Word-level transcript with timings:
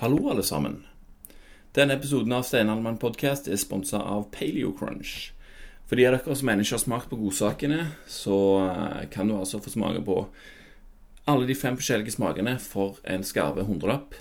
Hallo, 0.00 0.30
alle 0.30 0.40
sammen. 0.42 0.78
Denne 1.76 1.98
episoden 1.98 2.32
av 2.32 2.46
Steinalmann 2.48 2.96
podcast 2.96 3.50
er 3.52 3.58
sponsa 3.60 3.98
av 4.00 4.30
Paleo 4.32 4.70
Crunch. 4.72 5.34
For 5.84 6.00
de 6.00 6.06
av 6.08 6.14
dere 6.14 6.36
som 6.40 6.48
ennå 6.48 6.64
ikke 6.64 6.72
har 6.78 6.80
smakt 6.80 7.10
på 7.10 7.18
godsakene, 7.20 7.82
så 8.08 8.38
eh, 8.62 9.02
kan 9.12 9.28
du 9.28 9.34
altså 9.36 9.60
få 9.60 9.74
smake 9.74 10.00
på 10.06 10.14
alle 11.28 11.44
de 11.50 11.52
fem 11.52 11.76
forskjellige 11.76 12.14
smakene 12.14 12.54
for 12.64 12.96
en 13.04 13.26
skarve 13.28 13.66
hundrelapp. 13.68 14.16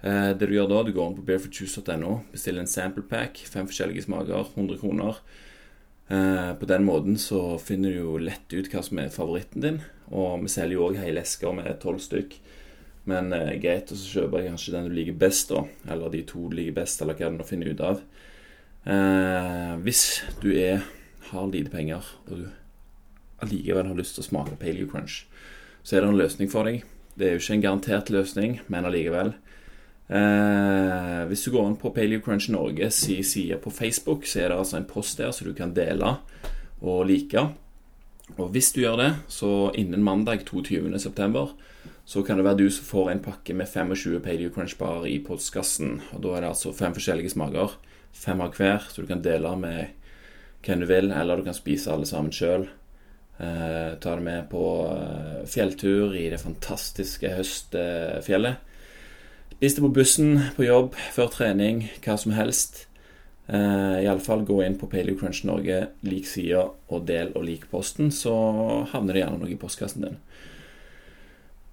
Eh, 0.00 0.30
det 0.40 0.48
du 0.48 0.54
gjør 0.56 0.70
da, 0.72 0.78
du 0.88 0.94
går 0.96 1.10
inn 1.10 1.18
på 1.18 1.26
barefootjuice.no, 1.28 2.14
bestiller 2.32 2.64
en 2.64 2.72
sample 2.78 3.04
pack, 3.12 3.42
fem 3.44 3.68
forskjellige 3.68 4.06
smaker, 4.06 4.48
100 4.54 4.80
kroner. 4.80 5.20
Eh, 6.08 6.54
på 6.56 6.70
den 6.72 6.88
måten 6.88 7.20
så 7.20 7.58
finner 7.60 7.92
du 7.92 8.00
jo 8.06 8.16
lett 8.24 8.56
ut 8.56 8.72
hva 8.72 8.80
som 8.88 9.04
er 9.04 9.12
favoritten 9.12 9.68
din. 9.68 9.82
Og 10.08 10.46
vi 10.46 10.54
selger 10.56 10.78
jo 10.78 10.88
òg 10.88 11.02
hele 11.04 11.28
esker 11.28 11.52
med 11.60 11.76
tolv 11.84 12.00
stykk. 12.08 12.40
Men 13.08 13.32
eh, 13.32 13.56
greit, 13.62 13.90
og 13.92 13.98
så 13.98 14.20
kjøper 14.20 14.42
jeg 14.42 14.52
kanskje 14.52 14.74
den 14.76 14.88
du 14.90 14.94
liker 14.96 15.18
best, 15.20 15.52
da. 15.52 15.64
Eller 15.92 16.12
de 16.12 16.22
to 16.28 16.46
du 16.50 16.56
liker 16.58 16.76
best, 16.82 17.02
eller 17.02 17.16
hva 17.18 17.30
du 17.36 17.44
finner 17.48 17.72
ut 17.72 17.84
av. 17.84 18.02
Eh, 18.84 19.74
hvis 19.84 20.04
du 20.42 20.50
er, 20.54 20.84
har 21.30 21.50
lite 21.50 21.72
penger, 21.72 22.06
og 22.28 22.42
du 22.42 22.48
allikevel 23.40 23.88
har 23.88 23.96
lyst 23.96 24.18
til 24.18 24.24
å 24.24 24.28
smake 24.28 24.58
Paleo 24.60 24.88
Crunch, 24.90 25.24
så 25.82 25.96
er 25.96 26.04
det 26.04 26.10
en 26.10 26.20
løsning 26.20 26.50
for 26.52 26.68
deg. 26.68 26.84
Det 27.16 27.26
er 27.26 27.36
jo 27.36 27.42
ikke 27.42 27.56
en 27.56 27.64
garantert 27.64 28.12
løsning, 28.12 28.60
men 28.72 28.88
allikevel. 28.88 29.32
Eh, 30.10 31.24
hvis 31.30 31.44
du 31.46 31.52
går 31.54 31.68
inn 31.68 31.78
på 31.80 31.92
Paleo 31.94 32.22
Crunch 32.24 32.48
Norge 32.50 32.90
si 32.94 33.20
side 33.22 33.60
på 33.62 33.72
Facebook, 33.72 34.26
så 34.26 34.42
er 34.42 34.50
det 34.50 34.58
altså 34.58 34.80
en 34.80 34.88
post 34.90 35.20
der 35.20 35.32
så 35.32 35.46
du 35.46 35.54
kan 35.56 35.74
dele 35.76 36.16
og 36.80 37.04
like. 37.06 37.46
Og 38.36 38.50
hvis 38.54 38.72
du 38.72 38.82
gjør 38.82 38.98
det, 39.00 39.10
så 39.28 39.70
innen 39.78 40.02
mandag 40.06 40.44
22.9 40.48 41.48
så 42.10 42.24
kan 42.26 42.40
det 42.40 42.44
være 42.44 42.58
du 42.58 42.70
som 42.74 42.86
får 42.88 43.12
en 43.12 43.22
pakke 43.22 43.54
med 43.54 43.68
25 43.70 44.18
Paleo 44.24 44.50
Crunch 44.50 44.74
Bar 44.78 45.04
i 45.06 45.20
postkassen. 45.22 46.00
Og 46.10 46.22
Da 46.22 46.32
er 46.34 46.40
det 46.40 46.48
altså 46.48 46.72
fem 46.74 46.94
forskjellige 46.96 47.30
smaker. 47.30 47.76
Fem 48.12 48.40
av 48.42 48.56
hver, 48.58 48.82
så 48.90 49.02
du 49.02 49.06
kan 49.06 49.22
dele 49.22 49.52
med 49.56 49.86
hvem 50.66 50.80
du 50.80 50.86
vil, 50.90 51.12
eller 51.12 51.36
du 51.36 51.44
kan 51.46 51.54
spise 51.54 51.92
alle 51.92 52.06
sammen 52.06 52.34
sjøl. 52.34 52.66
Eh, 53.38 53.94
ta 54.02 54.16
det 54.16 54.24
med 54.26 54.50
på 54.50 54.64
eh, 54.90 55.46
fjelltur 55.46 56.16
i 56.18 56.26
det 56.32 56.40
fantastiske 56.42 57.30
høstfjellet. 57.30 58.58
Spis 59.54 59.78
det 59.78 59.84
på 59.84 59.94
bussen, 59.94 60.40
på 60.56 60.66
jobb, 60.66 60.98
før 61.14 61.30
trening, 61.30 61.86
hva 62.02 62.18
som 62.18 62.34
helst. 62.34 62.88
Eh, 63.46 64.02
Iallfall 64.02 64.42
gå 64.48 64.58
inn 64.66 64.80
på 64.82 64.90
Paleo 64.90 65.14
Crunch 65.20 65.44
Norge, 65.46 65.86
lik 66.02 66.26
sida 66.26 66.66
og 66.90 67.06
del 67.06 67.30
og 67.36 67.46
lik 67.46 67.70
posten, 67.70 68.10
så 68.10 68.34
havner 68.90 69.14
det 69.14 69.22
gjerne 69.22 69.44
noe 69.44 69.54
i 69.54 69.60
postkassen 69.62 70.08
din. 70.08 70.18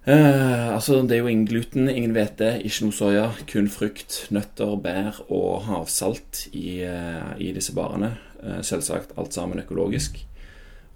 Eh, 0.08 0.74
altså, 0.74 1.02
Det 1.02 1.12
er 1.12 1.18
jo 1.18 1.26
ingen 1.26 1.46
gluten, 1.46 1.88
ingen 1.88 2.14
hvete, 2.16 2.62
ikke 2.64 2.86
noe 2.86 2.96
soya. 2.96 3.26
Kun 3.50 3.68
frukt, 3.68 4.22
nøtter, 4.32 4.76
bær 4.80 5.18
og 5.28 5.66
havsalt 5.66 6.46
i, 6.52 6.80
uh, 6.88 7.34
i 7.36 7.50
disse 7.52 7.74
barene. 7.76 8.14
Uh, 8.40 8.62
selvsagt 8.64 9.12
alt 9.18 9.36
sammen 9.36 9.60
økologisk. 9.60 10.22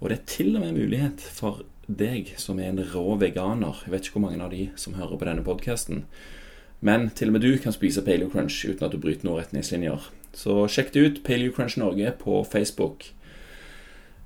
Og 0.01 0.09
det 0.09 0.17
er 0.17 0.25
til 0.25 0.55
og 0.55 0.63
med 0.63 0.79
mulighet 0.79 1.21
for 1.21 1.61
deg 1.85 2.31
som 2.41 2.57
er 2.57 2.71
en 2.71 2.81
rå 2.81 3.19
veganer. 3.21 3.83
Jeg 3.85 3.93
vet 3.93 4.07
ikke 4.07 4.17
hvor 4.17 4.25
mange 4.25 4.41
av 4.41 4.49
de 4.49 4.71
som 4.75 4.95
hører 4.97 5.19
på 5.19 5.27
denne 5.29 5.45
podkasten. 5.45 6.05
Men 6.81 7.11
til 7.13 7.29
og 7.29 7.37
med 7.37 7.45
du 7.45 7.57
kan 7.61 7.75
spise 7.75 8.01
Paleo 8.01 8.31
Crunch 8.33 8.65
uten 8.65 8.87
at 8.87 8.91
du 8.91 8.97
bryter 8.97 9.27
noen 9.27 9.43
retningslinjer. 9.43 10.09
Så 10.33 10.65
sjekk 10.65 10.89
det 10.95 11.05
ut, 11.05 11.21
Paleo 11.23 11.53
Crunch 11.53 11.77
Norge 11.77 12.15
på 12.17 12.41
Facebook. 12.49 13.05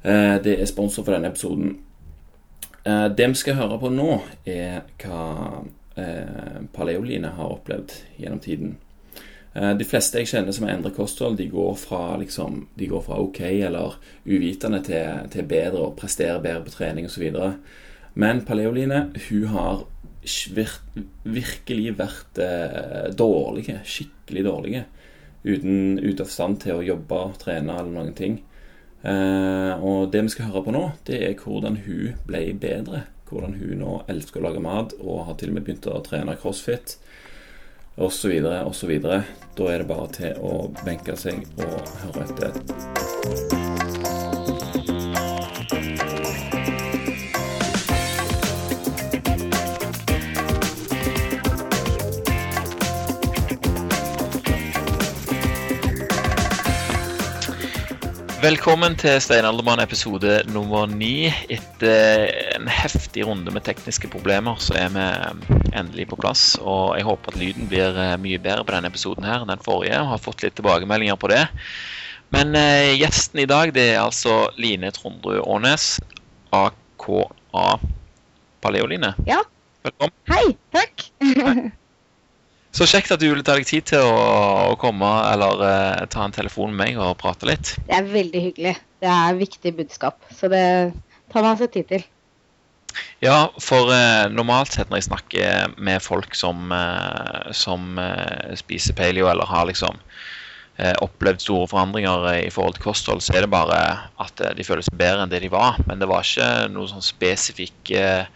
Det 0.02 0.54
er 0.56 0.66
sponsor 0.66 1.04
for 1.04 1.12
denne 1.12 1.28
episoden. 1.28 1.76
Eh, 2.88 3.08
det 3.12 3.28
vi 3.34 3.40
skal 3.42 3.60
høre 3.60 3.80
på 3.82 3.92
nå, 3.92 4.12
er 4.48 4.86
hva 5.04 5.24
eh, 6.00 6.60
Paleoline 6.74 7.34
har 7.36 7.56
opplevd 7.58 7.96
gjennom 8.22 8.44
tiden. 8.44 8.78
Eh, 9.58 9.74
de 9.78 9.88
fleste 9.88 10.22
jeg 10.22 10.30
kjenner 10.32 10.56
som 10.56 10.68
har 10.68 10.78
endret 10.78 10.96
kosthold, 10.96 11.38
de 11.40 11.50
går 11.52 11.76
fra, 11.82 12.16
liksom, 12.22 12.64
de 12.78 12.88
går 12.88 13.04
fra 13.04 13.20
ok 13.24 13.42
eller 13.50 13.98
uvitende 14.26 14.82
til, 14.86 15.28
til 15.34 15.50
bedre 15.50 15.90
og 15.90 15.98
presterer 16.00 16.44
bedre 16.44 16.64
på 16.68 16.76
trening 16.78 17.10
osv. 17.10 17.28
Men 18.18 18.44
Paleoline 18.46 19.08
hun 19.28 19.48
har 19.54 19.86
virkelig 21.24 21.94
vært 21.98 22.40
eh, 22.44 23.08
dårlige, 23.16 23.82
skikkelig 23.88 24.44
dårlige. 24.48 24.86
Uten 25.48 26.00
ute 26.02 26.26
av 26.26 26.32
stand 26.32 26.60
til 26.64 26.80
å 26.80 26.86
jobbe, 26.86 27.22
trene 27.40 27.78
eller 27.78 27.94
noen 27.94 28.16
ting. 28.18 28.42
Eh, 29.04 29.84
og 29.84 30.10
det 30.12 30.24
vi 30.26 30.34
skal 30.34 30.50
høre 30.50 30.64
på 30.66 30.74
nå, 30.76 30.84
det 31.10 31.22
er 31.28 31.38
hvordan 31.42 31.80
hun 31.86 32.18
ble 32.28 32.44
bedre. 32.58 33.06
Hvordan 33.28 33.58
hun 33.60 33.82
nå 33.84 33.94
elsker 34.08 34.40
å 34.40 34.48
lage 34.48 34.64
mat 34.64 34.96
og 35.02 35.26
har 35.28 35.40
til 35.40 35.52
og 35.52 35.60
med 35.60 35.68
begynt 35.68 35.90
å 35.92 36.00
trene 36.06 36.38
crossfit 36.40 36.98
osv. 37.98 38.40
osv. 38.64 38.98
Da 39.04 39.72
er 39.72 39.84
det 39.84 39.90
bare 39.92 40.12
til 40.16 40.44
å 40.44 40.68
benke 40.86 41.18
seg 41.20 41.44
og 41.60 41.96
høre 42.06 42.28
etter. 42.30 43.67
Velkommen 58.48 58.94
til 58.96 59.18
Steinaldermann 59.20 59.82
episode 59.84 60.38
nummer 60.54 60.86
ni. 60.88 61.28
Etter 61.52 62.30
en 62.56 62.70
heftig 62.72 63.26
runde 63.28 63.52
med 63.52 63.66
tekniske 63.66 64.08
problemer, 64.08 64.56
så 64.64 64.78
er 64.80 64.94
vi 64.94 65.08
endelig 65.76 66.06
på 66.08 66.20
plass. 66.22 66.54
Og 66.62 66.94
jeg 66.96 67.04
håper 67.10 67.34
at 67.34 67.40
lyden 67.42 67.68
blir 67.68 67.98
eh, 68.00 68.14
mye 68.24 68.40
bedre 68.40 68.64
på 68.64 68.72
denne 68.72 68.88
episoden 68.88 69.28
her 69.28 69.44
enn 69.44 69.52
den 69.52 69.66
forrige. 69.66 70.00
og 70.00 70.14
har 70.14 70.22
fått 70.24 70.46
litt 70.46 70.56
tilbakemeldinger 70.56 71.20
på 71.20 71.28
det. 71.34 71.42
Men 72.32 72.56
eh, 72.56 72.94
gjesten 72.96 73.42
i 73.44 73.50
dag 73.52 73.74
det 73.76 73.90
er 73.98 74.06
altså 74.06 74.38
Line 74.56 74.94
Trondrud 74.96 75.42
Aanes, 75.44 75.98
AKA 76.56 77.66
Paleoline. 78.64 79.12
Ja. 79.28 79.42
Velkommen. 79.84 80.16
Hei. 80.32 80.56
Takk. 80.78 81.10
Hei. 81.20 81.68
Så 82.78 82.86
kjekt 82.86 83.10
at 83.10 83.22
du 83.24 83.32
ville 83.32 83.42
ta 83.42 83.56
deg 83.58 83.66
tid 83.66 83.88
til 83.90 84.06
å, 84.06 84.18
å 84.70 84.76
komme 84.78 85.08
eller 85.32 85.64
eh, 85.66 86.04
ta 86.14 86.28
en 86.28 86.36
telefon 86.36 86.76
med 86.76 86.92
meg 86.94 87.00
og 87.02 87.16
prate 87.18 87.48
litt. 87.50 87.72
Det 87.88 87.96
er 87.98 88.12
veldig 88.12 88.42
hyggelig. 88.44 88.74
Det 89.02 89.10
er 89.10 89.40
viktig 89.40 89.72
budskap, 89.80 90.20
så 90.30 90.50
det 90.52 90.62
tar 91.34 91.46
man 91.46 91.58
seg 91.58 91.72
tid 91.74 91.90
til. 91.90 92.06
Ja, 93.26 93.50
for 93.62 93.90
eh, 93.96 94.28
normalt 94.30 94.76
sett 94.76 94.92
når 94.92 95.02
jeg 95.02 95.08
snakker 95.08 95.74
med 95.90 96.06
folk 96.06 96.38
som, 96.38 96.70
eh, 96.74 97.50
som 97.58 97.98
spiser 98.62 98.98
paleo 98.98 99.32
eller 99.32 99.50
har 99.50 99.70
liksom 99.72 99.98
opplevd 101.02 101.42
store 101.42 101.66
forandringer 101.72 102.28
i 102.36 102.52
forhold 102.54 102.76
til 102.76 102.84
kosthold, 102.84 103.24
så 103.26 103.34
er 103.34 103.48
det 103.48 103.50
bare 103.50 103.80
at 104.22 104.44
de 104.54 104.62
føler 104.62 104.86
seg 104.86 105.00
bedre 105.00 105.24
enn 105.24 105.32
det 105.32 105.40
de 105.42 105.50
var. 105.50 105.80
Men 105.90 105.98
det 105.98 106.06
var 106.12 106.22
ikke 106.22 106.68
noe 106.70 106.86
sånn 106.92 107.02
spesifikk 107.02 107.90
eh, 107.98 108.30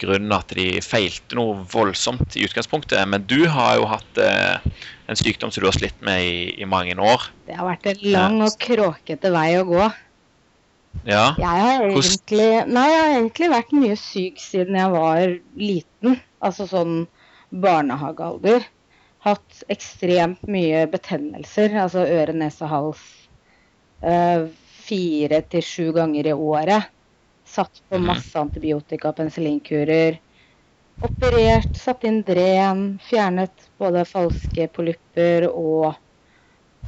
grunnen 0.00 0.32
at 0.34 0.50
de 0.56 0.80
feilte 0.82 1.36
noe 1.38 1.60
voldsomt 1.70 2.34
i 2.36 2.44
utgangspunktet. 2.46 2.98
Men 3.08 3.26
du 3.28 3.46
har 3.52 3.76
jo 3.78 3.86
hatt 3.90 4.18
eh, 4.18 4.72
en 5.06 5.18
sykdom 5.18 5.52
som 5.52 5.62
du 5.62 5.68
har 5.68 5.76
slitt 5.76 6.00
med 6.06 6.24
i, 6.24 6.38
i, 6.62 6.66
mange 6.68 6.96
år. 6.98 7.28
Det 7.46 7.58
har 7.58 7.68
vært 7.68 7.86
en 7.92 8.02
lang 8.14 8.40
og 8.46 8.56
kråkete 8.62 9.30
vei 9.34 9.50
å 9.60 9.66
gå. 9.68 9.84
Ja. 11.06 11.34
Jeg 11.38 11.62
har, 11.66 11.84
egentlig, 11.84 12.48
nei, 12.72 12.86
jeg 12.90 13.02
har 13.02 13.12
egentlig 13.18 13.50
vært 13.52 13.76
mye 13.76 13.98
syk 14.00 14.40
siden 14.40 14.78
jeg 14.80 14.94
var 14.94 15.36
liten. 15.60 16.18
Altså 16.44 16.66
sånn 16.70 17.04
barnehagealder. 17.54 18.66
Hatt 19.26 19.62
ekstremt 19.72 20.42
mye 20.50 20.84
betennelser, 20.90 21.74
altså 21.82 22.06
øre, 22.06 22.34
nese, 22.36 22.66
hals. 22.70 23.02
Eh, 24.02 24.46
fire 24.86 25.40
til 25.50 25.64
sju 25.64 25.86
ganger 25.96 26.30
i 26.30 26.34
året. 26.34 26.92
Satt 27.46 27.82
på 27.88 27.98
mhm. 27.98 28.06
masse 28.10 28.38
antibiotika 28.40 29.12
penicillinkurer. 29.16 30.20
Operert, 31.06 31.76
satt 31.76 32.04
inn 32.08 32.22
dren, 32.24 32.86
fjernet 33.04 33.68
både 33.78 34.06
falske 34.08 34.68
polypper 34.72 35.44
og, 35.50 35.90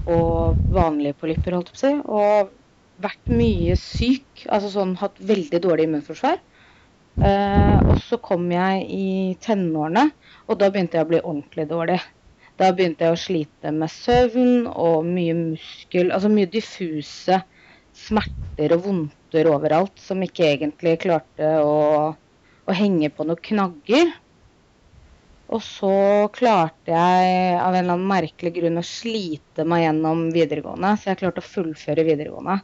og 0.08 0.62
vanlige 0.72 1.18
polypper, 1.20 1.58
holdt 1.58 1.74
jeg 1.74 1.76
på 1.76 1.80
å 1.80 1.82
si. 1.82 1.92
Og 2.08 2.54
vært 3.04 3.30
mye 3.30 3.76
syk. 3.78 4.46
Altså 4.48 4.72
sånn 4.72 4.96
hatt 5.00 5.18
veldig 5.20 5.60
dårlig 5.64 5.88
immunforsvar. 5.88 6.40
Uh, 7.18 7.82
og 7.90 7.96
så 8.06 8.20
kom 8.22 8.44
jeg 8.52 8.84
i 8.94 9.08
tenårene, 9.42 10.04
og 10.46 10.60
da 10.60 10.68
begynte 10.70 11.00
jeg 11.00 11.06
å 11.06 11.10
bli 11.10 11.18
ordentlig 11.18 11.64
dårlig. 11.70 11.98
Da 12.58 12.70
begynte 12.74 13.06
jeg 13.06 13.14
å 13.14 13.18
slite 13.18 13.72
med 13.74 13.90
søvn 13.90 14.66
og 14.70 15.06
mye 15.06 15.34
muskel 15.38 16.08
Altså 16.10 16.30
mye 16.32 16.48
diffuse 16.50 17.36
smerter 17.94 18.74
og 18.74 18.86
vondter 19.28 19.50
overalt 19.52 19.98
som 19.98 20.22
ikke 20.22 20.54
egentlig 20.54 21.00
klarte 21.02 21.60
å, 21.60 22.14
å 22.64 22.72
henge 22.72 23.10
på 23.10 23.24
noen 23.24 23.40
knagger. 23.42 24.12
Og 25.48 25.62
så 25.62 26.28
klarte 26.32 26.92
jeg 26.92 27.56
av 27.56 27.72
en 27.72 27.84
eller 27.84 27.94
annen 27.94 28.08
merkelig 28.08 28.52
grunn 28.54 28.78
å 28.78 28.84
slite 28.84 29.64
meg 29.64 29.84
gjennom 29.86 30.30
videregående. 30.32 30.96
Så 30.96 31.10
jeg 31.10 31.20
klarte 31.22 31.40
å 31.40 31.48
fullføre 31.48 32.04
videregående. 32.04 32.60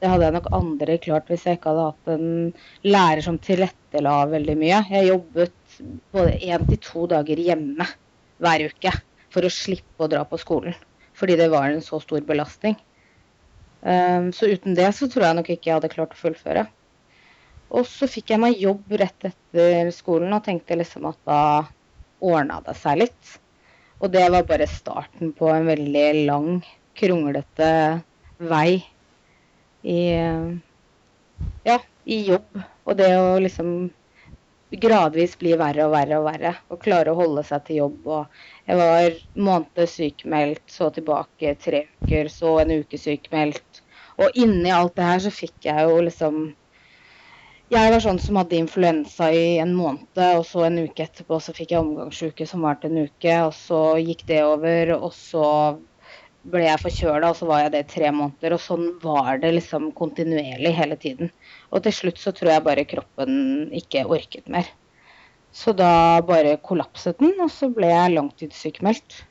Det 0.00 0.10
hadde 0.10 0.24
jeg 0.24 0.34
nok 0.34 0.48
andre 0.52 0.98
klart 0.98 1.28
hvis 1.30 1.44
jeg 1.46 1.58
ikke 1.58 1.70
hadde 1.70 1.88
hatt 1.90 2.12
en 2.14 2.52
lærer 2.88 3.22
som 3.22 3.38
tilrettela 3.38 4.26
veldig 4.32 4.56
mye. 4.58 4.80
Jeg 4.90 5.10
jobbet 5.12 5.76
både 6.12 6.38
én 6.40 6.64
til 6.68 6.80
to 6.82 7.06
dager 7.12 7.38
hjemme 7.38 7.86
hver 8.42 8.64
uke 8.68 8.96
for 9.32 9.44
å 9.46 9.52
slippe 9.52 10.04
å 10.04 10.10
dra 10.10 10.24
på 10.26 10.40
skolen. 10.40 10.74
Fordi 11.14 11.36
det 11.38 11.52
var 11.52 11.70
en 11.70 11.84
så 11.84 12.00
stor 12.02 12.24
belastning. 12.26 12.74
Um, 13.82 14.30
så 14.32 14.46
uten 14.46 14.76
det 14.78 14.88
så 14.94 15.08
tror 15.10 15.26
jeg 15.26 15.38
nok 15.38 15.50
ikke 15.50 15.70
jeg 15.70 15.76
hadde 15.80 15.92
klart 15.92 16.14
å 16.14 16.20
fullføre. 16.20 16.66
Og 17.72 17.86
så 17.88 18.06
fikk 18.10 18.34
jeg 18.34 18.42
meg 18.42 18.60
jobb 18.60 18.94
rett 19.00 19.26
etter 19.30 19.90
skolen 19.94 20.34
og 20.36 20.44
tenkte 20.46 20.76
liksom 20.78 21.08
at 21.08 21.18
da 21.26 21.40
ordna 22.22 22.60
det 22.66 22.76
seg 22.78 23.00
litt. 23.00 23.32
Og 24.02 24.12
det 24.12 24.26
var 24.34 24.46
bare 24.46 24.68
starten 24.70 25.32
på 25.36 25.48
en 25.50 25.68
veldig 25.70 26.06
lang, 26.28 26.50
kronglete 26.98 27.70
vei 28.42 28.82
i 29.88 30.02
Ja, 31.66 31.78
i 32.04 32.18
jobb. 32.26 32.60
Og 32.86 32.98
det 32.98 33.08
å 33.16 33.38
liksom 33.40 33.90
gradvis 34.80 35.34
bli 35.40 35.52
verre 35.60 35.86
og 35.86 35.92
verre 35.94 36.18
og 36.20 36.26
verre. 36.28 36.54
Og 36.72 36.80
klare 36.84 37.12
å 37.12 37.18
holde 37.18 37.44
seg 37.46 37.66
til 37.66 37.80
jobb. 37.82 38.06
Og 38.06 38.70
jeg 38.70 38.80
var 38.80 39.18
måned 39.48 39.92
sykemeldt, 39.94 40.64
så 40.70 40.90
tilbake 40.94 41.54
tre 41.60 41.84
uker, 42.02 42.30
så 42.32 42.58
en 42.62 42.74
uke 42.80 43.00
sykemeldt. 43.00 43.82
Og 44.20 44.36
inni 44.38 44.72
alt 44.72 44.96
det 44.96 45.06
her 45.08 45.22
så 45.24 45.32
fikk 45.32 45.70
jeg 45.70 45.88
jo 45.88 46.02
liksom 46.08 46.42
Jeg 47.72 47.88
var 47.88 48.02
sånn 48.04 48.18
som 48.20 48.36
hadde 48.36 48.58
influensa 48.60 49.30
i 49.32 49.56
en 49.62 49.70
måned, 49.72 50.18
og 50.36 50.42
så 50.44 50.66
en 50.66 50.82
uke 50.82 51.06
etterpå 51.06 51.38
så 51.40 51.54
fikk 51.56 51.70
jeg 51.72 51.80
omgangsuke 51.80 52.44
som 52.44 52.66
varte 52.66 52.90
en 52.90 52.98
uke, 53.06 53.36
og 53.46 53.54
så 53.56 53.78
gikk 53.96 54.26
det 54.28 54.42
over, 54.44 54.92
og 54.98 55.14
så 55.16 55.46
ble 56.50 56.64
jeg 56.64 56.82
forkjøla, 56.82 57.30
og 57.30 57.38
så 57.38 57.46
var 57.48 57.64
jeg 57.64 57.72
det 57.74 57.82
i 57.84 57.90
tre 57.94 58.10
måneder. 58.14 58.56
Og 58.56 58.62
sånn 58.62 58.86
var 59.02 59.38
det 59.42 59.54
liksom 59.56 59.90
kontinuerlig 59.98 60.74
hele 60.76 60.98
tiden. 61.00 61.30
Og 61.70 61.84
til 61.84 61.94
slutt 61.94 62.22
så 62.22 62.34
tror 62.34 62.54
jeg 62.54 62.66
bare 62.66 62.88
kroppen 62.88 63.70
ikke 63.78 64.06
orket 64.10 64.50
mer. 64.52 64.68
Så 65.52 65.74
da 65.76 66.22
bare 66.24 66.56
kollapset 66.64 67.20
den, 67.20 67.34
og 67.44 67.52
så 67.52 67.68
ble 67.72 67.90
jeg 67.92 68.14
langtidssykmeldt. 68.16 69.22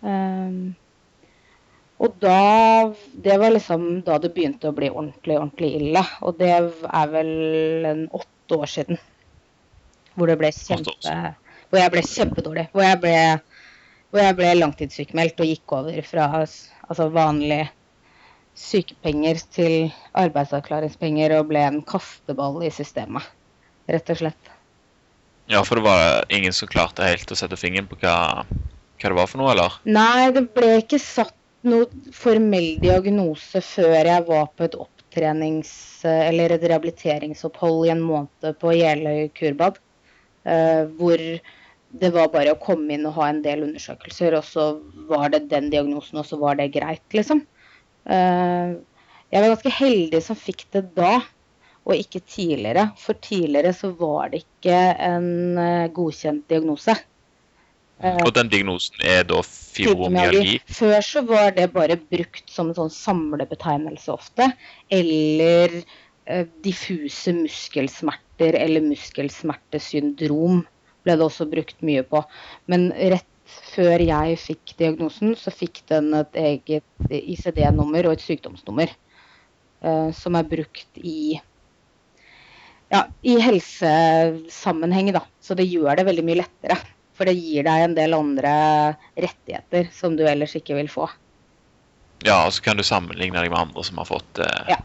Um, 0.00 0.76
og 1.98 2.14
da 2.22 2.94
Det 3.10 3.34
var 3.42 3.50
liksom 3.50 4.04
da 4.06 4.20
det 4.22 4.30
begynte 4.36 4.70
å 4.70 4.74
bli 4.76 4.86
ordentlig, 4.88 5.36
ordentlig 5.36 5.70
ille. 5.80 6.04
Og 6.22 6.38
det 6.38 6.50
er 6.54 7.12
vel 7.12 7.32
en 7.90 8.04
åtte 8.14 8.58
år 8.58 8.70
siden. 8.70 9.00
Hvor 10.14 10.30
det 10.30 10.38
ble 10.38 10.50
kjempe 10.54 10.94
Hvor 11.68 11.82
jeg 11.82 11.92
ble 11.92 12.04
kjempedårlig. 12.06 12.68
Hvor 12.72 12.86
jeg 12.86 13.00
ble 13.02 13.16
hvor 14.08 14.22
jeg 14.22 14.36
ble 14.38 14.52
langtidssykmeldt 14.56 15.42
og 15.42 15.50
gikk 15.50 15.74
over 15.80 15.98
fra 16.06 16.28
altså 16.40 17.08
vanlige 17.12 17.68
sykepenger 18.58 19.40
til 19.54 19.74
arbeidsavklaringspenger 20.18 21.36
og 21.38 21.50
ble 21.52 21.62
en 21.62 21.82
kasteball 21.86 22.62
i 22.66 22.72
systemet, 22.74 23.26
rett 23.90 24.14
og 24.14 24.20
slett. 24.22 24.54
Ja, 25.48 25.62
for 25.64 25.78
det 25.78 25.86
var 25.86 26.24
ingen 26.34 26.52
som 26.52 26.68
klarte 26.68 27.06
helt 27.06 27.30
å 27.32 27.38
sette 27.38 27.56
fingeren 27.56 27.88
på 27.88 27.96
hva, 28.02 28.44
hva 28.44 29.10
det 29.12 29.16
var 29.16 29.30
for 29.30 29.40
noe, 29.40 29.52
eller? 29.54 29.76
Nei, 29.88 30.28
det 30.34 30.48
ble 30.56 30.74
ikke 30.82 31.00
satt 31.00 31.36
noen 31.68 32.12
formell 32.14 32.76
diagnose 32.82 33.62
før 33.64 33.96
jeg 33.96 34.26
var 34.28 34.50
på 34.56 34.66
et 34.66 34.76
opptrenings- 34.78 36.04
eller 36.04 36.54
et 36.54 36.66
rehabiliteringsopphold 36.68 37.86
i 37.86 37.94
en 37.94 38.04
måned 38.04 38.58
på 38.60 38.74
Jeløy 38.76 39.30
kurbad. 39.38 39.80
Uh, 40.48 40.86
hvor 40.98 41.20
det 41.90 42.10
var 42.12 42.28
bare 42.32 42.52
å 42.52 42.60
komme 42.60 42.92
inn 42.94 43.06
og 43.08 43.16
ha 43.16 43.30
en 43.30 43.40
del 43.44 43.64
undersøkelser, 43.64 44.36
og 44.36 44.44
så 44.44 44.66
var 45.08 45.32
det 45.32 45.46
den 45.52 45.70
diagnosen, 45.72 46.20
og 46.20 46.28
så 46.28 46.38
var 46.40 46.58
det 46.60 46.72
greit, 46.76 47.04
liksom. 47.16 47.42
Uh, 48.08 48.76
jeg 49.32 49.42
var 49.42 49.52
ganske 49.54 49.72
heldig 49.72 50.20
som 50.24 50.38
fikk 50.38 50.66
det 50.76 50.84
da, 50.98 51.18
og 51.88 51.94
ikke 51.96 52.20
tidligere. 52.28 52.90
For 53.00 53.16
tidligere 53.24 53.72
så 53.76 53.92
var 53.96 54.34
det 54.34 54.42
ikke 54.44 54.76
en 55.08 55.30
uh, 55.56 55.88
godkjent 55.96 56.44
diagnose. 56.52 56.96
Uh, 58.04 58.20
og 58.26 58.34
den 58.36 58.52
diagnosen 58.52 59.00
er 59.08 59.24
da 59.28 59.40
fibromyalgi? 59.46 60.58
Før 60.68 61.00
så 61.04 61.24
var 61.28 61.56
det 61.56 61.70
bare 61.72 61.96
brukt 62.12 62.52
som 62.52 62.68
en 62.68 62.78
sånn 62.82 62.92
samlebetegnelse 62.92 64.12
ofte. 64.12 64.52
Eller 64.92 65.80
diffuse 66.60 67.32
muskelsmerter 67.32 68.52
eller 68.60 68.84
muskelsmertesyndrom 68.84 70.58
ble 71.06 71.16
det 71.18 71.26
også 71.26 71.48
brukt 71.50 71.82
mye 71.86 72.04
på. 72.06 72.22
Men 72.70 72.90
rett 72.92 73.26
før 73.48 74.02
jeg 74.04 74.38
fikk 74.42 74.74
diagnosen, 74.80 75.34
så 75.38 75.52
fikk 75.54 75.82
den 75.88 76.10
et 76.16 76.36
eget 76.36 77.08
ICD-nummer 77.08 78.08
og 78.08 78.16
et 78.16 78.24
sykdomsnummer. 78.24 78.92
Uh, 79.78 80.10
som 80.16 80.34
er 80.34 80.48
brukt 80.48 80.98
i 80.98 81.38
ja, 82.88 83.02
i 83.22 83.36
helsesammenheng, 83.44 85.12
da. 85.14 85.22
Så 85.44 85.54
det 85.54 85.68
gjør 85.68 86.00
det 86.00 86.06
veldig 86.08 86.24
mye 86.24 86.40
lettere. 86.40 86.78
For 87.18 87.28
det 87.28 87.36
gir 87.36 87.66
deg 87.66 87.84
en 87.84 87.96
del 87.96 88.16
andre 88.16 88.52
rettigheter 89.18 89.90
som 89.94 90.16
du 90.18 90.24
ellers 90.26 90.54
ikke 90.58 90.76
vil 90.78 90.90
få. 90.90 91.08
Ja, 92.26 92.40
og 92.44 92.54
så 92.54 92.64
kan 92.64 92.78
du 92.78 92.86
sammenligne 92.86 93.38
deg 93.38 93.52
med 93.52 93.60
andre 93.60 93.84
som 93.86 94.00
har 94.00 94.08
fått 94.08 94.42
uh, 94.42 94.70
ja 94.70 94.80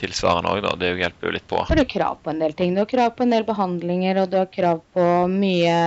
tilsvarende 0.00 0.50
òg, 0.50 0.62
da. 0.64 0.74
Det 0.80 0.92
hjelper 0.98 1.28
jo 1.28 1.34
litt 1.36 1.46
på. 1.50 1.60
Har 1.68 1.78
du 1.78 1.84
krav 1.88 2.18
på 2.24 2.32
en 2.32 2.42
del 2.42 2.54
ting. 2.58 2.74
Du 2.74 2.82
har 2.82 2.90
krav 2.90 3.14
på 3.18 3.24
en 3.24 3.34
del 3.34 3.46
behandlinger, 3.46 4.22
og 4.22 4.30
du 4.32 4.38
har 4.40 4.50
krav 4.52 4.82
på 4.96 5.06
mye, 5.30 5.78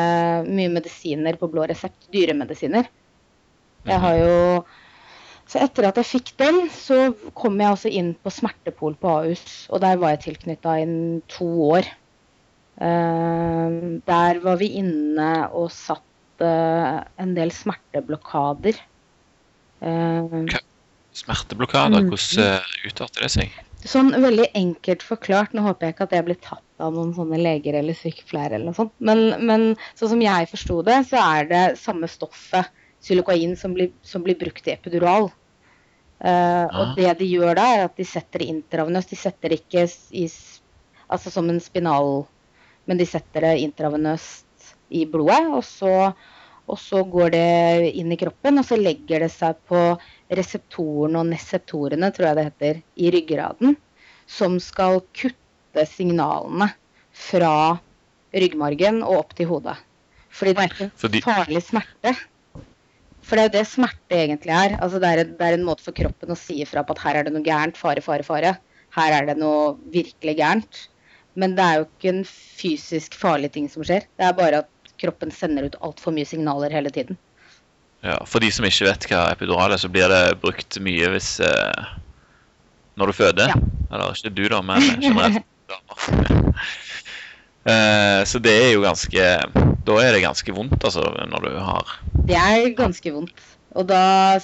mye 0.47 0.73
medisiner 0.73 1.39
på 1.39 1.49
blå 1.51 1.67
resept. 1.69 2.09
Dyremedisiner. 2.13 2.89
Jeg 3.87 4.03
har 4.03 4.19
jo 4.19 4.65
Så 5.47 5.61
etter 5.63 5.85
at 5.87 5.95
jeg 5.95 6.09
fikk 6.09 6.33
den, 6.41 6.57
så 6.75 7.13
kom 7.31 7.55
jeg 7.61 7.71
altså 7.71 7.87
inn 7.87 8.09
på 8.19 8.33
Smertepol 8.35 8.97
på 8.99 9.13
Ahus. 9.21 9.43
Og 9.71 9.79
der 9.79 9.95
var 10.01 10.11
jeg 10.11 10.25
tilknytta 10.25 10.73
i 10.81 10.87
to 11.31 11.47
år. 11.69 11.87
Uh, 12.75 13.95
der 14.05 14.41
var 14.43 14.59
vi 14.59 14.73
inne 14.81 15.29
og 15.55 15.71
satt 15.71 16.43
uh, 16.43 16.99
en 17.15 17.31
del 17.37 17.53
smerteblokader. 17.55 18.75
Uh, 19.79 20.43
Smerteblokader, 21.15 22.03
hvordan 22.11 22.59
uh, 22.59 22.75
utarter 22.91 23.25
det 23.25 23.31
seg? 23.33 23.55
Sånn 23.85 24.09
veldig 24.09 24.47
enkelt 24.57 25.03
forklart, 25.05 25.51
nå 25.53 25.61
håper 25.67 25.85
jeg 25.85 25.93
ikke 25.93 26.05
at 26.07 26.13
jeg 26.17 26.25
blir 26.25 26.39
tatt 26.41 26.81
av 26.81 26.95
noen 26.95 27.11
sånne 27.13 27.37
leger 27.37 27.77
eller 27.77 27.97
sykepleiere 27.97 28.57
eller 28.57 28.71
noe 28.71 28.77
sånt, 28.77 28.93
men, 28.97 29.21
men 29.45 29.67
sånn 29.97 30.15
som 30.15 30.23
jeg 30.23 30.49
forsto 30.49 30.79
det, 30.87 30.97
så 31.11 31.21
er 31.21 31.49
det 31.51 31.63
samme 31.81 32.09
stoffet, 32.09 32.71
xylokain, 33.05 33.53
som 33.59 33.75
blir, 33.77 33.91
som 34.01 34.23
blir 34.25 34.37
brukt 34.39 34.65
i 34.67 34.73
epidural. 34.73 35.29
Uh, 36.17 36.65
og 36.65 36.81
ah. 36.81 36.93
det 36.97 37.11
de 37.19 37.27
gjør 37.29 37.53
da, 37.59 37.67
er 37.75 37.83
at 37.85 37.99
de 37.99 38.05
setter 38.09 38.41
det 38.41 38.49
intravenøst. 38.49 39.13
De 39.13 39.19
setter 39.19 39.53
det 39.53 39.59
ikke 39.61 39.85
i, 40.17 40.25
altså 41.13 41.33
som 41.33 41.49
en 41.53 41.61
spinal, 41.61 42.25
men 42.89 42.97
de 42.97 43.05
setter 43.05 43.45
det 43.45 43.59
intravenøst 43.61 44.73
i 44.97 45.05
blodet. 45.09 45.43
Og 45.53 45.61
så, 45.67 45.93
og 46.65 46.81
så 46.81 47.03
går 47.05 47.35
det 47.37 47.91
inn 48.01 48.09
i 48.13 48.19
kroppen, 48.19 48.57
og 48.57 48.65
så 48.65 48.79
legger 48.81 49.27
det 49.27 49.31
seg 49.35 49.61
på 49.69 49.83
reseptorene 50.33 51.21
og 51.21 51.29
neseptorene, 51.31 52.11
tror 52.13 52.29
jeg 52.29 52.37
det 52.37 52.47
heter, 52.49 52.79
i 52.99 53.11
ryggraden, 53.13 53.77
som 54.27 54.57
skal 54.63 55.01
kutte 55.15 55.85
signalene 55.87 56.71
fra 57.17 57.77
ryggmargen 58.35 59.03
og 59.05 59.21
opp 59.23 59.37
til 59.37 59.49
hodet. 59.51 59.77
Fordi 60.37 60.53
det 60.53 60.65
er 60.65 60.73
ikke 60.73 61.21
farlig 61.25 61.63
smerte. 61.65 62.13
For 63.27 63.35
det 63.35 63.43
er 63.43 63.49
jo 63.49 63.55
det 63.57 63.67
smerte 63.67 64.19
egentlig 64.19 64.53
er. 64.55 64.75
Altså 64.83 64.99
det, 65.03 65.09
er 65.09 65.23
en, 65.23 65.31
det 65.39 65.47
er 65.47 65.57
en 65.57 65.65
måte 65.67 65.83
for 65.83 65.95
kroppen 65.95 66.31
å 66.31 66.39
si 66.39 66.61
ifra 66.63 66.83
på 66.85 66.95
at 66.95 67.03
her 67.03 67.19
er 67.19 67.27
det 67.27 67.33
noe 67.35 67.43
gærent. 67.43 67.79
Fare, 67.79 68.03
fare, 68.03 68.23
fare. 68.27 68.53
Her 68.95 69.15
er 69.17 69.27
det 69.27 69.37
noe 69.39 69.75
virkelig 69.91 70.37
gærent. 70.39 70.83
Men 71.37 71.55
det 71.57 71.65
er 71.65 71.79
jo 71.79 71.87
ikke 71.87 72.13
en 72.13 72.23
fysisk 72.27 73.17
farlig 73.17 73.51
ting 73.55 73.67
som 73.71 73.83
skjer. 73.85 74.07
Det 74.17 74.27
er 74.27 74.37
bare 74.37 74.63
at 74.63 74.93
kroppen 75.01 75.33
sender 75.33 75.67
ut 75.67 75.79
altfor 75.85 76.15
mye 76.15 76.27
signaler 76.27 76.73
hele 76.73 76.91
tiden. 76.93 77.19
Ja, 78.07 78.17
For 78.29 78.39
de 78.43 78.49
som 78.55 78.63
ikke 78.67 78.87
vet 78.87 79.05
hva 79.11 79.25
epidural 79.33 79.73
er, 79.75 79.81
så 79.81 79.89
blir 79.91 80.07
det 80.11 80.37
brukt 80.39 80.77
mye 80.83 81.09
hvis 81.11 81.33
eh, 81.43 81.87
Når 82.97 83.11
du 83.11 83.15
føder. 83.17 83.51
Ja. 83.51 83.59
Eller 83.91 84.15
ikke 84.15 84.31
du, 84.35 84.43
da, 84.51 84.61
men 84.65 84.83
generelt 85.03 85.43
damer. 85.71 86.53
eh, 87.67 88.21
så 88.27 88.39
det 88.43 88.53
er 88.63 88.71
jo 88.75 88.83
ganske 88.85 89.27
Da 89.87 89.97
er 90.03 90.15
det 90.15 90.23
ganske 90.23 90.55
vondt, 90.55 90.79
altså, 90.83 91.03
når 91.31 91.47
du 91.49 91.57
har 91.63 91.93
Det 92.29 92.39
er 92.39 92.69
ganske 92.77 93.13
vondt. 93.15 93.43
Og 93.77 93.87
da 93.89 94.37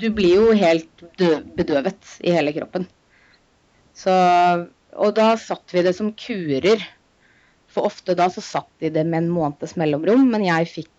Du 0.00 0.08
blir 0.10 0.36
jo 0.40 0.52
helt 0.58 1.04
bedøvet 1.56 2.16
i 2.26 2.32
hele 2.34 2.52
kroppen. 2.56 2.88
Så 3.96 4.12
Og 4.94 5.14
da 5.16 5.32
satt 5.40 5.72
vi 5.74 5.82
det 5.86 5.94
som 5.96 6.12
kurer. 6.18 6.82
For 7.74 7.88
ofte 7.88 8.14
da 8.18 8.28
så 8.30 8.42
satt 8.44 8.68
de 8.82 8.90
det 8.94 9.02
med 9.06 9.24
en 9.24 9.32
måneds 9.34 9.74
mellomrom, 9.80 10.28
men 10.30 10.44
jeg 10.46 10.68
fikk 10.70 10.90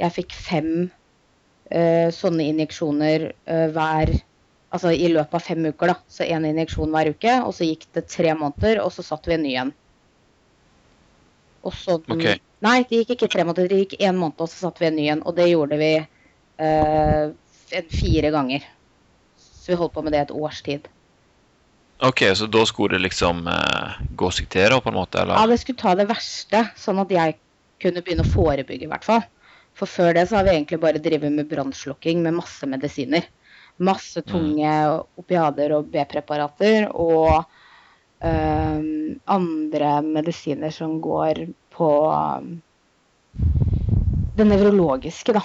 jeg 0.00 0.14
fikk 0.16 0.36
fem 0.36 0.70
uh, 0.88 2.08
sånne 2.14 2.48
injeksjoner 2.52 3.32
uh, 3.32 3.68
hver 3.74 4.16
Altså 4.72 4.88
i 4.96 5.04
løpet 5.12 5.36
av 5.36 5.42
fem 5.44 5.66
uker, 5.68 5.90
da. 5.92 5.94
Så 6.08 6.24
én 6.24 6.46
injeksjon 6.48 6.94
hver 6.94 7.10
uke. 7.12 7.32
Og 7.44 7.52
så 7.52 7.66
gikk 7.68 7.82
det 7.92 8.06
tre 8.08 8.32
måneder, 8.32 8.78
og 8.80 8.88
så 8.94 9.04
satt 9.04 9.26
vi 9.28 9.34
en 9.36 9.42
ny 9.44 9.50
en. 9.60 9.72
Og 11.60 11.74
så 11.76 11.98
okay. 12.00 12.40
Nei, 12.64 12.78
det 12.88 13.02
gikk 13.02 13.16
ikke 13.16 13.28
tre 13.34 13.44
måneder, 13.44 13.68
det 13.68 13.82
gikk 13.82 13.98
én 14.00 14.16
måned, 14.16 14.40
og 14.40 14.48
så 14.48 14.68
satt 14.68 14.80
vi 14.80 14.88
en 14.88 14.96
ny 14.96 15.10
en. 15.12 15.22
Og 15.28 15.36
det 15.36 15.50
gjorde 15.50 15.76
vi 15.76 15.90
uh, 16.00 17.34
fire 17.92 18.32
ganger. 18.32 18.64
Så 19.36 19.74
vi 19.74 19.78
holdt 19.82 19.92
på 19.92 20.06
med 20.06 20.16
det 20.16 20.24
et 20.24 20.34
års 20.34 20.62
tid. 20.64 20.88
Ok, 22.02 22.24
så 22.34 22.48
da 22.50 22.64
skulle 22.66 22.96
det 22.96 23.04
liksom 23.04 23.44
uh, 23.46 24.00
gå 24.18 24.30
seg 24.34 24.48
til, 24.50 24.72
da, 24.72 24.80
på 24.82 24.90
en 24.90 24.98
måte? 24.98 25.20
eller? 25.20 25.36
Ja, 25.36 25.46
det 25.52 25.60
skulle 25.62 25.78
ta 25.78 25.92
det 25.98 26.08
verste, 26.10 26.64
sånn 26.80 26.98
at 27.02 27.12
jeg 27.14 27.36
kunne 27.82 28.02
begynne 28.02 28.24
å 28.26 28.32
forebygge, 28.32 28.88
i 28.88 28.90
hvert 28.90 29.06
fall. 29.06 29.22
For 29.78 29.88
før 29.88 30.12
det 30.16 30.26
så 30.28 30.38
har 30.38 30.46
vi 30.46 30.54
egentlig 30.56 30.80
bare 30.82 31.00
drevet 31.02 31.32
med 31.32 31.48
brannslukking 31.50 32.22
med 32.24 32.36
masse 32.36 32.68
medisiner. 32.68 33.26
Masse 33.82 34.20
tunge 34.28 34.70
opiader 35.18 35.72
og 35.78 35.88
B-preparater 35.92 36.90
og 36.92 37.44
øhm, 38.22 39.20
andre 39.26 39.92
medisiner 40.04 40.74
som 40.74 40.98
går 41.02 41.46
på 41.72 41.90
det 44.36 44.46
nevrologiske, 44.48 45.32
da. 45.36 45.42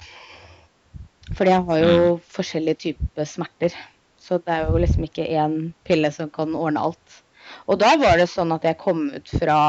Fordi 1.38 1.54
jeg 1.54 1.64
har 1.70 1.84
jo 1.84 2.18
forskjellige 2.34 2.82
typer 2.84 3.28
smerter. 3.28 3.74
Så 4.20 4.42
det 4.44 4.54
er 4.54 4.68
jo 4.68 4.80
liksom 4.82 5.08
ikke 5.08 5.28
én 5.40 5.72
pille 5.88 6.12
som 6.12 6.30
kan 6.32 6.56
ordne 6.56 6.84
alt. 6.84 7.22
Og 7.68 7.80
da 7.80 7.94
var 8.00 8.20
det 8.20 8.28
sånn 8.32 8.52
at 8.52 8.66
jeg 8.68 8.80
kom 8.80 9.06
ut 9.14 9.32
fra 9.40 9.60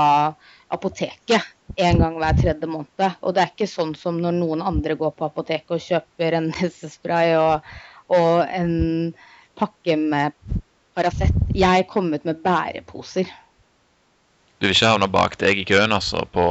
apoteket 0.75 1.47
en 1.77 1.99
gang 2.01 2.17
hver 2.21 2.39
tredje 2.39 2.69
måned. 2.71 3.19
Og 3.23 3.35
det 3.35 3.43
er 3.43 3.53
ikke 3.53 3.69
sånn 3.71 3.95
som 3.99 4.21
når 4.23 4.39
noen 4.39 4.63
andre 4.65 4.97
går 4.99 5.13
på 5.19 5.29
apoteket 5.29 5.77
og 5.77 5.85
kjøper 5.85 6.39
en 6.39 6.49
nesespray 6.57 7.35
og, 7.39 7.69
og 8.15 8.47
en 8.47 8.73
pakke 9.59 9.99
med 10.01 10.33
Paracet. 10.99 11.35
Jeg 11.55 11.87
kom 11.91 12.11
ut 12.15 12.25
med 12.27 12.41
bæreposer. 12.43 13.29
Du 14.59 14.67
vil 14.67 14.75
ikke 14.75 14.91
havne 14.91 15.07
bak 15.07 15.37
deg 15.39 15.61
i 15.61 15.67
køen, 15.69 15.93
altså, 15.95 16.25
på 16.35 16.43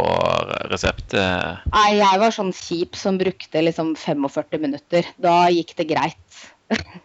resept? 0.72 1.12
eh? 1.12 1.58
Nei, 1.74 1.90
jeg 2.00 2.22
var 2.22 2.32
sånn 2.32 2.54
kjip 2.56 2.96
som 2.96 3.18
brukte 3.20 3.64
liksom 3.66 3.98
45 4.00 4.62
minutter. 4.64 5.10
Da 5.20 5.50
gikk 5.52 5.76
det 5.80 5.90
greit. 5.92 6.44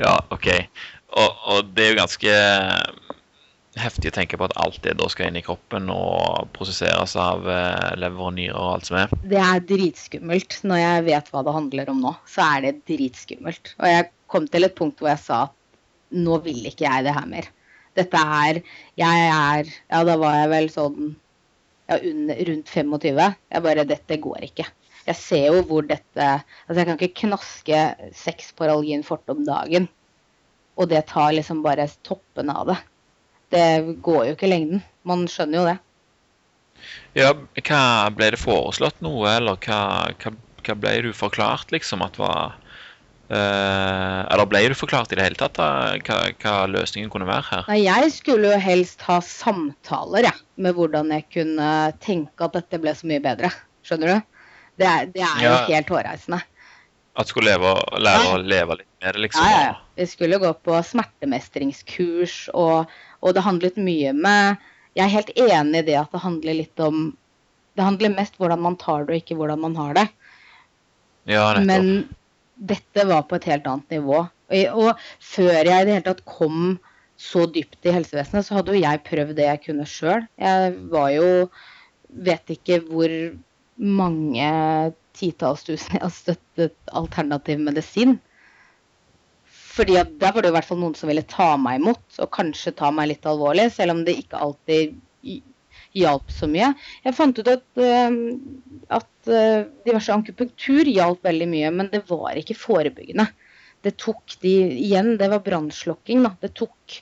Ja, 0.00 0.16
OK. 0.34 0.48
Og, 1.14 1.42
og 1.46 1.66
det 1.76 1.84
er 1.84 1.90
jo 1.92 1.98
ganske 2.00 2.36
heftig 3.80 4.10
å 4.10 4.14
tenke 4.14 4.38
på 4.38 4.46
at 4.46 4.54
alt 4.60 4.78
det 4.84 4.94
da 4.98 5.08
skal 5.10 5.28
inn 5.28 5.38
i 5.40 5.44
kroppen 5.44 5.88
og 5.92 6.50
prosesseres 6.54 7.16
av 7.20 7.48
eh, 7.50 7.94
lever 7.98 8.28
og 8.28 8.36
nyrer 8.36 8.58
og 8.58 8.70
alt 8.76 8.88
som 8.90 8.98
er. 9.00 9.14
Det 9.32 9.40
er 9.40 9.64
dritskummelt. 9.68 10.60
Når 10.68 10.80
jeg 10.80 11.06
vet 11.08 11.32
hva 11.32 11.42
det 11.46 11.56
handler 11.56 11.90
om 11.92 12.04
nå, 12.04 12.14
så 12.30 12.46
er 12.46 12.64
det 12.66 12.74
dritskummelt. 12.90 13.74
Og 13.80 13.90
jeg 13.90 14.08
kom 14.30 14.48
til 14.50 14.68
et 14.68 14.76
punkt 14.78 15.02
hvor 15.02 15.10
jeg 15.12 15.22
sa 15.24 15.40
at 15.48 15.58
nå 16.14 16.38
vil 16.44 16.62
ikke 16.70 16.86
jeg 16.86 17.06
det 17.06 17.16
her 17.16 17.28
mer. 17.30 17.50
Dette 17.94 18.18
er 18.18 18.62
Jeg 18.98 19.26
er 19.30 19.68
Ja, 19.70 20.00
da 20.06 20.16
var 20.18 20.38
jeg 20.40 20.50
vel 20.50 20.70
sånn 20.72 21.12
ja, 21.90 21.98
rundt 21.98 22.70
25. 22.70 23.20
Jeg 23.54 23.66
bare 23.66 23.86
Dette 23.86 24.18
går 24.22 24.48
ikke. 24.48 24.66
Jeg 25.04 25.20
ser 25.20 25.44
jo 25.50 25.66
hvor 25.68 25.84
dette 25.86 26.26
Altså, 26.26 26.78
jeg 26.78 26.88
kan 26.88 26.98
ikke 26.98 27.26
knaske 27.26 27.82
seks 28.16 28.54
fort 28.56 29.30
om 29.30 29.44
dagen. 29.46 29.88
Og 30.74 30.90
det 30.90 31.06
tar 31.10 31.34
liksom 31.34 31.62
bare 31.62 31.86
toppen 32.02 32.50
av 32.50 32.72
det. 32.72 32.80
Det 33.54 33.96
går 34.02 34.24
jo 34.28 34.34
ikke 34.34 34.48
i 34.48 34.52
lengden. 34.52 34.82
Man 35.06 35.24
skjønner 35.30 35.60
jo 35.60 35.66
det. 35.68 35.78
Ja, 37.14 37.30
hva 37.62 37.82
ble 38.12 38.32
det 38.34 38.40
foreslått 38.42 38.98
noe, 39.04 39.28
eller 39.30 39.56
hva, 39.62 40.10
hva, 40.18 40.34
hva 40.66 40.76
ble 40.82 40.94
du 41.06 41.12
forklart, 41.16 41.70
liksom, 41.74 42.02
at 42.04 42.18
var 42.20 42.58
Uh, 43.24 44.20
Eller 44.28 44.44
ble 44.44 44.60
du 44.68 44.74
forklart 44.76 45.12
i 45.14 45.16
det 45.16 45.24
hele 45.24 45.38
tatt 45.40 45.54
da, 45.56 45.66
hva, 46.04 46.16
hva 46.42 46.54
løsningen 46.68 47.08
kunne 47.08 47.24
være 47.24 47.46
her? 47.48 47.62
Nei, 47.72 47.78
jeg 47.86 48.10
skulle 48.12 48.50
jo 48.52 48.58
helst 48.60 49.00
ha 49.08 49.16
samtaler, 49.24 50.28
jeg, 50.28 50.42
med 50.60 50.76
hvordan 50.76 51.08
jeg 51.14 51.24
kunne 51.32 51.68
tenke 52.04 52.44
at 52.44 52.58
dette 52.58 52.80
ble 52.82 52.92
så 52.92 53.08
mye 53.08 53.22
bedre. 53.24 53.48
Skjønner 53.80 54.12
du? 54.12 54.42
Det 54.76 54.90
er, 54.90 55.08
det 55.14 55.24
er 55.24 55.40
jo 55.40 55.54
Ja. 55.54 55.62
helt 55.70 55.94
hårreisende. 55.94 56.42
At 57.14 57.28
du 57.28 57.30
skulle 57.30 57.52
leve, 57.52 57.72
lære 58.02 58.22
Nei. 58.24 58.30
å 58.34 58.38
leve 58.42 58.76
litt 58.80 59.04
mer, 59.04 59.18
liksom? 59.22 59.46
Ja, 59.46 59.58
ja. 59.68 59.74
Vi 59.94 60.06
skulle 60.10 60.40
gå 60.42 60.50
på 60.66 60.78
smertemestringskurs, 60.82 62.38
og, 62.58 62.90
og 63.22 63.36
det 63.36 63.44
handlet 63.46 63.76
mye 63.78 64.10
med 64.16 64.64
Jeg 64.94 65.04
er 65.04 65.12
helt 65.12 65.30
enig 65.38 65.82
i 65.82 65.86
det 65.90 65.98
at 66.00 66.10
det 66.14 66.22
handler 66.22 66.58
litt 66.58 66.82
om 66.82 67.04
Det 67.74 67.86
handler 67.86 68.14
mest 68.14 68.38
hvordan 68.38 68.62
man 68.62 68.78
tar 68.78 69.06
det, 69.06 69.14
og 69.14 69.22
ikke 69.22 69.38
hvordan 69.38 69.62
man 69.62 69.78
har 69.78 69.94
det. 69.98 70.08
Ja, 71.26 71.46
nettopp. 71.54 71.70
Men 71.70 72.66
dette 72.70 73.06
var 73.08 73.24
på 73.26 73.38
et 73.38 73.48
helt 73.50 73.66
annet 73.66 73.96
nivå. 73.96 74.20
Og, 74.24 74.76
og 74.78 75.06
før 75.18 75.56
jeg 75.58 75.66
i 75.66 75.86
det 75.88 75.96
hele 75.96 76.06
tatt 76.06 76.22
kom 76.28 76.76
så 77.20 77.46
dypt 77.50 77.86
i 77.86 77.94
helsevesenet, 77.94 78.46
så 78.46 78.58
hadde 78.58 78.74
jo 78.74 78.82
jeg 78.82 79.02
prøvd 79.06 79.34
det 79.38 79.48
jeg 79.48 79.62
kunne 79.66 79.86
sjøl. 79.88 80.26
Jeg 80.40 80.76
var 80.92 81.14
jo 81.14 81.30
Vet 82.14 82.46
ikke 82.52 82.76
hvor 82.86 83.10
mange 83.74 84.48
titalls 85.16 85.64
tusen 85.66 85.98
jeg 85.98 86.04
har 86.04 86.14
støttet 86.14 86.94
alternativ 87.00 87.62
medisin. 87.62 88.18
Fordi 89.74 89.96
at 89.98 90.12
der 90.20 90.34
var 90.34 90.44
det 90.44 90.52
i 90.52 90.54
hvert 90.54 90.68
fall 90.68 90.78
noen 90.82 90.94
som 90.98 91.10
ville 91.10 91.24
ta 91.26 91.54
meg 91.58 91.80
imot, 91.80 92.04
og 92.22 92.30
kanskje 92.34 92.76
ta 92.78 92.92
meg 92.94 93.10
litt 93.10 93.26
alvorlig, 93.26 93.70
selv 93.74 93.96
om 93.96 94.04
det 94.06 94.18
ikke 94.20 94.42
alltid 94.46 94.94
hjalp 95.94 96.30
så 96.34 96.46
mye. 96.50 96.72
Jeg 97.04 97.16
fant 97.16 97.38
ut 97.38 97.50
at, 97.50 97.66
eh, 97.82 98.18
at 98.98 99.30
eh, 99.30 99.66
diverse 99.86 100.14
akupunktur 100.14 100.90
hjalp 100.90 101.26
veldig 101.26 101.48
mye, 101.50 101.72
men 101.74 101.90
det 101.92 102.04
var 102.10 102.38
ikke 102.38 102.58
forebyggende. 102.58 103.26
Det 103.84 103.96
tok 104.00 104.38
de 104.42 104.54
Igjen, 104.78 105.16
det 105.20 105.28
var 105.30 105.42
brannslokking. 105.44 106.24
Det 106.40 106.54
tok 106.58 106.98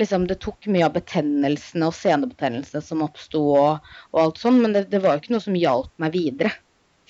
liksom, 0.00 0.26
det 0.26 0.40
tok 0.40 0.66
mye 0.72 0.86
av 0.88 0.94
betennelsene 0.96 1.88
og 1.90 1.96
senebetennelsene 1.96 2.82
som 2.84 3.04
oppsto 3.04 3.42
og, 3.52 3.94
og 4.12 4.22
alt 4.22 4.40
sånn, 4.40 4.62
men 4.62 4.76
det, 4.76 4.86
det 4.92 5.02
var 5.04 5.16
jo 5.16 5.24
ikke 5.24 5.34
noe 5.36 5.44
som 5.44 5.58
hjalp 5.58 5.92
meg 6.02 6.14
videre. 6.16 6.54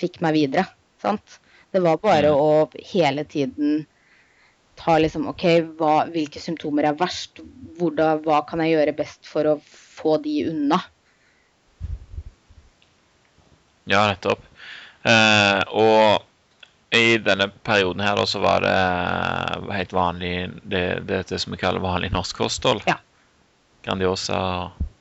Fikk 0.02 0.20
meg 0.24 0.36
videre. 0.36 0.66
Sant? 1.02 1.38
Det 1.72 1.80
var 1.80 2.02
bare 2.02 2.34
å 2.34 2.68
hele 2.92 3.24
tiden 3.24 3.84
ta 4.76 4.96
liksom 4.98 5.28
OK, 5.30 5.44
hva, 5.78 5.92
hvilke 6.12 6.40
symptomer 6.42 6.88
er 6.88 6.98
verst? 6.98 7.40
Hvordan, 7.78 8.22
hva 8.26 8.42
kan 8.48 8.62
jeg 8.64 8.74
gjøre 8.74 8.96
best 8.98 9.28
for 9.28 9.48
å 9.48 9.54
få 9.62 10.18
de 10.24 10.36
unna? 10.50 10.80
Ja, 13.90 14.04
nettopp. 14.10 14.42
Eh, 15.02 15.62
og 15.74 16.22
i 16.94 17.16
denne 17.24 17.48
perioden 17.64 18.02
her 18.04 18.18
da, 18.18 18.26
så 18.28 18.42
var 18.42 18.62
det 18.66 18.76
helt 19.74 19.94
vanlig 19.96 20.34
det, 20.62 20.84
det, 21.08 21.22
det 21.30 21.40
som 21.42 21.54
vi 21.54 21.60
kaller 21.62 21.82
vanlig 21.82 22.12
norsk 22.14 22.44
kosthold. 22.44 22.84
Ja. 22.86 22.98
Grandiosa. 23.82 24.38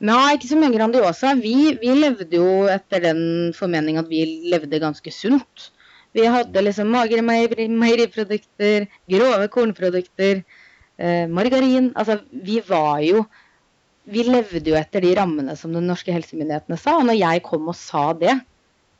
Nei, 0.01 0.33
ikke 0.33 0.47
så 0.49 0.57
mye 0.57 0.73
Grandiosa. 0.73 1.35
Vi, 1.37 1.75
vi 1.77 1.91
levde 1.93 2.39
jo 2.39 2.63
etter 2.73 3.03
den 3.03 3.51
formening 3.53 3.99
at 4.01 4.07
vi 4.09 4.23
levde 4.49 4.79
ganske 4.81 5.11
sunt. 5.13 5.67
Vi 6.17 6.25
hadde 6.27 6.61
liksom 6.65 6.89
magre 6.91 7.21
meieri- 7.23 7.69
meieriprodukter, 7.69 8.87
grove 9.09 9.47
kornprodukter, 9.53 10.41
eh, 10.97 11.27
margarin. 11.29 11.91
Altså, 11.95 12.19
vi 12.31 12.59
var 12.67 12.99
jo 13.05 13.25
Vi 14.11 14.23
levde 14.25 14.65
jo 14.65 14.73
etter 14.75 15.01
de 15.05 15.13
rammene 15.15 15.55
som 15.55 15.71
de 15.71 15.79
norske 15.79 16.11
helsemyndighetene 16.11 16.77
sa. 16.81 16.95
Og 16.97 17.05
når 17.05 17.13
jeg 17.19 17.43
kom 17.45 17.67
og 17.69 17.75
sa 17.77 18.13
det 18.17 18.33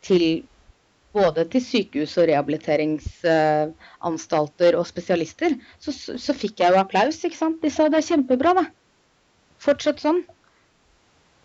til 0.06 0.44
både 1.12 1.46
til 1.50 1.62
sykehus 1.66 2.18
og 2.22 2.28
rehabiliteringsanstalter 2.30 4.78
og 4.78 4.86
spesialister, 4.88 5.58
så, 5.82 5.92
så, 5.92 6.18
så 6.22 6.34
fikk 6.38 6.60
jeg 6.62 6.72
jo 6.72 6.78
applaus, 6.80 7.18
ikke 7.26 7.36
sant. 7.36 7.58
De 7.66 7.70
sa 7.74 7.90
det 7.90 7.98
er 7.98 8.06
kjempebra, 8.12 8.54
da. 8.62 8.66
Fortsett 9.66 10.00
sånn. 10.06 10.22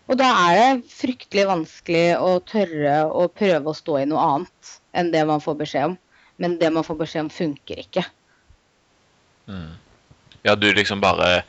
Og 0.07 0.19
da 0.19 0.27
er 0.49 0.57
det 0.57 0.91
fryktelig 0.91 1.47
vanskelig 1.49 2.05
å 2.23 2.37
tørre 2.47 2.99
å 3.11 3.27
prøve 3.27 3.71
å 3.71 3.75
stå 3.75 4.01
i 4.01 4.05
noe 4.07 4.23
annet 4.23 4.77
enn 4.97 5.11
det 5.13 5.23
man 5.27 5.43
får 5.43 5.57
beskjed 5.63 5.91
om. 5.91 5.97
Men 6.37 6.55
det 6.61 6.69
man 6.73 6.85
får 6.85 6.99
beskjed 7.01 7.25
om, 7.25 7.33
funker 7.33 7.81
ikke. 7.81 8.05
Mm. 9.49 9.75
Ja, 10.45 10.55
du 10.55 10.69
liksom 10.71 11.01
bare 11.03 11.41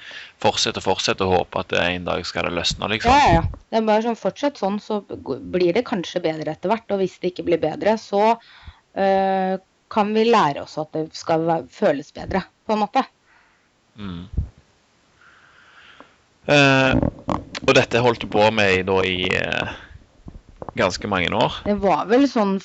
fortsetter 0.42 0.82
og 0.82 0.86
fortsetter 0.88 1.28
og 1.28 1.34
håper 1.36 1.62
at 1.62 1.70
det 1.70 1.84
en 1.84 2.08
dag 2.08 2.24
skal 2.26 2.48
det 2.48 2.56
løsne, 2.56 2.88
liksom. 2.90 3.14
Ja, 3.14 3.18
ja, 3.28 3.36
ja. 3.38 3.62
Det 3.68 3.78
er 3.78 3.86
bare 3.86 4.04
sånn, 4.06 4.18
Fortsett 4.18 4.58
sånn, 4.58 4.80
så 4.82 5.00
blir 5.06 5.76
det 5.76 5.86
kanskje 5.86 6.24
bedre 6.24 6.54
etter 6.54 6.72
hvert. 6.72 6.88
Og 6.94 7.02
hvis 7.02 7.18
det 7.22 7.32
ikke 7.34 7.46
blir 7.50 7.62
bedre, 7.62 7.94
så 8.00 8.24
øh, 8.34 9.54
kan 9.92 10.12
vi 10.16 10.26
lære 10.26 10.64
oss 10.64 10.78
at 10.80 10.90
det 10.96 11.06
skal 11.16 11.46
føles 11.72 12.10
bedre, 12.16 12.42
på 12.66 12.74
en 12.74 12.82
måte. 12.82 13.04
Mm. 13.98 14.24
Eh, 16.48 16.92
og 17.68 17.76
dette 17.76 18.00
holdt 18.00 18.24
du 18.24 18.30
på 18.32 18.46
med 18.54 18.86
da 18.88 18.98
i 19.04 19.28
eh, 19.36 19.72
ganske 20.78 21.10
mange 21.10 21.28
år. 21.36 21.60
Det 21.68 21.76
var 21.82 22.06
vel 22.08 22.24
sånn 22.30 22.56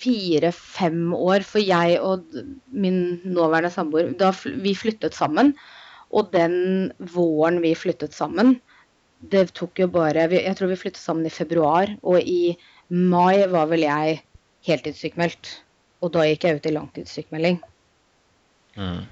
fire-fem 0.00 1.14
år 1.16 1.44
for 1.48 1.64
jeg 1.64 1.96
og 2.04 2.26
min 2.68 3.20
nåværende 3.24 3.72
samboer 3.72 4.12
da 4.20 4.32
vi 4.44 4.74
flyttet 4.76 5.16
sammen. 5.16 5.54
Og 6.10 6.32
den 6.34 6.90
våren 7.14 7.60
vi 7.62 7.72
flyttet 7.78 8.16
sammen, 8.16 8.56
det 9.20 9.52
tok 9.54 9.78
jo 9.78 9.86
bare 9.92 10.26
Jeg 10.32 10.56
tror 10.58 10.72
vi 10.72 10.80
flyttet 10.80 11.00
sammen 11.00 11.26
i 11.28 11.32
februar, 11.32 11.92
og 12.02 12.20
i 12.20 12.56
mai 12.88 13.46
var 13.46 13.68
vel 13.70 13.84
jeg 13.84 14.22
heltidssykmeldt. 14.66 15.52
Og 16.00 16.12
da 16.14 16.24
gikk 16.26 16.46
jeg 16.46 16.58
ut 16.58 16.66
i 16.66 16.72
langtidssykmelding. 16.74 17.60
Mm. 18.80 19.04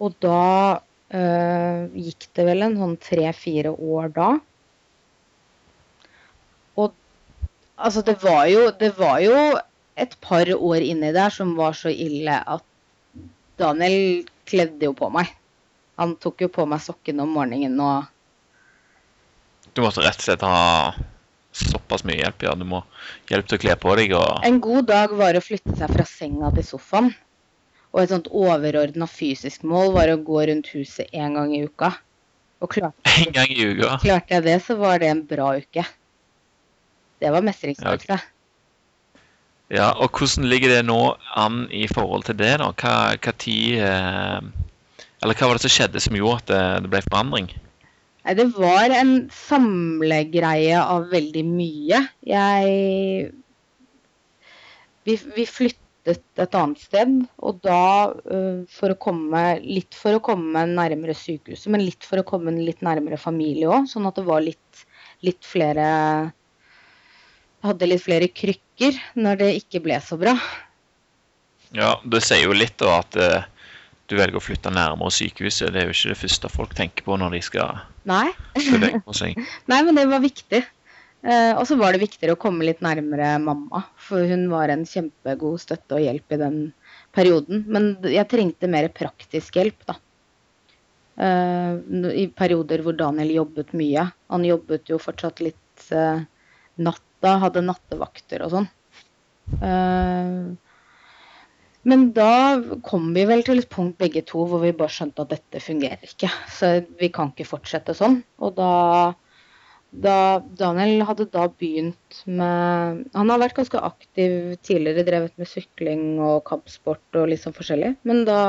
Og 0.00 0.14
da 0.22 0.80
øh, 1.12 1.90
gikk 1.98 2.28
det 2.38 2.46
vel 2.46 2.64
en 2.64 2.78
sånn 2.78 2.96
tre-fire 3.02 3.74
år 3.74 4.14
da. 4.14 4.30
Og 6.78 6.94
altså, 7.80 8.02
det 8.06 8.16
var 8.22 8.46
jo 8.50 8.70
Det 8.80 8.92
var 8.98 9.18
jo 9.24 9.36
et 10.00 10.16
par 10.20 10.48
år 10.54 10.84
inni 10.86 11.12
der 11.12 11.32
som 11.34 11.56
var 11.58 11.74
så 11.76 11.90
ille 11.92 12.36
at 12.40 12.64
Daniel 13.60 14.24
kledde 14.48 14.88
jo 14.88 14.94
på 14.96 15.10
meg. 15.12 15.28
Han 16.00 16.14
tok 16.16 16.46
jo 16.46 16.48
på 16.48 16.64
meg 16.68 16.80
sokkene 16.80 17.26
om 17.26 17.34
morgenen 17.36 17.80
og 17.84 18.08
Du 19.76 19.82
måtte 19.84 20.02
rett 20.02 20.16
og 20.22 20.24
slett 20.24 20.44
ha 20.46 20.94
såpass 21.52 22.04
mye 22.06 22.20
hjelp, 22.22 22.46
ja. 22.46 22.54
Du 22.56 22.64
må 22.66 22.80
hjelpe 23.28 23.50
til 23.50 23.58
å 23.58 23.62
kle 23.64 23.76
på 23.82 23.96
deg 23.98 24.14
og 24.16 24.46
En 24.46 24.60
god 24.62 24.88
dag 24.90 25.12
var 25.18 25.36
å 25.36 25.44
flytte 25.44 25.76
seg 25.78 25.92
fra 25.92 26.06
senga 26.08 26.50
til 26.56 26.66
sofaen. 26.66 27.12
Og 27.90 28.04
et 28.04 28.12
sånt 28.12 28.30
overordna 28.30 29.08
fysisk 29.10 29.64
mål 29.66 29.92
var 29.96 30.12
å 30.12 30.20
gå 30.22 30.44
rundt 30.46 30.70
huset 30.76 31.10
én 31.10 31.34
gang 31.36 31.52
i 31.56 31.64
uka. 31.66 31.90
Og 32.62 32.70
klarte, 32.76 33.02
en 33.10 33.32
gang 33.34 33.50
i 33.50 33.66
uka. 33.66 33.96
klarte 34.02 34.36
jeg 34.36 34.46
det, 34.46 34.58
så 34.62 34.76
var 34.78 35.00
det 35.02 35.10
en 35.10 35.24
bra 35.26 35.54
uke. 35.58 35.84
Det 37.20 37.32
var 37.32 37.44
mestringsfølelse. 37.44 38.20
Ja, 39.70 39.92
og 39.92 40.16
hvordan 40.16 40.48
ligger 40.50 40.72
det 40.72 40.84
nå 40.88 40.98
an 41.38 41.66
i 41.70 41.86
forhold 41.86 42.24
til 42.26 42.38
det, 42.40 42.56
da? 42.58 42.72
Hva, 42.74 42.94
hva 43.22 43.34
tid 43.38 43.78
eh, 43.78 44.40
Eller 45.22 45.36
hva 45.36 45.50
var 45.50 45.58
det 45.58 45.66
som 45.66 45.74
skjedde 45.76 46.02
som 46.02 46.16
gjorde 46.16 46.40
at 46.40 46.48
det, 46.50 46.62
det 46.86 46.90
ble 46.90 47.02
forandring? 47.06 47.52
Nei, 48.24 48.34
det 48.36 48.48
var 48.56 48.92
en 48.92 49.12
samlegreie 49.32 50.80
av 50.80 51.06
veldig 51.12 51.44
mye. 51.46 52.02
Jeg 52.26 53.30
vi, 55.06 55.16
vi 55.36 55.46
flyttet 55.48 56.40
et 56.40 56.56
annet 56.56 56.82
sted, 56.82 57.14
og 57.44 57.60
da 57.64 58.10
øh, 58.10 58.66
for 58.72 58.92
å 58.92 58.98
komme 59.00 59.44
Litt 59.62 59.96
for 59.96 60.16
å 60.16 60.24
komme 60.24 60.64
nærmere 60.68 61.14
sykehuset, 61.16 61.70
men 61.72 61.84
litt 61.84 62.06
for 62.06 62.20
å 62.20 62.26
komme 62.26 62.52
litt 62.58 62.82
nærmere 62.84 63.20
familie 63.20 63.70
òg. 63.70 63.88
Sånn 63.92 64.08
at 64.08 64.18
det 64.18 64.26
var 64.28 64.44
litt, 64.44 64.84
litt 65.26 65.46
flere 65.46 65.86
Hadde 67.66 67.88
litt 67.90 68.04
flere 68.04 68.30
krykker 68.32 68.96
når 69.20 69.40
det 69.42 69.50
ikke 69.60 69.82
ble 69.84 69.98
så 70.04 70.16
bra. 70.20 70.36
Ja, 71.76 71.94
det 72.02 72.22
sier 72.26 72.46
jo 72.46 72.56
litt 72.56 72.78
da 72.80 72.96
at 73.02 73.16
eh, 73.20 73.46
du 74.10 74.16
velger 74.18 74.40
å 74.40 74.42
flytte 74.42 74.72
nærmere 74.74 75.12
sykehuset. 75.14 75.70
Det 75.74 75.82
er 75.82 75.90
jo 75.90 75.94
ikke 75.94 76.14
det 76.14 76.20
første 76.24 76.50
folk 76.50 76.74
tenker 76.78 77.06
på 77.06 77.18
når 77.20 77.36
de 77.36 77.42
skal 77.46 77.82
Nei. 78.10 78.28
bevege 78.56 79.02
på 79.06 79.14
seg. 79.16 79.38
Nei, 79.70 79.80
men 79.86 79.98
det 79.98 80.08
var 80.10 80.24
viktig. 80.24 80.64
Eh, 81.20 81.52
og 81.52 81.66
så 81.68 81.76
var 81.76 81.92
det 81.92 82.02
viktigere 82.02 82.34
å 82.34 82.40
komme 82.40 82.64
litt 82.64 82.80
nærmere 82.82 83.34
mamma, 83.44 83.84
for 84.00 84.24
hun 84.24 84.46
var 84.50 84.72
en 84.72 84.86
kjempegod 84.88 85.60
støtte 85.60 85.98
og 85.98 86.04
hjelp 86.06 86.32
i 86.32 86.40
den 86.40 86.60
perioden. 87.14 87.66
Men 87.68 87.92
jeg 88.08 88.28
trengte 88.32 88.70
mer 88.72 88.88
praktisk 88.94 89.60
hjelp, 89.60 89.84
da. 89.90 89.98
Eh, 91.20 91.76
I 92.24 92.26
perioder 92.34 92.82
hvor 92.82 92.96
Daniel 92.96 93.34
jobbet 93.36 93.74
mye. 93.76 94.08
Han 94.32 94.48
jobbet 94.48 94.90
jo 94.90 94.98
fortsatt 95.02 95.42
litt 95.44 95.90
eh, 95.92 96.24
natta, 97.20 97.38
hadde 97.44 97.62
nattevakter 97.64 98.42
og 98.44 98.50
sånn. 98.54 98.68
Eh, 99.60 100.56
men 101.82 102.12
da 102.12 102.60
kom 102.84 103.14
vi 103.14 103.24
vel 103.24 103.42
til 103.42 103.58
et 103.58 103.70
punkt 103.70 103.98
begge 103.98 104.22
to 104.22 104.44
hvor 104.46 104.60
vi 104.60 104.72
bare 104.72 104.92
skjønte 104.92 105.22
at 105.22 105.30
dette 105.32 105.60
fungerer 105.60 106.04
ikke. 106.04 106.28
Så 106.48 106.84
vi 107.00 107.08
kan 107.08 107.32
ikke 107.32 107.48
fortsette 107.48 107.94
sånn. 107.96 108.22
Og 108.38 108.54
da, 108.56 109.14
da 109.90 110.16
Daniel 110.60 111.06
hadde 111.08 111.30
da 111.32 111.48
begynt 111.48 112.20
med 112.26 113.06
Han 113.14 113.32
har 113.32 113.40
vært 113.40 113.56
ganske 113.56 113.80
aktiv 113.80 114.58
tidligere, 114.62 115.06
drevet 115.08 115.38
med 115.40 115.48
sykling 115.48 116.20
og 116.20 116.44
kampsport 116.48 117.16
og 117.16 117.32
litt 117.32 117.40
sånn 117.44 117.56
forskjellig. 117.56 117.96
Men 118.04 118.26
da 118.28 118.42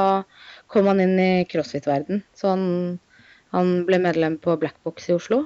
kom 0.68 0.92
han 0.92 1.00
inn 1.00 1.16
i 1.20 1.32
crossfit-verden. 1.48 2.26
Så 2.36 2.52
han, 2.52 3.00
han 3.56 3.82
ble 3.88 4.04
medlem 4.04 4.38
på 4.44 4.60
Blackbox 4.60 5.08
i 5.08 5.16
Oslo. 5.16 5.46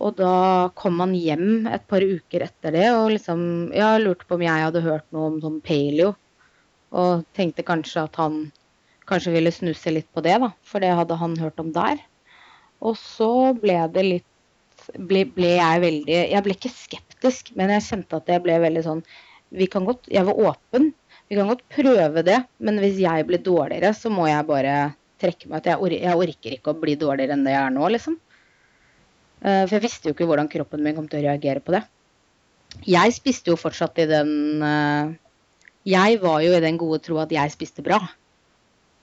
Og 0.00 0.16
da 0.16 0.70
kom 0.80 1.00
han 1.02 1.12
hjem 1.16 1.66
et 1.68 1.84
par 1.90 2.04
uker 2.04 2.46
etter 2.46 2.72
det 2.76 2.86
og 2.94 3.10
liksom 3.14 3.42
Ja, 3.76 3.92
lurte 4.00 4.26
på 4.28 4.38
om 4.38 4.44
jeg 4.46 4.64
hadde 4.64 4.84
hørt 4.84 5.06
noe 5.12 5.28
om 5.32 5.40
sånn 5.42 5.60
paleo. 5.64 6.14
Og 6.90 7.26
tenkte 7.36 7.66
kanskje 7.66 8.06
at 8.08 8.16
han 8.18 8.46
kanskje 9.10 9.34
ville 9.34 9.52
snuse 9.52 9.92
litt 9.92 10.08
på 10.14 10.22
det, 10.24 10.38
da. 10.42 10.50
For 10.66 10.82
det 10.82 10.94
hadde 10.96 11.18
han 11.20 11.36
hørt 11.38 11.60
om 11.62 11.72
der. 11.74 12.00
Og 12.80 12.96
så 12.98 13.52
ble 13.60 13.76
det 13.92 14.06
litt 14.06 14.26
ble, 14.96 15.26
ble 15.28 15.50
jeg 15.58 15.82
veldig 15.82 16.20
Jeg 16.32 16.44
ble 16.46 16.56
ikke 16.56 16.72
skeptisk, 16.72 17.52
men 17.58 17.72
jeg 17.74 17.86
kjente 17.90 18.16
at 18.16 18.32
jeg 18.32 18.42
ble 18.46 18.56
veldig 18.62 18.84
sånn 18.86 19.02
Vi 19.52 19.68
kan 19.70 19.84
godt 19.84 20.08
Jeg 20.08 20.24
var 20.28 20.40
åpen. 20.52 20.90
Vi 21.28 21.36
kan 21.38 21.50
godt 21.50 21.66
prøve 21.70 22.24
det, 22.26 22.40
men 22.58 22.80
hvis 22.82 22.96
jeg 22.98 23.26
blir 23.28 23.42
dårligere, 23.44 23.92
så 23.94 24.10
må 24.10 24.24
jeg 24.26 24.48
bare 24.48 24.74
trekke 25.20 25.46
meg 25.50 25.60
ut. 25.60 25.68
Jeg, 25.68 25.78
or 25.78 25.94
jeg 25.94 26.22
orker 26.24 26.56
ikke 26.56 26.72
å 26.72 26.80
bli 26.80 26.96
dårligere 26.98 27.36
enn 27.36 27.44
det 27.46 27.52
jeg 27.54 27.62
er 27.68 27.74
nå, 27.76 27.84
liksom. 27.94 28.16
Eh, 29.40 29.64
for 29.64 29.76
jeg 29.76 29.84
visste 29.86 30.10
jo 30.10 30.16
ikke 30.16 30.28
hvordan 30.28 30.50
kroppen 30.52 30.82
min 30.84 30.96
kom 30.96 31.08
til 31.08 31.22
å 31.22 31.28
reagere 31.30 31.62
på 31.64 31.74
det. 31.76 31.82
Jeg 32.86 33.16
spiste 33.16 33.50
jo 33.50 33.58
fortsatt 33.58 33.98
i 33.98 34.06
den 34.06 34.62
eh, 34.62 35.12
Jeg 35.90 36.20
var 36.22 36.42
jo 36.44 36.52
i 36.54 36.62
den 36.62 36.78
gode 36.78 37.00
tro 37.02 37.18
at 37.22 37.32
jeg 37.34 37.54
spiste 37.54 37.84
bra. 37.84 38.00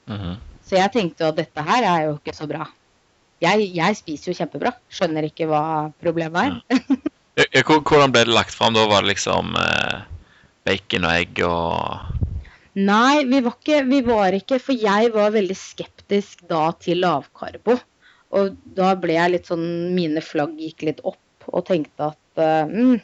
Mhm. 0.07 0.37
Så 0.67 0.75
jeg 0.75 0.91
tenkte 0.91 1.23
jo 1.23 1.31
at 1.31 1.39
dette 1.39 1.63
her 1.63 1.85
er 1.87 2.01
jo 2.09 2.17
ikke 2.17 2.35
så 2.35 2.47
bra. 2.47 2.65
Jeg, 3.39 3.69
jeg 3.71 3.95
spiser 3.95 4.31
jo 4.31 4.37
kjempebra. 4.41 4.73
Skjønner 4.91 5.29
ikke 5.29 5.47
hva 5.47 5.61
problemet 6.03 6.49
er. 6.49 6.79
Ja, 7.37 7.45
ja, 7.55 7.63
Hvordan 7.63 8.11
ble 8.11 8.25
det 8.27 8.35
lagt 8.35 8.55
fram 8.57 8.75
da? 8.75 8.83
Var 8.89 9.05
det 9.05 9.13
liksom 9.13 9.55
eh, 9.61 10.01
bacon 10.67 11.07
og 11.07 11.13
egg 11.13 11.43
og 11.47 12.25
Nei, 12.77 13.23
vi 13.25 13.39
var, 13.41 13.55
ikke, 13.57 13.77
vi 13.89 13.99
var 14.05 14.35
ikke 14.37 14.59
For 14.61 14.77
jeg 14.77 15.09
var 15.15 15.31
veldig 15.33 15.55
skeptisk 15.57 16.43
da 16.49 16.67
til 16.77 17.01
lavkarbo. 17.01 17.79
Og 18.35 18.57
da 18.75 18.89
ble 18.99 19.13
jeg 19.15 19.31
litt 19.31 19.47
sånn 19.47 19.63
Mine 19.95 20.19
flagg 20.25 20.57
gikk 20.59 20.83
litt 20.83 20.99
opp 21.07 21.47
og 21.47 21.63
tenkte 21.69 22.09
at 22.11 22.41
eh, 22.43 22.67
mm, 22.67 22.97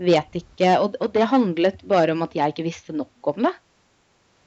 Vet 0.00 0.36
ikke 0.38 0.76
og, 0.80 0.94
og 1.02 1.10
det 1.12 1.26
handlet 1.28 1.82
bare 1.90 2.14
om 2.14 2.22
at 2.24 2.32
jeg 2.38 2.54
ikke 2.54 2.64
visste 2.64 2.94
nok 2.96 3.26
om 3.34 3.42
det. 3.48 3.52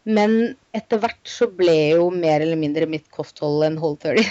Men 0.03 0.37
etter 0.75 0.99
hvert 0.99 1.29
så 1.29 1.47
ble 1.47 1.75
jo 1.95 2.09
mer 2.13 2.43
eller 2.43 2.59
mindre 2.59 2.87
mitt 2.89 3.05
kosthold 3.13 3.63
en 3.67 3.79
hold 3.81 4.01
30. 4.03 4.25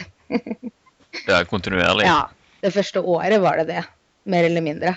Det 1.22 1.32
er 1.36 1.48
kontinuerlig. 1.48 2.06
Ja. 2.08 2.26
Det 2.62 2.70
første 2.72 3.02
året 3.02 3.40
var 3.42 3.58
det 3.60 3.72
det. 3.72 3.82
Mer 4.30 4.46
eller 4.46 4.62
mindre. 4.64 4.96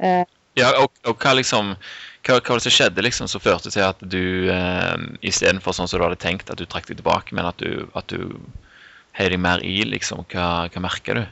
Uh, 0.00 0.24
Ja, 0.58 0.70
og, 0.80 0.90
og 1.06 1.20
hva 1.22 1.34
liksom 1.38 1.74
hva, 2.26 2.36
hva 2.36 2.56
det 2.56 2.64
som 2.64 2.74
skjedde 2.74 3.04
liksom 3.04 3.28
som 3.30 3.42
førte 3.42 3.70
til 3.72 3.84
at 3.86 4.00
du 4.12 4.50
eh, 4.52 4.96
istedenfor 5.26 5.76
sånn 5.76 5.88
som 5.88 6.00
du 6.00 6.04
hadde 6.04 6.20
tenkt, 6.20 6.50
at 6.50 6.60
du 6.60 6.66
trakk 6.68 6.88
deg 6.90 6.98
tilbake, 7.00 7.34
men 7.36 7.48
at 7.48 7.60
du, 7.62 7.86
at 7.96 8.10
du 8.12 8.34
heiv 9.16 9.32
deg 9.32 9.40
mer 9.42 9.62
i, 9.64 9.80
liksom? 9.88 10.24
Hva, 10.32 10.66
hva 10.72 10.82
merka 10.84 11.16
du? 11.16 11.22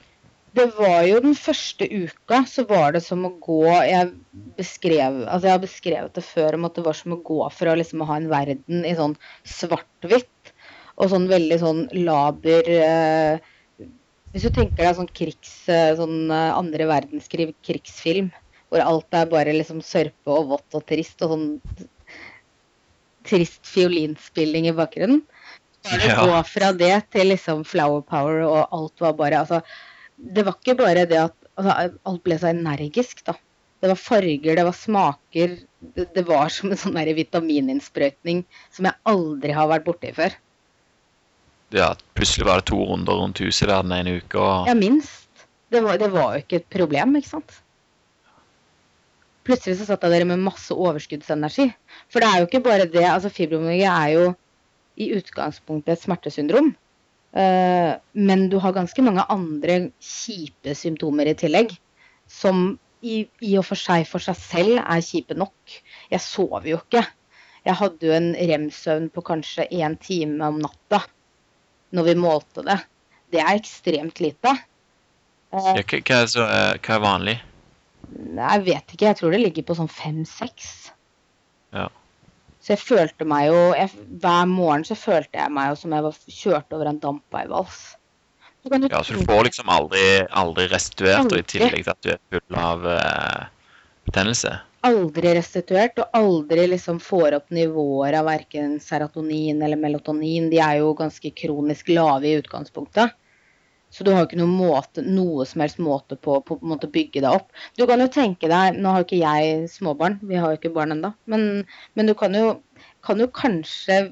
Det 0.59 0.66
var 0.77 1.03
jo 1.07 1.21
den 1.25 1.37
første 1.38 1.87
uka, 1.88 2.42
så 2.51 2.64
var 2.68 2.92
det 2.97 3.03
som 3.05 3.25
å 3.27 3.31
gå 3.42 3.62
Jeg 3.87 4.11
beskrev, 4.59 5.23
altså 5.27 5.49
jeg 5.49 5.55
har 5.55 5.62
beskrevet 5.62 6.18
det 6.18 6.25
før 6.27 6.59
om 6.59 6.66
at 6.68 6.79
det 6.79 6.85
var 6.87 6.99
som 6.99 7.14
å 7.16 7.21
gå 7.25 7.38
fra 7.55 7.77
liksom 7.79 8.03
å 8.03 8.09
ha 8.11 8.18
en 8.21 8.29
verden 8.33 8.85
i 8.87 8.94
sånn 8.99 9.16
svart-hvitt 9.47 10.53
og 10.99 11.12
sånn 11.12 11.29
veldig 11.31 11.59
sånn 11.62 11.85
laber 12.03 12.68
eh, 12.75 13.38
Hvis 14.35 14.49
du 14.49 14.51
tenker 14.55 14.83
deg 14.83 14.99
sånn 14.99 15.12
krigs... 15.14 15.55
Eh, 15.71 15.94
sånn 15.99 16.27
eh, 16.35 16.51
andre 16.59 16.88
verdenskrig 16.90 17.53
krigsfilm, 17.64 18.33
hvor 18.68 18.83
alt 18.85 19.16
er 19.16 19.31
bare 19.31 19.55
liksom 19.57 19.81
sørpe 19.85 20.35
og 20.35 20.51
vått 20.57 20.77
og 20.77 20.85
trist, 20.90 21.23
og 21.25 21.33
sånn 21.33 21.47
trist 23.29 23.64
fiolinspilling 23.68 24.68
i 24.68 24.75
bakgrunnen. 24.77 25.23
å 25.88 25.97
Ja. 26.05 26.16
gå 26.27 26.42
fra 26.44 26.73
det 26.73 27.11
til 27.14 27.31
liksom 27.31 27.64
flower 27.64 28.03
power, 28.03 28.42
og 28.44 28.68
alt 28.73 29.01
var 29.01 29.14
bare 29.14 29.38
Altså, 29.40 29.62
det 30.18 30.44
var 30.46 30.57
ikke 30.59 30.78
bare 30.78 31.07
det 31.09 31.20
at 31.20 31.37
altså, 31.59 32.00
alt 32.11 32.24
ble 32.26 32.38
så 32.40 32.50
energisk, 32.50 33.22
da. 33.26 33.37
Det 33.78 33.92
var 33.92 34.00
farger, 34.00 34.57
det 34.59 34.64
var 34.66 34.74
smaker. 34.74 35.54
Det, 35.94 36.09
det 36.16 36.24
var 36.26 36.50
som 36.50 36.72
en 36.74 36.81
sånn 36.81 36.98
vitamininnsprøytning 37.14 38.42
som 38.74 38.88
jeg 38.88 38.98
aldri 39.07 39.54
har 39.54 39.70
vært 39.70 39.87
borti 39.87 40.11
før. 40.16 40.35
Ja, 41.74 41.92
plutselig 42.16 42.48
var 42.48 42.62
det 42.62 42.70
to 42.72 42.81
runder 42.81 43.20
rundt 43.20 43.42
huset 43.44 43.68
der 43.68 43.85
den 43.85 43.94
ene 43.94 44.18
uka. 44.18 44.40
Og... 44.40 44.68
Ja, 44.70 44.74
minst. 44.74 45.28
Det 45.68 45.83
var, 45.85 45.98
det 46.00 46.09
var 46.11 46.35
jo 46.35 46.42
ikke 46.42 46.62
et 46.62 46.70
problem, 46.72 47.14
ikke 47.20 47.31
sant. 47.37 47.59
Plutselig 49.46 49.78
så 49.78 49.87
satt 49.88 50.02
jeg 50.04 50.16
der 50.16 50.26
med 50.28 50.42
masse 50.42 50.74
overskuddsenergi. 50.74 51.68
For 52.11 52.24
det 52.24 52.28
er 52.28 52.40
jo 52.40 52.48
ikke 52.48 52.64
bare 52.64 52.88
det. 52.88 53.04
altså 53.04 53.31
Fibromyalgi 53.33 53.87
er 53.88 54.14
jo 54.16 54.24
i 54.98 55.12
utgangspunktet 55.16 55.94
et 55.94 56.02
smertesyndrom. 56.02 56.72
Eh, 57.37 57.93
men 58.12 58.49
du 58.49 58.59
har 58.62 58.77
ganske 58.77 59.05
mange 59.05 59.25
andre 59.29 59.81
kjipe 60.01 60.75
symptomer 60.77 61.29
i 61.29 61.37
tillegg. 61.38 61.75
Som 62.29 62.79
i, 63.05 63.23
i 63.45 63.55
og 63.61 63.67
for 63.69 63.79
seg 63.79 64.07
for 64.09 64.23
seg 64.23 64.38
selv 64.41 64.81
er 64.81 65.05
kjipe 65.05 65.37
nok. 65.38 65.79
Jeg 66.12 66.25
sover 66.25 66.67
jo 66.73 66.81
ikke. 66.81 67.05
Jeg 67.67 67.77
hadde 67.81 68.09
jo 68.09 68.14
en 68.17 68.33
rem-søvn 68.35 69.11
på 69.12 69.25
kanskje 69.27 69.69
én 69.75 69.99
time 70.01 70.41
om 70.47 70.61
natta 70.62 71.03
når 71.97 72.11
vi 72.11 72.17
målte 72.21 72.64
det. 72.67 72.79
Det 73.33 73.41
er 73.43 73.59
ekstremt 73.59 74.21
lite. 74.25 74.55
Eh, 75.53 75.71
Ja, 75.79 75.85
hva, 75.85 76.21
er 76.23 76.29
så, 76.33 76.45
hva 76.45 76.97
er 76.97 77.05
vanlig? 77.05 77.38
Jeg 78.09 78.64
vet 78.64 78.95
ikke. 78.95 79.09
Jeg 79.11 79.19
tror 79.19 79.35
det 79.35 79.43
ligger 79.43 79.67
på 79.69 79.77
sånn 79.77 79.91
fem-seks. 79.93 80.93
Ja. 81.77 81.88
Så 82.68 82.74
jeg 82.74 82.85
følte 82.85 83.24
meg 83.24 83.46
jo 83.48 83.61
jeg, 83.72 83.88
Hver 84.20 84.48
morgen 84.50 84.83
så 84.85 84.92
følte 84.92 85.38
jeg 85.40 85.52
meg 85.57 85.70
jo 85.70 85.76
som 85.81 85.94
jeg 85.96 86.04
var 86.04 86.16
kjørt 86.28 86.74
over 86.76 86.90
en 86.90 86.98
dampveivals. 87.00 87.78
Ja, 88.68 89.00
så 89.00 89.14
du 89.16 89.22
får 89.24 89.46
liksom 89.46 89.70
aldri, 89.72 90.02
aldri 90.37 90.66
restituert, 90.68 91.33
og 91.33 91.38
i 91.38 91.46
tillegg 91.48 91.87
til 91.87 91.94
at 91.94 92.02
du 92.04 92.11
er 92.12 92.20
full 92.35 92.59
av 92.61 92.85
uh, 92.85 93.46
betennelse. 94.04 94.52
aldri 94.85 95.33
restituert 95.38 95.96
og 96.02 96.18
aldri 96.20 96.66
liksom 96.74 97.00
får 97.00 97.38
opp 97.38 97.48
nivåer 97.57 98.18
av 98.20 98.28
verken 98.28 98.76
serotonin 98.85 99.64
eller 99.64 99.81
melatonin. 99.81 100.50
De 100.52 100.61
er 100.61 100.83
jo 100.83 100.92
ganske 100.98 101.33
kronisk 101.40 101.88
lave 101.88 102.28
i 102.28 102.37
utgangspunktet. 102.42 103.16
Så 103.90 104.05
du 104.05 104.11
har 104.12 104.22
jo 104.22 104.29
ikke 104.29 104.40
noe, 104.40 104.53
måte, 104.53 105.03
noe 105.05 105.46
som 105.48 105.62
helst 105.64 105.81
måte 105.81 106.18
på 106.20 106.40
måte 106.61 106.90
bygge 106.92 107.22
deg 107.24 107.33
opp. 107.40 107.48
Du 107.79 107.87
kan 107.88 108.03
jo 108.03 108.09
tenke 108.12 108.51
deg 108.51 108.77
Nå 108.77 108.92
har 108.92 109.03
jo 109.03 109.09
ikke 109.09 109.20
jeg 109.22 109.68
småbarn, 109.72 110.18
vi 110.29 110.37
har 110.37 110.53
jo 110.53 110.61
ikke 110.61 110.74
barn 110.74 110.92
ennå. 110.92 111.14
Men, 111.31 111.64
men 111.96 112.11
du 112.11 112.14
kan 112.18 112.37
jo, 112.37 112.59
kan 113.07 113.20
jo 113.22 113.31
kanskje 113.33 114.03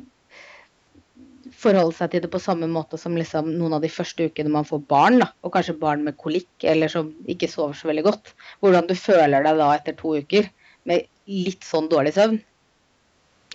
forholde 1.56 1.94
seg 1.96 2.12
til 2.12 2.24
det 2.24 2.30
på 2.32 2.40
samme 2.42 2.68
måte 2.70 2.98
som 3.00 3.14
liksom 3.16 3.48
noen 3.54 3.76
av 3.76 3.84
de 3.84 3.90
første 3.92 4.28
ukene 4.28 4.52
man 4.52 4.66
får 4.68 4.82
barn, 4.90 5.20
da, 5.22 5.30
og 5.44 5.54
kanskje 5.54 5.76
barn 5.80 6.02
med 6.06 6.18
kolikk 6.20 6.66
eller 6.68 6.90
som 6.92 7.12
ikke 7.30 7.48
sover 7.50 7.76
så 7.78 7.88
veldig 7.90 8.04
godt. 8.08 8.34
Hvordan 8.64 8.88
du 8.88 8.96
føler 8.98 9.46
deg 9.46 9.60
da 9.60 9.70
etter 9.76 9.96
to 10.00 10.16
uker 10.18 10.50
med 10.88 11.06
litt 11.26 11.64
sånn 11.66 11.88
dårlig 11.92 12.14
søvn. 12.16 12.40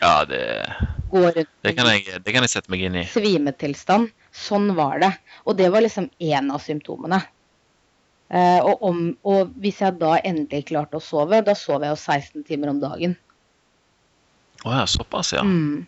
Ja, 0.02 0.26
det, 0.26 0.42
det, 1.62 1.76
kan 1.78 1.86
jeg, 1.92 2.08
det 2.26 2.34
kan 2.34 2.42
jeg 2.42 2.54
sette 2.56 2.74
meg 2.74 2.88
inn 2.88 2.98
i. 3.04 3.06
svimetilstand. 3.12 4.10
Sånn 4.32 4.72
var 4.78 5.02
det. 5.04 5.12
Og 5.46 5.58
det 5.60 5.70
var 5.74 5.84
liksom 5.84 6.10
én 6.24 6.52
av 6.54 6.64
symptomene. 6.64 7.22
Eh, 8.32 8.60
og, 8.64 8.80
om, 8.88 9.00
og 9.28 9.52
hvis 9.60 9.82
jeg 9.84 10.00
da 10.00 10.16
endelig 10.24 10.70
klarte 10.70 11.02
å 11.02 11.04
sove, 11.04 11.42
da 11.44 11.56
sov 11.58 11.84
jeg 11.84 11.92
jo 11.92 12.00
16 12.00 12.46
timer 12.48 12.72
om 12.72 12.80
dagen. 12.80 13.18
Å 14.64 14.78
ja, 14.78 14.86
såpass, 14.88 15.34
ja. 15.36 15.44
Mm. 15.44 15.84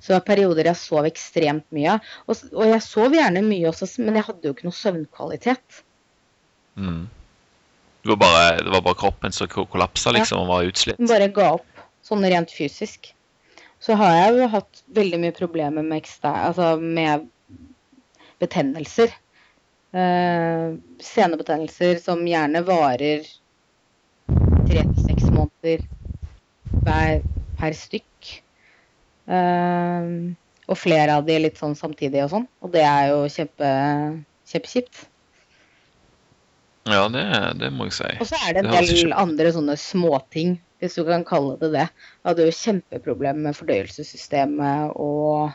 Så 0.00 0.12
det 0.12 0.16
var 0.16 0.26
perioder 0.30 0.70
jeg 0.70 0.80
sov 0.80 1.04
ekstremt 1.04 1.66
mye. 1.76 1.98
Og, 2.24 2.44
og 2.54 2.64
jeg 2.64 2.84
sov 2.86 3.12
gjerne 3.12 3.42
mye 3.44 3.68
også, 3.68 3.90
men 4.00 4.16
jeg 4.16 4.28
hadde 4.30 4.48
jo 4.48 4.54
ikke 4.56 4.68
noe 4.70 4.78
søvnkvalitet. 4.78 5.82
Mm. 6.80 7.02
Det, 8.00 8.08
var 8.14 8.20
bare, 8.22 8.46
det 8.64 8.72
var 8.72 8.86
bare 8.86 9.00
kroppen 9.02 9.36
som 9.36 9.50
ko- 9.52 9.66
kollapsa, 9.68 10.14
liksom, 10.16 10.46
og 10.46 10.54
var 10.54 10.70
utslitt. 10.70 11.02
Bare 11.10 11.28
ga 11.36 11.50
opp, 11.58 11.84
sånn 12.06 12.24
rent 12.24 12.54
fysisk. 12.56 13.10
Så 13.84 13.96
har 14.00 14.16
jeg 14.16 14.38
jo 14.38 14.48
hatt 14.54 14.82
veldig 14.96 15.20
mye 15.20 15.36
problemer 15.36 15.84
med, 15.84 16.00
ekster, 16.00 16.32
altså 16.48 16.72
med 16.80 17.28
betennelser. 18.40 19.12
Eh, 19.92 20.66
senebetennelser 21.02 21.98
som 22.02 22.22
gjerne 22.26 22.62
varer 22.62 23.24
tre 24.70 24.84
til 24.84 25.00
seks 25.08 25.26
måneder 25.34 25.82
hver, 26.84 27.24
per 27.58 27.76
stykk. 27.76 28.30
Eh, 29.30 30.12
og 30.70 30.78
flere 30.78 31.18
av 31.18 31.26
de 31.26 31.38
litt 31.42 31.58
sånn 31.58 31.74
samtidig 31.78 32.22
og 32.24 32.34
sånn. 32.36 32.50
Og 32.62 32.74
det 32.74 32.84
er 32.86 33.10
jo 33.10 33.24
kjempe, 33.32 33.70
kjempekjipt. 34.52 35.06
Ja, 36.90 37.04
det, 37.12 37.24
det 37.60 37.70
må 37.74 37.88
jeg 37.88 37.98
si. 37.98 38.10
Og 38.22 38.28
så 38.30 38.38
er 38.46 38.54
det 38.54 38.62
en 38.62 38.70
Det 38.70 38.84
del 38.86 39.14
andre 39.14 39.50
sånne 39.54 39.76
småting, 39.78 40.54
hvis 40.80 40.96
du 40.96 41.02
kan 41.08 41.26
kalle 41.26 41.58
det 41.60 41.72
det. 41.74 41.86
Jeg 41.90 42.30
hadde 42.30 42.46
jo 42.46 42.56
kjempeproblemer 42.56 43.50
med 43.50 43.58
fordøyelsessystemet, 43.58 44.94
og, 44.96 45.50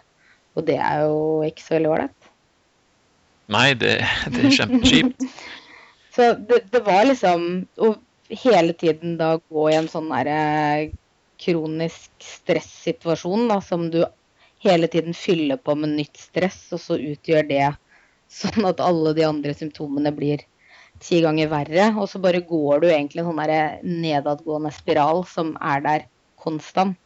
og 0.56 0.68
det 0.68 0.78
er 0.78 1.06
jo 1.08 1.18
ikke 1.48 1.66
så 1.66 1.78
veldig 1.78 1.92
ålreit. 1.96 2.25
Nei, 3.52 3.70
det, 3.78 4.00
det 4.34 4.48
er 4.48 4.58
kjempekjipt. 4.60 5.26
Så 6.16 6.32
det, 6.48 6.62
det 6.72 6.82
var 6.86 7.04
liksom 7.06 7.66
å 7.84 7.96
hele 8.32 8.74
tiden 8.74 9.18
da 9.20 9.36
gå 9.38 9.66
i 9.70 9.76
en 9.76 9.90
sånn 9.92 10.08
derre 10.10 10.92
kronisk 11.42 12.12
stressituasjon 12.24 13.50
da, 13.52 13.60
som 13.62 13.90
du 13.92 14.00
hele 14.64 14.88
tiden 14.88 15.14
fyller 15.14 15.60
på 15.62 15.76
med 15.76 15.98
nytt 15.98 16.18
stress, 16.18 16.62
og 16.74 16.82
så 16.82 16.98
utgjør 16.98 17.50
det 17.50 17.66
sånn 18.32 18.66
at 18.68 18.82
alle 18.84 19.14
de 19.18 19.26
andre 19.28 19.54
symptomene 19.58 20.14
blir 20.16 20.46
ti 21.04 21.20
ganger 21.24 21.52
verre. 21.52 21.90
Og 22.00 22.10
så 22.10 22.22
bare 22.24 22.44
går 22.48 22.82
du 22.82 22.90
egentlig 22.90 23.24
en 23.24 23.30
sånn 23.30 23.44
der 23.44 23.84
nedadgående 23.84 24.72
spiral 24.76 25.26
som 25.30 25.54
er 25.62 25.84
der 25.86 26.08
konstant. 26.42 26.98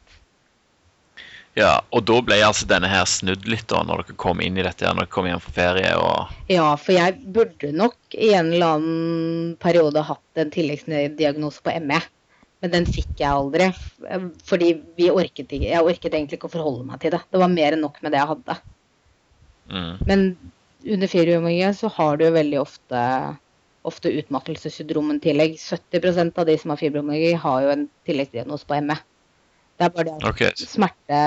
Ja, 1.58 1.80
og 1.90 2.06
da 2.08 2.20
ble 2.24 2.38
altså 2.46 2.68
denne 2.70 2.90
her 2.92 3.08
snudd 3.10 3.48
litt 3.50 3.66
da, 3.72 3.82
når 3.84 4.04
dere 4.04 4.18
kom 4.22 4.42
inn 4.44 4.60
i 4.60 4.64
dette, 4.64 4.86
her, 4.86 4.94
når 4.94 5.08
dere 5.08 5.14
kom 5.16 5.28
hjem 5.28 5.42
fra 5.44 5.56
ferie 5.56 5.96
og 5.98 6.52
Ja, 6.52 6.68
for 6.78 6.94
jeg 6.96 7.18
burde 7.36 7.72
nok 7.76 8.16
i 8.16 8.32
en 8.38 8.54
eller 8.54 8.78
annen 8.78 9.56
periode 9.62 10.06
hatt 10.06 10.42
en 10.42 10.54
tilleggsdiagnose 10.54 11.66
på 11.66 11.76
ME. 11.90 12.00
Men 12.60 12.74
den 12.74 12.88
fikk 12.90 13.22
jeg 13.22 13.32
aldri. 13.32 13.70
Fordi 14.48 14.72
vi 15.00 15.10
orket 15.12 15.54
jeg 15.56 15.80
orket 15.80 16.14
egentlig 16.14 16.40
ikke 16.40 16.50
å 16.50 16.56
forholde 16.58 16.88
meg 16.88 17.02
til 17.02 17.14
det. 17.16 17.22
Det 17.32 17.42
var 17.42 17.52
mer 17.52 17.76
enn 17.76 17.86
nok 17.86 18.02
med 18.04 18.14
det 18.14 18.22
jeg 18.22 18.32
hadde. 18.34 18.58
mm. 19.72 19.94
Men 20.10 20.26
under 20.86 21.12
ferieomgangen 21.12 21.76
så 21.76 21.92
har 21.92 22.18
du 22.18 22.26
jo 22.26 22.36
veldig 22.36 22.60
ofte, 22.62 23.04
ofte 23.88 24.12
utmattelsessyndrom 24.22 25.16
i 25.16 25.22
tillegg. 25.24 25.56
70% 25.60 26.40
av 26.40 26.48
de 26.48 26.58
som 26.60 26.74
har 26.74 26.82
fibromyalgi, 26.82 27.34
har 27.40 27.64
jo 27.64 27.72
en 27.74 27.88
tilleggsdiagnose 28.08 28.68
på 28.68 28.80
ME. 28.84 29.00
Det 29.80 29.88
er 29.88 29.94
bare 29.96 30.10
det 30.10 30.18
at 30.18 30.28
okay. 30.28 30.68
smerte 30.68 31.20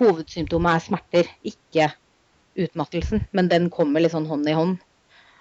Hovedsymptomet 0.00 0.76
er 0.76 0.84
smerter, 0.84 1.32
ikke 1.44 1.88
utmattelsen. 2.60 3.26
Men 3.36 3.50
den 3.50 3.66
kommer 3.74 4.00
litt 4.00 4.14
sånn 4.14 4.28
hånd 4.30 4.48
i 4.48 4.54
hånd. 4.56 4.78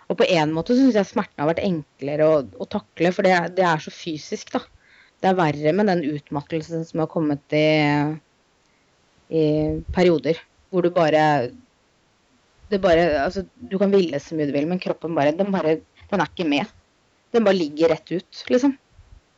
Og 0.09 0.17
på 0.19 0.25
en 0.33 0.51
måte 0.55 0.75
syns 0.75 0.97
jeg 0.97 1.07
smerten 1.07 1.43
har 1.43 1.51
vært 1.51 1.61
enklere 1.63 2.25
å, 2.25 2.41
å 2.41 2.67
takle, 2.67 3.13
for 3.13 3.27
det, 3.27 3.35
det 3.59 3.65
er 3.69 3.83
så 3.83 3.93
fysisk, 3.93 4.51
da. 4.55 4.63
Det 5.19 5.29
er 5.29 5.37
verre 5.37 5.73
med 5.75 5.89
den 5.91 6.01
utmattelsen 6.07 6.85
som 6.87 7.03
har 7.03 7.09
kommet 7.11 7.55
i, 7.55 7.69
i 9.29 9.45
perioder. 9.93 10.39
Hvor 10.73 10.85
du 10.85 10.91
bare 10.95 11.23
det 12.69 12.77
bare, 12.81 13.05
altså, 13.23 13.43
Du 13.53 13.77
kan 13.81 13.91
ville 13.93 14.19
så 14.21 14.37
mye 14.37 14.49
du 14.49 14.53
vil, 14.55 14.67
men 14.69 14.81
kroppen 14.81 15.15
bare 15.17 15.33
den, 15.35 15.49
bare 15.53 15.79
den 16.09 16.21
er 16.21 16.29
ikke 16.29 16.47
med. 16.49 16.69
Den 17.33 17.45
bare 17.45 17.57
ligger 17.57 17.93
rett 17.93 18.11
ut, 18.11 18.43
liksom. 18.49 18.75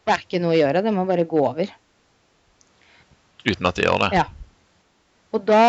Det 0.06 0.14
er 0.14 0.24
ikke 0.24 0.42
noe 0.44 0.56
å 0.56 0.60
gjøre. 0.60 0.84
Det 0.86 0.94
må 0.96 1.06
bare 1.08 1.28
gå 1.30 1.40
over. 1.44 1.72
Uten 3.48 3.70
at 3.70 3.80
de 3.80 3.88
gjør 3.88 4.06
det. 4.06 4.12
Ja. 4.20 4.28
Og 5.32 5.46
da 5.48 5.64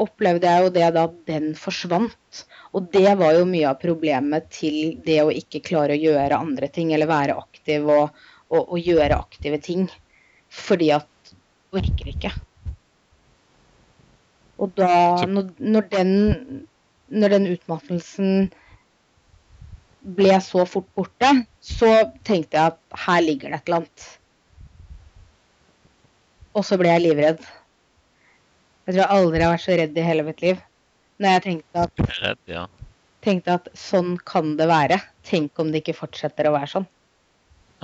opplevde 0.00 0.48
jeg 0.48 0.64
jo 0.64 0.72
det 0.74 0.90
da 0.96 1.04
den 1.28 1.50
forsvant. 1.58 2.44
Og 2.74 2.88
det 2.94 3.10
var 3.20 3.36
jo 3.36 3.44
mye 3.48 3.68
av 3.70 3.80
problemet 3.82 4.48
til 4.54 4.96
det 5.04 5.20
å 5.22 5.32
ikke 5.32 5.62
klare 5.66 5.94
å 5.94 6.00
gjøre 6.00 6.40
andre 6.40 6.70
ting, 6.72 6.94
eller 6.94 7.10
være 7.10 7.36
aktiv 7.36 7.84
og, 7.84 8.24
og, 8.48 8.62
og 8.64 8.78
gjøre 8.80 9.20
aktive 9.20 9.60
ting. 9.62 9.86
Fordi 10.48 10.90
at 10.96 11.34
orker 11.74 12.10
ikke. 12.14 12.32
Og 14.62 14.72
da, 14.78 14.94
når, 15.28 15.50
når 15.58 15.90
den 15.92 16.12
når 17.14 17.34
den 17.36 17.48
utmattelsen 17.52 18.50
ble 20.16 20.36
så 20.44 20.64
fort 20.68 20.88
borte, 20.96 21.30
så 21.64 21.90
tenkte 22.26 22.58
jeg 22.58 22.74
at 22.74 23.00
her 23.06 23.24
ligger 23.24 23.52
det 23.52 23.60
et 23.60 23.68
eller 23.68 23.82
annet. 23.82 24.06
Og 26.54 26.64
så 26.66 26.78
ble 26.80 26.90
jeg 26.92 27.04
livredd. 27.04 27.42
Jeg 28.84 28.94
tror 28.94 29.00
jeg 29.00 29.12
aldri 29.16 29.42
har 29.42 29.54
vært 29.54 29.64
så 29.64 29.76
redd 29.80 29.96
i 29.98 30.06
hele 30.06 30.24
mitt 30.26 30.42
liv. 30.44 30.58
Når 31.22 31.36
jeg 31.36 31.44
tenkte 31.44 31.84
at, 31.86 32.02
Redd, 32.20 32.40
ja. 32.50 32.64
tenkte 33.24 33.56
at 33.58 33.70
sånn 33.78 34.14
kan 34.28 34.54
det 34.58 34.68
være. 34.70 34.98
Tenk 35.26 35.58
om 35.62 35.70
det 35.72 35.82
ikke 35.82 35.96
fortsetter 35.98 36.50
å 36.50 36.54
være 36.56 36.70
sånn. 36.72 36.86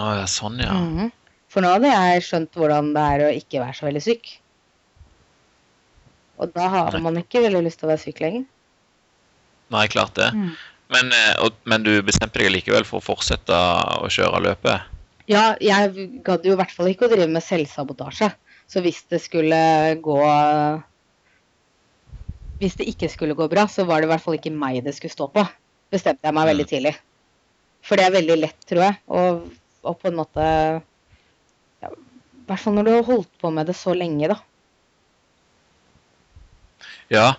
Å 0.00 0.12
ja, 0.20 0.28
sånn, 0.30 0.60
ja. 0.62 0.74
Mhm. 0.76 1.10
For 1.50 1.64
nå 1.64 1.72
hadde 1.72 1.90
jeg 1.90 2.22
skjønt 2.28 2.54
hvordan 2.54 2.92
det 2.94 3.04
er 3.14 3.22
å 3.26 3.30
ikke 3.34 3.62
være 3.64 3.74
så 3.74 3.88
veldig 3.88 4.02
syk. 4.04 4.28
Og 6.40 6.52
da 6.54 6.68
har 6.72 6.98
man 7.02 7.18
ikke 7.18 7.42
veldig 7.42 7.64
lyst 7.66 7.80
til 7.80 7.88
å 7.88 7.90
være 7.90 8.02
syk 8.04 8.20
lenger. 8.22 8.44
Nei, 9.74 9.86
klart 9.90 10.14
det. 10.18 10.30
Mm. 10.34 10.52
Men, 10.94 11.10
eh, 11.14 11.34
og, 11.42 11.58
men 11.70 11.82
du 11.86 11.92
bestemte 12.06 12.40
deg 12.40 12.52
likevel 12.54 12.86
for 12.86 12.98
å 12.98 13.06
fortsette 13.12 13.56
å 13.98 14.08
kjøre 14.10 14.42
løpet? 14.46 14.86
Ja, 15.30 15.52
jeg 15.62 16.08
gadd 16.26 16.46
jo 16.46 16.56
i 16.56 16.58
hvert 16.58 16.72
fall 16.74 16.90
ikke 16.90 17.06
å 17.06 17.12
drive 17.12 17.28
med 17.30 17.44
selvsabotasje. 17.46 18.30
Så 18.70 18.82
hvis 18.84 19.02
det 19.10 19.18
skulle 19.24 19.56
gå 20.02 20.18
Hvis 22.60 22.76
det 22.76 22.86
ikke 22.92 23.08
skulle 23.08 23.34
gå 23.34 23.48
bra, 23.48 23.64
så 23.72 23.86
var 23.88 24.00
det 24.00 24.08
i 24.08 24.10
hvert 24.12 24.22
fall 24.22 24.36
ikke 24.36 24.52
meg 24.52 24.82
det 24.84 24.92
skulle 24.94 25.14
stå 25.14 25.30
på. 25.32 25.46
Bestemte 25.90 26.28
jeg 26.28 26.36
meg 26.36 26.50
veldig 26.50 26.66
Mm. 26.66 26.70
tidlig. 26.74 26.94
For 27.82 27.96
det 27.96 28.04
er 28.04 28.12
veldig 28.18 28.36
lett, 28.36 28.58
tror 28.68 28.82
jeg. 28.84 28.98
Og, 29.08 29.48
på 29.96 30.10
en 30.10 30.18
måte 30.18 30.44
ja, 30.44 31.88
I 31.88 32.44
hvert 32.46 32.60
fall 32.60 32.74
når 32.76 32.84
du 32.84 32.90
har 32.92 33.06
holdt 33.08 33.30
på 33.40 33.50
med 33.50 33.66
det 33.66 33.76
så 33.78 33.94
lenge, 33.96 34.28
da. 34.28 34.36
Ja. 37.10 37.32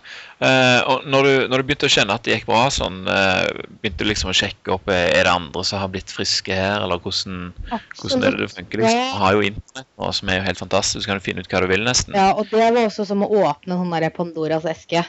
eh, 0.43 0.81
og 0.83 1.05
når 1.07 1.23
du, 1.23 1.33
når 1.47 1.61
du 1.61 1.67
begynte 1.69 1.87
å 1.87 1.91
kjenne 1.93 2.15
at 2.17 2.25
det 2.25 2.33
gikk 2.33 2.49
bra, 2.49 2.65
sånn, 2.75 3.05
eh, 3.07 3.45
begynte 3.79 4.03
du 4.03 4.09
liksom 4.09 4.33
å 4.33 4.35
sjekke 4.35 4.73
opp 4.75 4.91
eh, 4.91 5.05
er 5.15 5.23
det 5.23 5.31
andre 5.31 5.63
som 5.67 5.79
har 5.79 5.93
blitt 5.93 6.11
friske 6.11 6.57
her, 6.57 6.83
eller 6.83 6.99
hvordan, 6.99 7.53
hvordan 8.01 8.25
det 8.25 8.33
det 8.41 8.49
funker? 8.51 8.83
Liksom? 8.83 9.05
Du 9.13 9.21
har 9.21 9.37
jo 9.37 9.45
internett 9.47 9.87
nå, 9.87 10.11
som 10.17 10.33
er 10.33 10.41
jo 10.41 10.45
helt 10.49 10.61
fantastisk, 10.65 11.05
så 11.05 11.13
kan 11.13 11.21
du 11.21 11.25
finne 11.29 11.45
ut 11.45 11.55
hva 11.55 11.63
du 11.63 11.69
vil, 11.71 11.87
nesten. 11.87 12.19
Ja, 12.19 12.33
og 12.35 12.51
det 12.51 12.67
var 12.67 12.81
også 12.83 13.07
som 13.07 13.23
å 13.23 13.31
åpne 13.45 13.79
sånn 13.79 13.95
der 13.95 14.11
Pandoras 14.17 14.67
eske. 14.67 15.05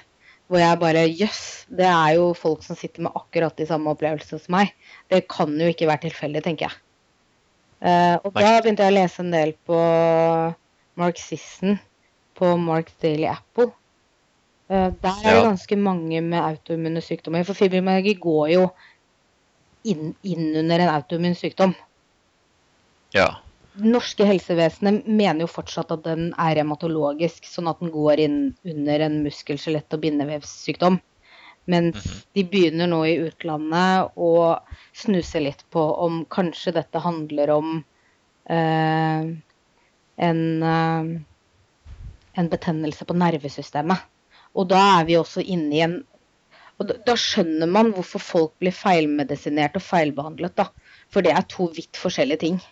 Hvor 0.53 0.61
jeg 0.61 0.79
bare 0.83 1.05
Jøss, 1.09 1.43
det 1.73 1.89
er 1.89 2.17
jo 2.21 2.31
folk 2.37 2.63
som 2.63 2.79
sitter 2.79 3.07
med 3.07 3.15
akkurat 3.19 3.57
de 3.59 3.67
samme 3.67 3.91
opplevelsene 3.95 4.43
som 4.43 4.59
meg. 4.61 4.75
Det 5.11 5.25
kan 5.33 5.55
jo 5.59 5.71
ikke 5.75 5.89
være 5.89 6.05
tilfeldig, 6.07 6.43
tenker 6.45 6.69
jeg. 6.69 6.81
Og 8.21 8.29
Nei. 8.37 8.43
da 8.45 8.59
begynte 8.61 8.85
jeg 8.85 8.93
å 8.93 8.99
lese 9.01 9.23
en 9.25 9.33
del 9.33 9.55
på 9.67 9.79
Mark 11.01 11.19
Sisson 11.19 11.81
på 12.39 12.53
Mark 12.61 12.93
Daily 13.03 13.31
Apple. 13.33 13.73
Eh, 14.71 14.91
der 15.03 15.09
er 15.09 15.23
det 15.23 15.35
Ja. 15.35 15.43
ganske 15.43 15.77
mange 15.77 16.21
med 16.23 16.41
autoimmune 16.43 17.03
sykdommer. 17.03 17.45
For 17.45 17.55
fibromyalgi 17.55 18.15
går 18.21 18.53
jo 18.53 18.71
inn, 19.85 20.15
inn 20.23 20.57
under 20.57 20.79
en 20.81 20.89
autoimmun 20.95 21.35
sykdom. 21.35 21.75
Ja. 23.13 23.37
Det 23.75 23.85
norske 23.85 24.25
helsevesenet 24.25 25.07
mener 25.09 25.41
jo 25.41 25.47
fortsatt 25.47 25.91
at 25.91 26.03
den 26.05 26.35
er 26.39 26.55
revmatologisk, 26.57 27.45
sånn 27.45 27.69
at 27.69 27.81
den 27.81 27.91
går 27.91 28.19
inn 28.21 28.55
under 28.65 29.01
en 29.01 29.23
muskel-, 29.25 29.57
skjelett- 29.59 29.93
og 29.93 30.01
bindevevssykdom. 30.01 31.01
Mens 31.67 31.95
Mhm. 32.05 32.23
de 32.35 32.45
begynner 32.45 32.87
nå 32.89 33.05
i 33.07 33.31
utlandet 33.31 34.11
å 34.17 34.61
snuse 34.93 35.41
litt 35.43 35.65
på 35.71 35.99
om 35.99 36.25
kanskje 36.27 36.73
dette 36.75 36.99
handler 37.01 37.51
om 37.51 37.85
eh, 38.51 39.23
en, 40.19 40.63
eh, 40.63 41.21
en 42.37 42.49
betennelse 42.49 43.05
på 43.07 43.15
nervesystemet. 43.15 44.01
Og 44.59 44.69
da 44.71 44.81
er 44.99 45.07
vi 45.09 45.19
også 45.19 45.45
inne 45.45 45.77
i 45.77 45.85
en 45.85 46.01
og 46.81 46.89
da, 46.89 46.97
da 47.07 47.15
skjønner 47.19 47.69
man 47.71 47.93
hvorfor 47.95 48.23
folk 48.23 48.53
blir 48.63 48.75
feilmedisinert 48.75 49.77
og 49.79 49.85
feilbehandlet, 49.85 50.55
da. 50.59 50.65
For 51.13 51.23
det 51.23 51.35
er 51.37 51.45
to 51.51 51.69
vidt 51.77 51.99
forskjellige 52.01 52.43
ting. 52.43 52.63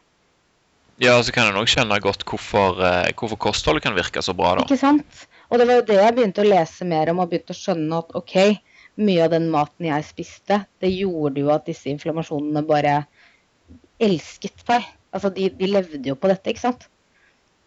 ja, 1.01 1.15
og 1.17 1.25
så 1.25 1.33
kan 1.33 1.47
jeg 1.47 1.55
nok 1.55 1.71
skjønne 1.71 2.01
godt 2.03 2.25
hvorfor, 2.29 2.81
eh, 2.85 3.13
hvorfor 3.17 3.39
kostholdet 3.41 3.85
kan 3.85 3.95
virke 3.95 4.23
så 4.25 4.35
bra, 4.37 4.57
da. 4.59 4.67
Ikke 4.67 4.81
sant? 4.81 5.27
Og 5.51 5.61
det 5.61 5.67
var 5.69 5.81
jo 5.81 5.87
det 5.89 6.01
jeg 6.01 6.17
begynte 6.17 6.43
å 6.43 6.49
lese 6.49 6.89
mer 6.89 7.13
om, 7.13 7.23
og 7.23 7.31
begynte 7.31 7.55
å 7.55 7.61
skjønne 7.61 8.03
at 8.03 8.13
ok, 8.19 8.37
mye 9.01 9.25
av 9.25 9.33
den 9.33 9.49
maten 9.53 9.89
jeg 9.89 10.09
spiste, 10.09 10.61
det 10.83 10.91
gjorde 10.93 11.45
jo 11.45 11.53
at 11.55 11.69
disse 11.71 11.89
inflammasjonene 11.93 12.65
bare 12.67 12.97
elsket 14.03 14.65
meg. 14.69 14.89
Altså, 15.15 15.31
de, 15.35 15.49
de 15.55 15.71
levde 15.71 16.03
jo 16.07 16.17
på 16.19 16.31
dette, 16.31 16.53
ikke 16.53 16.67
sant? 16.67 16.89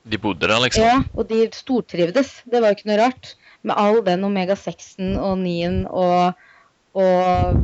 De 0.04 0.20
bodde 0.20 0.48
der, 0.48 0.60
liksom. 0.60 0.84
Ja, 0.84 1.00
og 1.16 1.30
de 1.30 1.46
stortrivdes. 1.56 2.42
Det 2.50 2.60
var 2.60 2.72
jo 2.72 2.78
ikke 2.78 2.92
noe 2.92 3.00
rart. 3.00 3.34
Med 3.64 3.80
all 3.80 4.02
den 4.06 4.26
omega-6-en 4.28 5.16
og 5.18 5.38
9-en 5.40 5.80
og, 5.88 6.40
og 7.00 7.62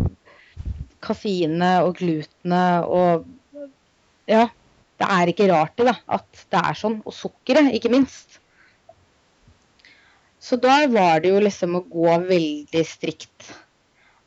kaffeinet 1.04 1.84
og 1.86 2.00
glutenet 2.00 2.88
og 2.88 3.28
Ja. 4.30 4.48
Det 5.00 5.08
er 5.08 5.30
ikke 5.32 5.46
rart 5.48 5.78
det, 5.80 5.86
da, 5.88 5.94
at 6.12 6.42
det 6.52 6.60
er 6.60 6.76
sånn. 6.76 6.98
Og 7.08 7.14
sukkeret, 7.16 7.70
ikke 7.72 7.92
minst. 7.94 8.42
Så 10.44 10.58
da 10.60 10.82
var 10.92 11.22
det 11.24 11.32
jo 11.32 11.40
liksom 11.40 11.78
å 11.80 11.86
gå 11.88 12.18
veldig 12.28 12.84
strikt. 12.84 13.48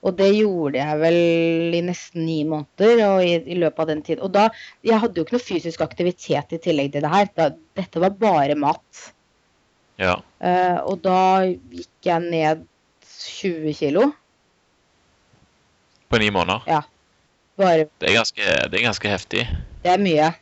Og 0.03 0.17
det 0.19 0.31
gjorde 0.33 0.81
jeg 0.81 0.99
vel 1.03 1.77
i 1.77 1.83
nesten 1.87 2.25
ni 2.27 2.41
måneder 2.49 3.05
og 3.07 3.21
i, 3.23 3.37
i 3.53 3.59
løpet 3.61 3.85
av 3.85 3.91
den 3.93 4.01
tiden. 4.07 4.23
Og 4.25 4.33
da 4.35 4.49
Jeg 4.83 4.99
hadde 5.03 5.21
jo 5.21 5.27
ikke 5.27 5.37
noe 5.37 5.45
fysisk 5.45 5.85
aktivitet 5.85 6.57
i 6.57 6.61
tillegg 6.63 6.93
til 6.95 7.05
det 7.05 7.13
her. 7.13 7.29
Da, 7.37 7.51
dette 7.79 8.03
var 8.03 8.17
bare 8.19 8.57
mat. 8.59 9.05
Ja. 10.01 10.17
Eh, 10.41 10.79
og 10.81 11.03
da 11.05 11.45
gikk 11.45 12.09
jeg 12.09 12.25
ned 12.25 12.65
20 13.07 13.75
kilo. 13.79 14.09
På 16.09 16.21
ni 16.21 16.31
måneder. 16.31 16.89
Bare 17.57 17.87
Det 18.01 18.09
er 18.09 18.17
ganske, 18.17 18.47
det 18.71 18.79
er 18.79 18.87
ganske 18.87 19.09
heftig. 19.09 19.45
Det 19.83 19.93
er 19.93 20.01
mye. 20.01 20.33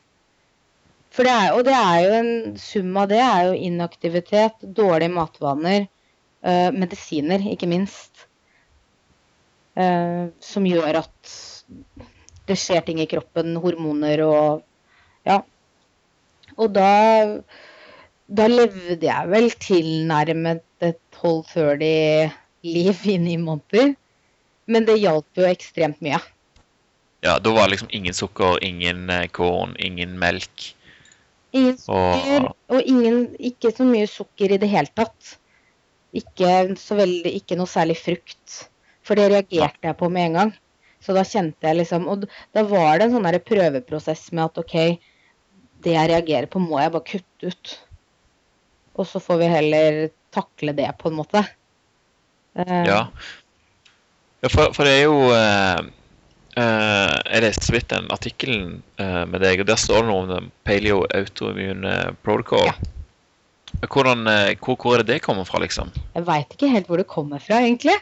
Det 1.17 1.27
er, 1.27 1.53
og 1.53 1.65
det 1.67 1.75
er 1.75 1.97
jo 2.05 2.11
en 2.21 2.59
sum 2.59 2.97
av 2.97 3.09
det 3.11 3.19
er 3.19 3.49
jo 3.49 3.55
inaktivitet, 3.59 4.63
dårlige 4.63 5.11
matvaner, 5.11 5.89
eh, 6.43 6.71
medisiner, 6.71 7.43
ikke 7.53 7.67
minst. 7.67 8.27
eh, 9.77 10.27
som 10.41 10.67
gjør 10.67 10.99
at 10.99 11.35
det 12.47 12.57
skjer 12.59 12.83
ting 12.85 13.01
i 13.01 13.07
kroppen, 13.07 13.57
hormoner 13.57 14.23
og 14.27 14.63
Ja. 15.27 15.43
Og 16.57 16.73
da 16.73 17.43
Da 18.31 18.47
levde 18.47 19.03
jeg 19.03 19.31
vel 19.33 19.51
tilnærmet 19.59 20.63
et 20.87 20.99
12-30 21.19 22.31
liv 22.63 23.07
i 23.11 23.17
ni 23.19 23.35
måneder. 23.41 23.97
Men 24.71 24.87
det 24.87 25.01
hjalp 25.03 25.41
jo 25.41 25.49
ekstremt 25.49 25.99
mye. 26.05 26.21
Ja, 27.27 27.39
Da 27.39 27.53
var 27.53 27.67
det 27.67 27.75
liksom 27.75 27.91
ingen 27.91 28.15
sukker, 28.15 28.61
ingen 28.65 29.11
eh, 29.11 29.27
korn, 29.29 29.75
ingen 29.79 30.15
melk. 30.19 30.71
Ingen 31.53 31.77
sukker, 31.77 32.47
Og 32.47 32.77
og 32.77 32.87
ingen, 32.87 33.35
ikke 33.39 33.75
så 33.75 33.85
mye 33.85 34.07
sukker 34.07 34.55
i 34.55 34.61
det 34.63 34.71
hele 34.71 34.89
tatt. 34.95 35.35
Ikke, 36.15 36.77
så 36.79 36.97
veldig, 36.99 37.35
ikke 37.43 37.59
noe 37.59 37.71
særlig 37.71 37.99
frukt. 37.99 38.71
For 39.03 39.19
det 39.19 39.31
reagerte 39.33 39.91
jeg 39.91 39.99
på 39.99 40.09
med 40.09 40.31
en 40.31 40.39
gang. 40.39 40.57
Så 41.03 41.17
da 41.17 41.25
kjente 41.25 41.65
jeg 41.65 41.79
liksom 41.81 42.07
Og 42.13 42.27
da 42.55 42.63
var 42.69 42.99
det 43.01 43.09
en 43.09 43.15
sånn 43.17 43.39
prøveprosess 43.49 44.31
med 44.37 44.45
at 44.45 44.59
OK, 44.61 44.75
det 45.83 45.95
jeg 45.97 46.11
reagerer 46.13 46.47
på, 46.47 46.61
må 46.63 46.79
jeg 46.81 46.93
bare 46.95 47.09
kutte 47.09 47.53
ut. 47.53 47.79
Og 49.01 49.09
så 49.09 49.21
får 49.23 49.41
vi 49.41 49.49
heller 49.49 50.01
takle 50.35 50.75
det, 50.77 50.91
på 51.01 51.09
en 51.09 51.17
måte. 51.21 51.45
Uh, 52.59 52.85
ja. 52.87 53.01
ja 54.43 54.51
for, 54.51 54.75
for 54.77 54.87
det 54.87 54.95
er 54.99 55.05
jo 55.07 55.29
uh, 55.31 55.81
uh, 56.59 57.17
Jeg 57.31 57.45
leste 57.45 57.69
så 57.69 57.77
vidt 57.77 57.91
den 57.93 58.11
artikkelen 58.13 58.81
med 59.01 59.41
deg, 59.41 59.63
og 59.63 59.69
der 59.71 59.79
står 59.81 60.03
det 60.03 60.11
noe 60.11 60.23
om 60.25 60.31
den 60.31 60.49
paleo 60.69 61.05
autoimmune 61.17 61.95
protocol. 62.27 62.69
Ja. 62.69 62.75
Hvordan, 63.87 64.27
hvor, 64.61 64.77
hvor 64.77 64.99
er 64.99 65.05
det 65.07 65.15
det 65.15 65.23
kommer 65.25 65.47
fra, 65.49 65.61
liksom? 65.63 65.89
Jeg 66.13 66.27
veit 66.27 66.53
ikke 66.53 66.69
helt 66.69 66.91
hvor 66.91 67.01
det 67.01 67.07
kommer 67.09 67.41
fra, 67.41 67.63
egentlig. 67.65 67.95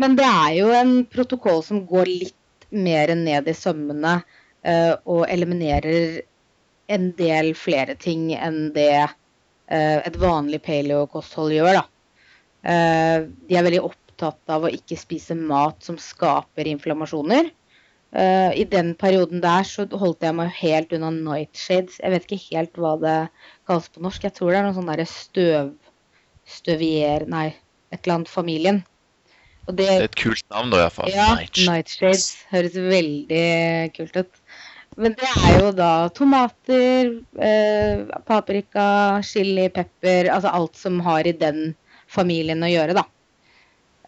Men 0.00 0.16
det 0.18 0.26
er 0.26 0.56
jo 0.56 0.72
en 0.74 1.04
protokoll 1.06 1.62
som 1.62 1.84
går 1.86 2.08
litt 2.08 2.66
mer 2.74 3.12
ned 3.14 3.46
i 3.46 3.54
sømmene 3.54 4.16
og 5.06 5.22
eliminerer 5.30 6.22
en 6.90 7.10
del 7.20 7.52
flere 7.54 7.94
ting 8.00 8.32
enn 8.34 8.72
det 8.74 9.06
et 10.06 10.16
vanlig 10.20 10.62
paleo-kosthold 10.66 11.54
gjør. 11.54 11.80
Da. 11.80 11.86
Eh, 12.70 13.28
de 13.48 13.56
er 13.56 13.64
veldig 13.66 13.82
opptatt 13.86 14.52
av 14.52 14.66
å 14.66 14.72
ikke 14.74 14.98
spise 15.00 15.36
mat 15.38 15.80
som 15.86 15.96
skaper 16.00 16.68
inflammasjoner. 16.68 17.48
Eh, 18.10 18.50
I 18.58 18.64
den 18.66 18.94
perioden 18.98 19.40
der 19.44 19.62
så 19.68 19.86
holdt 19.86 20.26
jeg 20.26 20.34
meg 20.34 20.50
helt 20.58 20.92
unna 20.96 21.12
nightshades. 21.14 22.00
Jeg 22.02 22.10
vet 22.16 22.26
ikke 22.26 22.42
helt 22.50 22.80
hva 22.82 22.96
det 23.00 23.16
kalles 23.70 23.88
på 23.94 24.02
norsk. 24.02 24.26
Jeg 24.26 24.34
tror 24.36 24.50
det 24.52 24.60
er 24.60 24.68
noe 24.68 24.76
sånn 24.76 24.90
derre 24.90 25.08
støv... 25.08 25.74
Støvier... 26.50 27.28
Nei, 27.30 27.52
et 27.94 28.00
eller 28.02 28.20
annet 28.20 28.30
familien. 28.32 28.80
Det, 29.70 29.76
Det 29.76 29.86
er 29.86 30.08
et 30.08 30.16
kult 30.18 30.42
navn, 30.50 30.72
da, 30.72 30.80
iallfall. 30.82 31.12
ja, 31.14 31.28
Nightshades 31.68 32.32
høres 32.50 32.74
veldig 32.74 33.44
kult 33.94 34.16
ut. 34.18 34.39
Men 35.00 35.14
det 35.16 35.28
er 35.30 35.54
jo 35.62 35.70
da 35.72 36.08
tomater, 36.12 37.14
eh, 37.40 38.02
paprika, 38.28 38.84
chili, 39.24 39.68
pepper 39.72 40.28
Altså 40.34 40.52
alt 40.52 40.76
som 40.76 41.00
har 41.06 41.26
i 41.26 41.32
den 41.32 41.74
familien 42.10 42.60
å 42.66 42.68
gjøre, 42.70 42.98
da. 42.98 43.06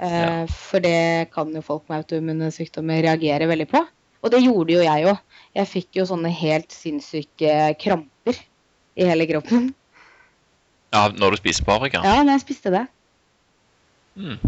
Eh, 0.02 0.20
Ja. 0.22 0.46
For 0.46 0.80
det 0.84 1.30
kan 1.32 1.52
jo 1.54 1.62
folk 1.64 1.88
med 1.88 2.02
autoimmune 2.04 2.50
sykdommer 2.52 3.02
reagere 3.02 3.48
veldig 3.48 3.68
på. 3.70 3.84
Og 4.22 4.30
det 4.30 4.42
gjorde 4.44 4.74
jo 4.76 4.82
jeg 4.84 5.06
òg. 5.10 5.18
Jeg 5.56 5.66
fikk 5.70 5.98
jo 5.98 6.04
sånne 6.06 6.30
helt 6.30 6.70
sinnssyke 6.70 7.74
kramper 7.80 8.36
i 8.96 9.06
hele 9.08 9.26
kroppen. 9.26 9.72
Ja, 10.92 11.08
når 11.08 11.34
du 11.34 11.36
spiser 11.40 11.64
paprika? 11.64 12.02
Ja, 12.04 12.22
når 12.22 12.36
jeg 12.36 12.44
spiste 12.44 12.70
det. 12.74 12.86
Mm. 14.16 14.38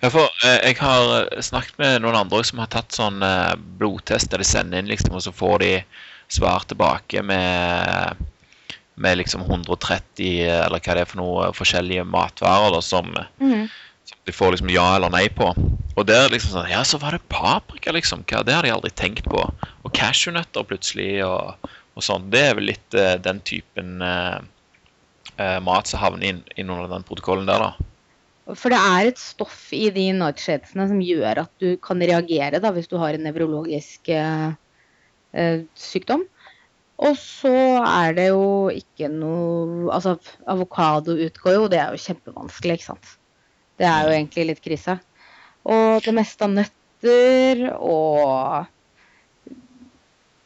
Ja, 0.00 0.10
for 0.12 0.28
eh, 0.44 0.58
jeg 0.68 0.76
har 0.82 1.12
eh, 1.22 1.40
snakket 1.44 1.78
med 1.80 2.02
noen 2.04 2.18
andre 2.18 2.42
som 2.44 2.60
har 2.60 2.68
tatt 2.72 2.92
sånn 2.92 3.22
eh, 3.24 3.54
blodtest 3.80 4.30
der 4.32 4.42
de 4.42 4.48
sender 4.48 4.82
inn, 4.82 4.90
liksom, 4.90 5.16
og 5.16 5.24
så 5.24 5.32
får 5.32 5.62
de 5.64 5.72
svar 6.28 6.66
tilbake 6.68 7.22
med, 7.24 8.20
med 9.00 9.20
liksom 9.22 9.46
130 9.46 10.44
eller 10.44 10.82
hva 10.84 10.96
det 10.96 11.04
er 11.04 11.08
for 11.08 11.22
noe 11.22 11.48
forskjellige 11.56 12.04
matvarer 12.04 12.76
da, 12.76 12.82
som, 12.84 13.08
mm. 13.40 13.64
som 14.10 14.28
de 14.28 14.36
får 14.36 14.54
liksom 14.54 14.72
ja 14.74 14.90
eller 14.98 15.14
nei 15.14 15.26
på. 15.32 15.54
Og 15.98 16.06
der 16.06 16.28
liksom 16.30 16.54
sånn 16.54 16.70
Ja, 16.70 16.84
så 16.86 17.00
var 17.02 17.16
det 17.16 17.24
paprika, 17.32 17.92
liksom. 17.96 18.22
Hva, 18.28 18.44
det 18.46 18.54
hadde 18.54 18.70
jeg 18.70 18.76
aldri 18.76 18.92
tenkt 18.94 19.26
på. 19.26 19.40
Og 19.82 19.94
cashewnøtter 19.96 20.68
plutselig 20.68 21.24
og, 21.26 21.70
og 21.96 22.04
sånn. 22.04 22.28
Det 22.30 22.44
er 22.50 22.54
vel 22.58 22.68
litt 22.70 22.94
eh, 22.94 23.16
den 23.24 23.40
typen 23.48 24.04
eh, 24.04 24.36
eh, 25.40 25.58
mat 25.64 25.90
som 25.90 26.04
havner 26.04 26.28
inn, 26.28 26.44
inn 26.54 26.70
under 26.70 26.92
den 26.92 27.06
protokollen 27.08 27.48
der, 27.50 27.66
da. 27.66 27.87
For 28.56 28.72
det 28.72 28.78
er 28.80 29.10
et 29.10 29.20
stoff 29.20 29.68
i 29.76 29.90
de 29.92 30.06
nightshadesene 30.16 30.86
som 30.88 31.00
gjør 31.04 31.42
at 31.44 31.50
du 31.60 31.74
kan 31.84 32.00
reagere 32.00 32.60
da, 32.62 32.72
hvis 32.72 32.88
du 32.88 32.96
har 33.00 33.16
en 33.16 33.26
nevrologisk 33.26 34.08
eh, 34.14 34.54
eh, 35.36 35.66
sykdom. 35.76 36.24
Og 36.98 37.18
så 37.20 37.52
er 37.84 38.16
det 38.16 38.28
jo 38.30 38.70
ikke 38.74 39.10
noe 39.12 39.92
Altså, 39.94 40.16
avokado 40.50 41.14
utgår 41.14 41.54
jo, 41.54 41.68
det 41.70 41.78
er 41.82 41.94
jo 41.94 42.02
kjempevanskelig, 42.02 42.78
ikke 42.78 42.88
sant. 42.88 43.12
Det 43.78 43.86
er 43.86 44.08
jo 44.08 44.16
egentlig 44.16 44.48
litt 44.48 44.64
krise. 44.64 44.96
Og 45.68 46.00
det 46.04 46.14
meste 46.16 46.46
av 46.46 46.56
nøtter 46.56 47.62
og 47.76 48.66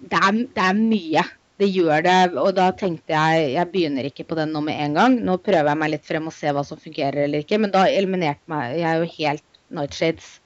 det 0.02 0.18
er, 0.18 0.42
det 0.52 0.64
er 0.66 0.76
mye. 0.76 1.24
Det 1.60 1.68
gjør 1.68 2.04
det, 2.04 2.18
og 2.40 2.54
da 2.56 2.70
tenkte 2.74 3.12
jeg 3.12 3.50
jeg 3.52 3.70
begynner 3.70 4.06
ikke 4.08 4.24
på 4.26 4.36
den 4.38 4.54
nå 4.54 4.62
med 4.64 4.80
en 4.82 4.96
gang. 4.96 5.18
Nå 5.26 5.36
prøver 5.44 5.68
jeg 5.70 5.80
meg 5.82 5.92
litt 5.92 6.06
frem 6.08 6.30
og 6.30 6.34
ser 6.34 6.56
hva 6.56 6.64
som 6.66 6.80
fungerer 6.80 7.26
eller 7.26 7.44
ikke. 7.44 7.60
Men 7.60 7.74
da 7.74 7.84
eliminerte 7.90 8.42
meg 8.50 8.78
jeg 8.80 9.02
jo 9.02 9.10
helt 9.18 9.60
nightshades. 9.76 10.38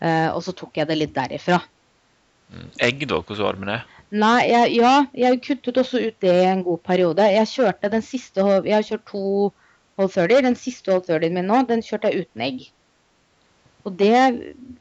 Uh, 0.00 0.32
og 0.32 0.40
så 0.46 0.54
tok 0.56 0.80
jeg 0.80 0.88
det 0.88 0.96
litt 0.96 1.14
derifra. 1.16 1.60
Egg, 2.82 3.04
da? 3.06 3.20
Hvordan 3.20 3.44
var 3.44 3.58
det 3.58 3.62
med 3.62 3.72
det? 3.74 3.80
Nei, 4.10 4.38
jeg, 4.50 4.72
ja, 4.80 4.94
jeg 5.14 5.42
kuttet 5.44 5.78
også 5.78 6.00
ut 6.02 6.16
det 6.24 6.32
i 6.34 6.48
en 6.50 6.64
god 6.66 6.80
periode. 6.82 7.28
Jeg 7.30 7.50
kjørte 7.52 7.92
den 7.92 8.02
siste 8.02 8.42
Jeg 8.64 8.74
har 8.74 8.86
kjørt 8.86 9.06
to 9.12 9.24
Hold 10.00 10.14
30. 10.16 10.42
Den 10.48 10.56
siste 10.56 10.90
Hold 10.94 11.04
30 11.06 11.36
min 11.36 11.46
nå, 11.46 11.60
den 11.68 11.84
kjørte 11.84 12.10
jeg 12.10 12.24
uten 12.24 12.42
egg. 12.46 12.64
Og 13.86 13.94
det 14.00 14.16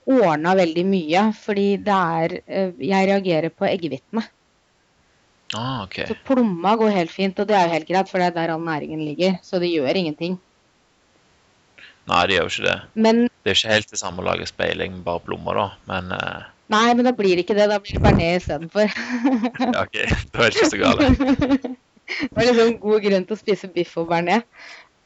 ordna 0.09 0.55
veldig 0.57 0.85
mye, 0.87 1.23
fordi 1.37 1.67
det 1.83 1.99
er 2.17 2.35
eh, 2.47 2.73
Jeg 2.89 3.09
reagerer 3.11 3.53
på 3.53 3.67
eggehvitene. 3.69 4.25
Ah, 5.57 5.81
okay. 5.83 6.05
Så 6.05 6.15
plomma 6.27 6.75
går 6.77 6.91
helt 6.93 7.11
fint, 7.13 7.39
og 7.41 7.47
det 7.49 7.55
er 7.57 7.65
jo 7.65 7.73
helt 7.73 7.87
greit, 7.89 8.09
for 8.11 8.21
det 8.21 8.29
er 8.29 8.35
der 8.35 8.53
all 8.53 8.61
næringen 8.61 9.01
ligger. 9.01 9.39
Så 9.45 9.57
det 9.61 9.71
gjør 9.71 9.97
ingenting. 9.97 10.37
Nei, 12.09 12.21
det 12.29 12.37
gjør 12.37 12.45
jo 12.47 12.53
ikke 12.53 12.67
det. 12.67 12.77
Men 12.93 13.19
Det 13.25 13.51
er 13.51 13.55
jo 13.55 13.59
ikke 13.59 13.73
helt 13.73 13.91
det 13.93 13.99
samme 14.01 14.23
å 14.23 14.27
lage 14.29 14.47
speiling 14.49 14.95
med 14.97 15.03
bare 15.07 15.21
plommer, 15.25 15.57
da. 15.59 15.67
Men 15.89 16.13
uh... 16.13 16.47
nei, 16.73 16.87
men 16.97 17.05
da 17.05 17.13
blir 17.17 17.37
det 17.37 17.45
ikke 17.45 17.57
det. 17.57 17.67
Da 17.71 17.79
blir 17.81 17.97
det 17.97 18.03
bearnés 18.05 18.43
istedenfor. 18.43 18.93
ja, 19.65 19.83
OK. 19.83 19.99
Da 20.33 20.45
er 20.45 20.49
det 20.49 20.55
ikke 20.55 20.71
så 20.71 20.81
galt. 20.81 21.67
det 22.19 22.31
var 22.37 22.49
liksom 22.49 22.73
god 22.81 23.05
grunn 23.05 23.27
til 23.29 23.37
å 23.37 23.41
spise 23.41 23.69
biff 23.73 23.93
og 24.01 24.09
bearnés. 24.13 24.45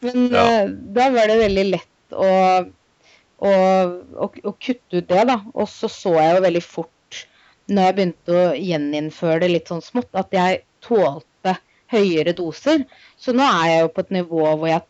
Men 0.03 0.29
Ja. 0.31 0.45
uh, 0.63 0.71
da 0.95 1.09
var 1.15 1.31
det 1.31 1.39
veldig 1.39 1.65
lett 1.71 2.15
å, 2.15 2.31
å, 3.43 3.51
å, 3.51 4.27
å 4.27 4.55
kutte 4.59 4.99
ut 4.99 5.07
det, 5.07 5.23
da. 5.31 5.39
Og 5.55 5.67
så 5.71 5.91
så 5.91 6.15
jeg 6.19 6.37
jo 6.37 6.43
veldig 6.47 6.63
fort, 6.67 6.91
når 7.71 7.87
jeg 7.87 7.95
begynte 7.97 8.37
å 8.37 8.55
gjeninnføre 8.57 9.43
det 9.43 9.51
litt 9.53 9.69
sånn 9.71 9.83
smått, 9.83 10.09
at 10.17 10.33
jeg 10.35 10.63
tålte 10.83 11.55
høyere 11.93 12.33
doser. 12.35 12.83
Så 13.19 13.35
nå 13.35 13.45
er 13.45 13.69
jeg 13.69 13.83
jo 13.85 13.93
på 13.95 14.03
et 14.03 14.15
nivå 14.17 14.43
hvor 14.47 14.67
jeg 14.69 14.83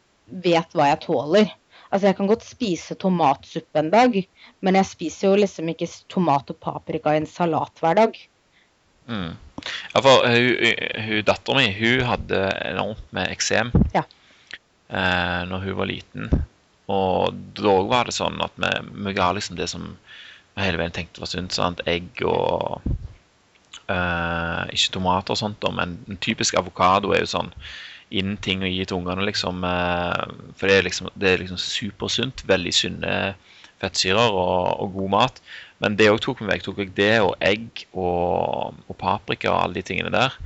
vet 0.45 0.73
hva 0.77 0.89
jeg 0.89 1.03
tåler. 1.05 1.51
Altså, 1.93 2.07
jeg 2.09 2.17
kan 2.17 2.29
godt 2.31 2.45
spise 2.47 2.97
tomatsuppe 2.97 3.77
en 3.83 3.91
dag, 3.93 4.15
men 4.65 4.77
jeg 4.79 4.89
spiser 4.89 5.29
jo 5.29 5.41
liksom 5.43 5.69
ikke 5.69 5.89
tomat 6.09 6.49
og 6.49 6.57
paprika 6.63 7.13
i 7.13 7.19
en 7.21 7.29
salat 7.29 7.83
hver 7.83 7.99
dag. 7.99 8.17
Mm. 9.05 9.35
Ja, 9.93 10.01
for 10.01 10.25
hun, 10.27 10.79
hun 11.05 11.27
dattera 11.27 11.59
mi 11.59 11.69
hun 11.75 12.01
hadde 12.07 12.39
enormt 12.71 13.05
med 13.15 13.29
eksem 13.31 13.69
Ja. 13.93 14.03
eh, 14.89 15.43
når 15.47 15.67
hun 15.67 15.77
var 15.77 15.91
liten. 15.91 16.31
Og 16.91 17.37
da 17.59 17.75
var 17.87 18.09
det 18.09 18.15
sånn 18.17 18.41
at 18.43 18.57
vi, 18.59 18.71
vi 19.05 19.13
ga 19.15 19.29
liksom 19.35 19.59
det 19.59 19.69
som 19.71 19.93
vi 20.53 20.65
hele 20.65 20.81
veien 20.81 20.93
tenkte 20.93 21.23
var 21.23 21.31
sunt. 21.31 21.55
Sant? 21.55 21.81
Egg 21.89 22.21
og 22.27 22.83
uh, 23.89 24.63
Ikke 24.69 24.93
tomater 24.97 25.35
og 25.35 25.41
sånt, 25.41 25.65
men 25.75 25.97
en 26.09 26.21
typisk 26.23 26.57
avokado 26.59 27.13
er 27.13 27.23
jo 27.23 27.33
sånn 27.33 27.51
inn 28.13 28.35
ting 28.45 28.61
å 28.61 28.69
gi 28.69 28.83
til 28.85 28.99
ungene, 28.99 29.25
liksom. 29.25 29.65
Uh, 29.65 30.53
for 30.59 30.69
det 30.69 30.77
er 30.77 30.87
liksom, 30.87 31.09
det 31.17 31.37
liksom 31.41 31.61
supersunt. 31.61 32.45
Veldig 32.49 32.73
sunne 32.77 33.13
fettsyrer 33.81 34.31
og, 34.31 34.83
og 34.83 34.97
god 34.97 35.13
mat. 35.17 35.41
Men 35.83 35.97
det 35.99 36.11
òg 36.11 36.21
tok 36.23 36.43
vi 36.43 36.49
vekk. 36.51 36.67
Tok 36.67 36.81
vekk 36.83 36.93
det 36.99 37.13
og 37.25 37.33
egg 37.43 37.85
og, 37.91 38.77
og 38.87 38.99
paprika 38.99 39.51
og 39.51 39.61
alle 39.63 39.79
de 39.79 39.87
tingene 39.89 40.13
der. 40.13 40.37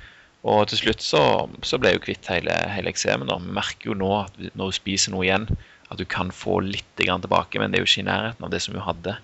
Og 0.48 0.64
til 0.72 0.80
slutt 0.80 1.04
så, 1.04 1.22
så 1.66 1.80
ble 1.82 1.92
jeg 1.92 2.00
jo 2.00 2.06
kvitt 2.08 2.30
hele, 2.32 2.54
hele 2.72 2.92
eksemen. 2.94 3.30
Vi 3.30 3.58
merker 3.58 3.92
jo 3.92 3.98
nå 4.00 4.12
at 4.22 4.38
når 4.54 4.72
du 4.72 4.78
spiser 4.78 5.14
noe 5.14 5.26
igjen, 5.28 5.48
at 5.92 6.00
du 6.00 6.06
kan 6.10 6.32
få 6.36 6.60
litt 6.64 6.88
tilbake, 7.00 7.60
men 7.60 7.72
det 7.72 7.80
er 7.80 7.84
jo 7.84 7.90
ikke 7.90 8.04
i 8.04 8.08
nærheten 8.08 8.48
av 8.48 8.54
det 8.54 8.62
som 8.64 8.76
du 8.76 8.82
hadde. 8.84 9.18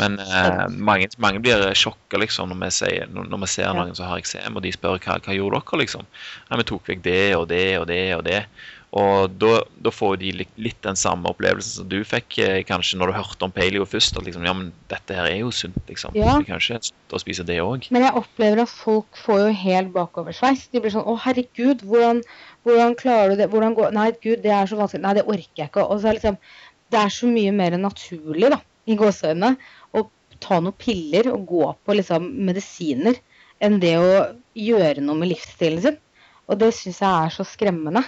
Men 0.00 0.18
eh, 0.22 0.64
mange, 0.70 1.08
mange 1.22 1.42
blir 1.42 1.64
sjokka 1.78 2.20
liksom, 2.22 2.52
når, 2.52 2.60
vi 2.64 2.72
sier, 2.78 3.14
når, 3.14 3.38
vi 3.44 3.50
ser 3.50 3.72
noen 3.76 3.96
som 3.98 4.10
har 4.10 4.20
eksem, 4.22 4.56
og 4.56 4.64
de 4.64 4.74
spør 4.74 5.00
hva, 5.00 5.18
hva 5.24 5.36
gjorde 5.36 5.62
dere. 5.62 5.80
liksom? 5.84 6.10
Nei, 6.50 6.60
Vi 6.60 6.68
tok 6.72 6.92
vekk 6.92 7.02
det 7.06 7.24
og 7.38 7.48
det 7.50 7.64
og 7.80 7.88
det 7.90 8.04
og 8.18 8.26
det. 8.28 8.44
Og 8.98 9.30
da, 9.38 9.60
da 9.78 9.90
får 9.94 10.16
de 10.18 10.30
litt, 10.40 10.78
den 10.82 10.98
samme 10.98 11.30
opplevelsen 11.30 11.84
som 11.84 11.88
du 11.90 12.00
fikk 12.06 12.40
eh, 12.42 12.56
kanskje 12.66 12.98
når 12.98 13.12
du 13.12 13.16
hørte 13.20 13.46
om 13.46 13.52
paleo 13.54 13.86
først. 13.86 14.18
At 14.18 14.26
liksom, 14.26 14.46
ja, 14.46 14.54
men 14.56 14.72
dette 14.90 15.14
her 15.14 15.28
er 15.30 15.44
jo 15.44 15.52
sunt, 15.54 15.78
liksom. 15.86 16.16
Ja. 16.18 16.34
Vi 16.40 16.48
kan 16.48 16.58
ikke 16.58 16.80
slutte 16.88 17.18
å 17.18 17.22
spise 17.22 17.46
det 17.46 17.60
òg. 17.62 17.86
Men 17.94 18.08
jeg 18.08 18.16
opplever 18.18 18.64
at 18.64 18.72
folk 18.72 19.20
får 19.26 19.44
jo 19.44 19.52
helt 19.62 19.92
bakoversveis. 19.94 20.66
De 20.74 20.82
blir 20.82 20.94
sånn 20.94 21.06
Å, 21.06 21.14
herregud, 21.22 21.84
hvordan, 21.86 22.24
hvordan 22.66 22.98
klarer 22.98 23.34
du 23.34 23.44
det? 23.44 23.50
Hvordan 23.52 23.78
går 23.78 23.94
Nei, 23.94 24.10
gud, 24.18 24.42
det 24.42 24.56
er 24.56 24.70
så 24.70 24.80
vanskelig. 24.80 25.04
Nei, 25.06 25.14
det 25.20 25.26
orker 25.28 25.62
jeg 25.62 25.70
ikke. 25.70 25.86
Og 25.86 26.02
så 26.02 26.10
er 26.10 26.18
liksom 26.18 26.42
Det 26.90 26.98
er 26.98 27.14
så 27.14 27.30
mye 27.30 27.54
mer 27.54 27.76
naturlig, 27.78 28.48
da, 28.50 28.56
i 28.90 28.98
gåseøynene, 28.98 29.54
å 29.96 30.04
ta 30.40 30.60
noen 30.60 30.76
piller 30.80 31.30
og 31.32 31.48
gå 31.48 31.66
på 31.84 31.96
liksom 31.98 32.30
medisiner 32.48 33.18
enn 33.60 33.80
det 33.82 33.96
å 34.00 34.14
gjøre 34.56 35.04
noe 35.04 35.20
med 35.20 35.32
livsstilen 35.34 35.84
sin. 35.84 36.00
Og 36.50 36.58
det 36.62 36.72
syns 36.74 37.02
jeg 37.02 37.10
er 37.10 37.34
så 37.34 37.46
skremmende. 37.46 38.02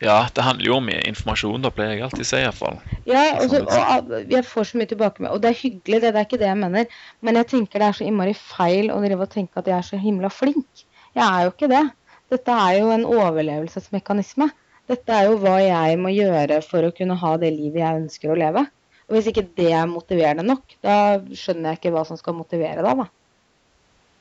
Ja, 0.00 0.28
det 0.34 0.44
handler 0.46 0.68
jo 0.68 0.76
om 0.78 0.88
informasjon, 0.88 1.64
da 1.64 1.70
pleier 1.74 1.96
jeg 1.96 2.04
alltid 2.06 2.24
å 2.24 2.28
si 2.28 2.40
iallfall. 2.40 2.78
Ja, 3.10 3.24
og, 3.40 3.48
så, 3.50 3.60
Sånn 3.66 4.12
og 4.14 4.32
jeg 4.32 4.46
får 4.46 4.68
så 4.70 4.78
mye 4.78 4.90
tilbake 4.92 5.24
med 5.24 5.34
Og 5.34 5.42
det 5.42 5.50
er 5.50 5.58
hyggelig, 5.58 5.98
det, 6.04 6.12
det 6.14 6.20
er 6.20 6.28
ikke 6.28 6.40
det 6.40 6.48
jeg 6.48 6.60
mener. 6.60 7.00
Men 7.26 7.40
jeg 7.40 7.50
tenker 7.52 7.82
det 7.82 7.88
er 7.88 7.98
så 7.98 8.06
innmari 8.06 8.36
feil 8.38 8.92
å 8.94 9.00
drive 9.02 9.26
og 9.26 9.34
tenke 9.34 9.60
at 9.60 9.68
jeg 9.68 9.76
er 9.76 9.88
så 9.90 10.00
himla 10.00 10.30
flink. 10.32 10.86
Jeg 11.16 11.24
er 11.24 11.44
jo 11.44 11.52
ikke 11.52 11.70
det. 11.74 11.84
Dette 12.32 12.54
er 12.68 12.78
jo 12.78 12.94
en 12.94 13.06
overlevelsesmekanisme. 13.08 14.50
Dette 14.88 15.12
er 15.12 15.28
jo 15.28 15.38
hva 15.42 15.58
jeg 15.60 16.00
må 16.00 16.12
gjøre 16.14 16.62
for 16.64 16.86
å 16.86 16.94
kunne 16.94 17.18
ha 17.18 17.34
det 17.40 17.50
livet 17.56 17.82
jeg 17.82 18.02
ønsker 18.04 18.32
å 18.32 18.38
leve. 18.38 18.64
Og 19.08 19.16
hvis 19.16 19.30
ikke 19.30 19.46
det 19.56 19.70
er 19.72 19.88
motiverende 19.88 20.44
nok, 20.44 20.76
da 20.84 21.18
skjønner 21.32 21.72
jeg 21.72 21.80
ikke 21.80 21.92
hva 21.94 22.04
som 22.04 22.18
skal 22.20 22.36
motivere 22.36 22.84
deg, 22.84 23.04
da. 23.04 23.06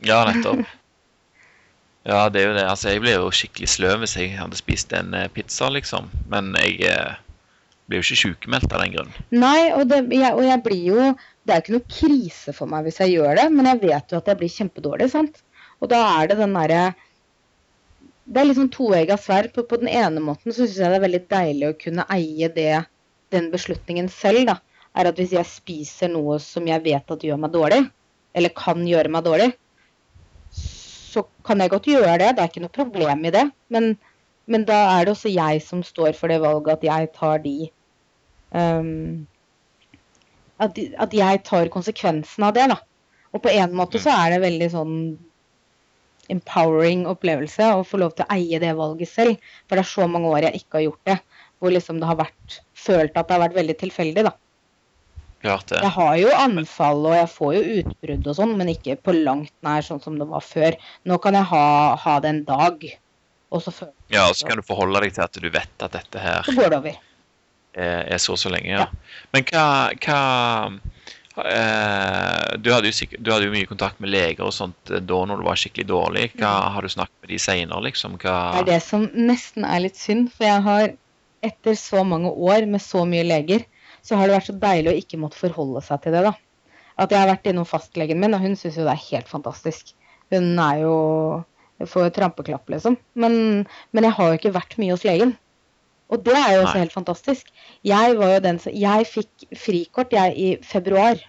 Ja, 0.07 0.19
nettopp. 0.29 0.67
Ja, 2.07 2.21
det 2.31 2.39
er 2.39 2.45
jo 2.47 2.55
det. 2.55 2.67
Altså, 2.71 2.93
jeg 2.93 3.03
blir 3.03 3.17
jo 3.17 3.31
skikkelig 3.35 3.67
sløv 3.67 4.03
hvis 4.03 4.15
jeg 4.15 4.37
hadde 4.39 4.55
spist 4.59 4.93
en 4.95 5.15
eh, 5.17 5.27
pizza, 5.33 5.67
liksom. 5.73 6.07
Men 6.31 6.53
jeg 6.55 6.77
eh, 6.87 7.17
blir 7.87 7.99
jo 7.99 8.05
ikke 8.05 8.21
sykemeldt 8.21 8.71
av 8.71 8.83
den 8.85 8.93
grunn. 8.93 9.11
Nei, 9.35 9.73
og, 9.73 9.89
det, 9.91 10.05
jeg, 10.15 10.31
og 10.31 10.45
jeg 10.47 10.63
blir 10.63 10.85
jo 10.85 11.01
Det 11.47 11.51
er 11.51 11.59
jo 11.59 11.63
ikke 11.65 11.75
noe 11.75 11.97
krise 11.97 12.53
for 12.55 12.71
meg 12.71 12.87
hvis 12.87 13.01
jeg 13.03 13.17
gjør 13.17 13.41
det, 13.41 13.49
men 13.55 13.67
jeg 13.71 13.81
vet 13.83 14.13
jo 14.13 14.21
at 14.21 14.31
jeg 14.31 14.39
blir 14.39 14.53
kjempedårlig, 14.55 15.09
sant. 15.11 15.43
Og 15.83 15.91
da 15.91 15.99
er 16.21 16.31
det 16.31 16.39
den 16.39 16.55
derre 16.55 16.85
Det 18.23 18.41
er 18.41 18.49
liksom 18.49 18.71
toegga 18.71 19.19
sverd. 19.19 19.51
På, 19.55 19.65
på 19.67 19.81
den 19.83 19.91
ene 19.91 20.23
måten 20.23 20.53
så 20.53 20.63
syns 20.63 20.79
jeg 20.79 20.93
det 20.93 21.01
er 21.01 21.05
veldig 21.09 21.23
deilig 21.31 21.71
å 21.73 21.77
kunne 21.83 22.07
eie 22.15 22.51
det, 22.55 22.85
den 23.35 23.51
beslutningen 23.51 24.07
selv, 24.11 24.47
da. 24.47 24.57
Er 24.97 25.09
at 25.09 25.19
hvis 25.19 25.35
jeg 25.35 25.45
spiser 25.49 26.11
noe 26.11 26.39
som 26.41 26.67
jeg 26.67 26.83
vet 26.85 27.13
at 27.13 27.23
gjør 27.23 27.39
meg 27.43 27.53
dårlig, 27.53 27.83
eller 28.37 28.53
kan 28.57 28.81
gjøre 28.87 29.11
meg 29.13 29.25
dårlig, 29.25 29.51
så 30.57 31.23
kan 31.45 31.61
jeg 31.61 31.73
godt 31.73 31.89
gjøre 31.89 32.17
det. 32.21 32.33
Det 32.35 32.43
er 32.43 32.51
ikke 32.51 32.65
noe 32.65 32.73
problem 32.73 33.25
i 33.25 33.33
det. 33.33 33.45
Men, 33.73 33.93
men 34.49 34.65
da 34.67 34.79
er 34.95 35.05
det 35.05 35.13
også 35.15 35.31
jeg 35.33 35.61
som 35.65 35.83
står 35.85 36.17
for 36.17 36.33
det 36.33 36.41
valget 36.43 36.77
at 36.77 36.85
jeg 36.87 37.11
tar 37.15 37.41
de 37.45 37.55
um, 38.57 39.25
at, 40.57 40.77
at 40.77 41.13
jeg 41.13 41.41
tar 41.45 41.71
konsekvensen 41.73 42.45
av 42.47 42.55
det, 42.57 42.67
da. 42.73 42.77
Og 43.35 43.43
på 43.43 43.51
en 43.53 43.75
måte 43.77 44.01
så 44.01 44.13
er 44.15 44.33
det 44.33 44.43
veldig 44.45 44.69
sånn 44.73 44.95
empowering 46.33 47.05
opplevelse 47.07 47.69
å 47.75 47.85
få 47.87 47.99
lov 48.01 48.15
til 48.15 48.25
å 48.25 48.35
eie 48.35 48.59
det 48.59 48.73
valget 48.77 49.11
selv. 49.11 49.43
For 49.67 49.77
det 49.77 49.85
er 49.85 49.91
så 49.93 50.07
mange 50.11 50.31
år 50.33 50.47
jeg 50.47 50.63
ikke 50.63 50.79
har 50.79 50.87
gjort 50.87 51.11
det. 51.11 51.17
Hvor 51.57 51.73
liksom 51.73 52.01
det 52.01 52.09
har 52.09 52.19
vært 52.19 52.59
følt 52.77 53.15
at 53.15 53.27
det 53.27 53.35
har 53.35 53.45
vært 53.47 53.57
veldig 53.57 53.77
tilfeldig, 53.79 54.25
da. 54.27 54.33
Klart 55.47 55.71
det. 55.71 55.81
Jeg 55.85 55.93
har 55.95 56.13
jo 56.19 56.31
anfall 56.35 57.05
og 57.07 57.15
jeg 57.15 57.29
får 57.31 57.57
jo 57.57 57.81
utbrudd 57.81 58.29
og 58.31 58.39
sånn, 58.41 58.55
men 58.59 58.71
ikke 58.73 58.97
på 58.99 59.15
langt 59.15 59.53
nær 59.65 59.85
sånn 59.85 60.01
som 60.03 60.17
det 60.19 60.27
var 60.29 60.43
før. 60.43 60.77
Nå 61.07 61.19
kan 61.23 61.37
jeg 61.37 61.47
ha, 61.53 61.67
ha 62.03 62.15
det 62.23 62.33
en 62.33 62.43
dag, 62.47 62.87
og 63.47 63.63
så, 63.63 63.71
føler, 63.71 63.93
Ja, 64.11 64.27
og 64.27 64.35
så 64.35 64.49
kan 64.49 64.59
du 64.59 64.65
forholde 64.67 65.05
deg 65.05 65.15
til 65.15 65.23
at 65.23 65.39
du 65.39 65.47
vet 65.47 65.87
at 65.87 65.95
dette 65.95 66.21
her 66.21 66.43
så 66.43 66.55
går 66.57 66.73
det 66.73 66.81
over. 66.81 66.99
er, 67.77 68.03
er 68.17 68.21
så 68.21 68.35
og 68.35 68.41
så 68.41 68.51
lenge, 68.51 68.73
ja. 68.75 68.87
Men 69.31 69.47
hva, 69.47 69.65
hva 70.03 70.19
eh, 71.45 72.57
du, 72.59 72.71
hadde 72.73 72.91
jo 72.91 73.09
du 73.15 73.31
hadde 73.31 73.47
jo 73.47 73.55
mye 73.55 73.69
kontakt 73.69 74.01
med 74.03 74.11
leger 74.11 74.47
og 74.47 74.55
sånt 74.55 74.91
eh, 74.91 74.99
da 74.99 75.23
når 75.29 75.41
du 75.41 75.47
var 75.47 75.59
skikkelig 75.61 75.87
dårlig. 75.89 76.27
Hva 76.41 76.53
Har 76.75 76.83
du 76.83 76.91
snakket 76.91 77.17
med 77.23 77.33
de 77.33 77.41
seinere, 77.41 77.83
liksom? 77.87 78.19
Hva 78.21 78.37
Det 78.57 78.65
er 78.65 78.71
det 78.73 78.81
som 78.85 79.07
nesten 79.15 79.67
er 79.67 79.85
litt 79.85 79.99
synd, 79.99 80.31
for 80.35 80.49
jeg 80.49 80.65
har 80.67 80.95
etter 81.45 81.77
så 81.77 82.03
mange 82.03 82.31
år 82.33 82.65
med 82.69 82.81
så 82.81 83.03
mye 83.07 83.25
leger, 83.27 83.65
så 84.07 84.17
har 84.17 84.27
det 84.27 84.37
vært 84.37 84.49
så 84.49 84.57
deilig 84.61 84.91
å 84.93 84.99
ikke 85.01 85.19
måtte 85.19 85.39
forholde 85.39 85.83
seg 85.83 86.01
til 86.03 86.15
det, 86.15 86.23
da. 86.29 86.33
At 86.97 87.13
jeg 87.13 87.21
har 87.21 87.29
vært 87.29 87.47
innom 87.51 87.67
fastlegen 87.67 88.19
min, 88.21 88.33
og 88.33 88.41
hun 88.41 88.55
syns 88.57 88.79
jo 88.79 88.87
det 88.87 88.95
er 88.95 89.07
helt 89.11 89.29
fantastisk. 89.29 89.91
Hun 90.33 90.55
er 90.63 90.81
jo 90.81 90.95
får 91.85 92.09
trampeklapp, 92.15 92.69
liksom. 92.73 92.97
Men, 93.13 93.67
men 93.91 94.07
jeg 94.07 94.15
har 94.17 94.31
jo 94.31 94.39
ikke 94.39 94.55
vært 94.55 94.77
mye 94.81 94.95
hos 94.95 95.05
legen. 95.05 95.35
Og 96.07 96.23
det 96.23 96.33
er 96.39 96.53
jo 96.55 96.61
også 96.63 96.77
Nei. 96.77 96.83
helt 96.85 96.95
fantastisk. 96.95 97.49
Jeg 97.85 98.17
var 98.17 98.37
jo 98.37 98.43
den 98.45 98.59
som 98.63 98.75
Jeg 98.75 99.07
fikk 99.11 99.47
frikort, 99.59 100.15
jeg, 100.15 100.33
i 100.39 100.47
februar. 100.63 101.19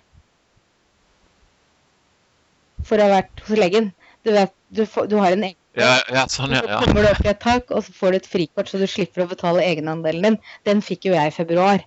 For 2.86 2.96
å 2.96 3.08
ha 3.08 3.18
vært 3.18 3.42
hos 3.48 3.58
legen. 3.58 3.90
Du 4.24 4.32
vet, 4.34 4.54
du, 4.70 4.84
får, 4.86 5.10
du 5.10 5.18
har 5.18 5.34
en 5.34 5.48
egen 5.50 5.58
Ja, 5.78 5.98
ja 6.14 6.24
sånn, 6.30 6.54
ja. 6.54 6.62
så 6.64 6.80
kommer 6.86 7.04
du 7.04 7.10
opp 7.10 7.26
i 7.26 7.30
et 7.30 7.42
tak, 7.42 7.68
og 7.74 7.84
så 7.86 7.92
får 7.94 8.14
du 8.14 8.18
et 8.18 8.30
frikort, 8.30 8.70
så 8.70 8.80
du 8.80 8.86
slipper 8.90 9.22
å 9.24 9.28
betale 9.30 9.66
egenandelen 9.66 10.24
din. 10.24 10.38
Den 10.66 10.82
fikk 10.82 11.10
jo 11.10 11.14
jeg 11.14 11.30
i 11.30 11.34
februar. 11.34 11.84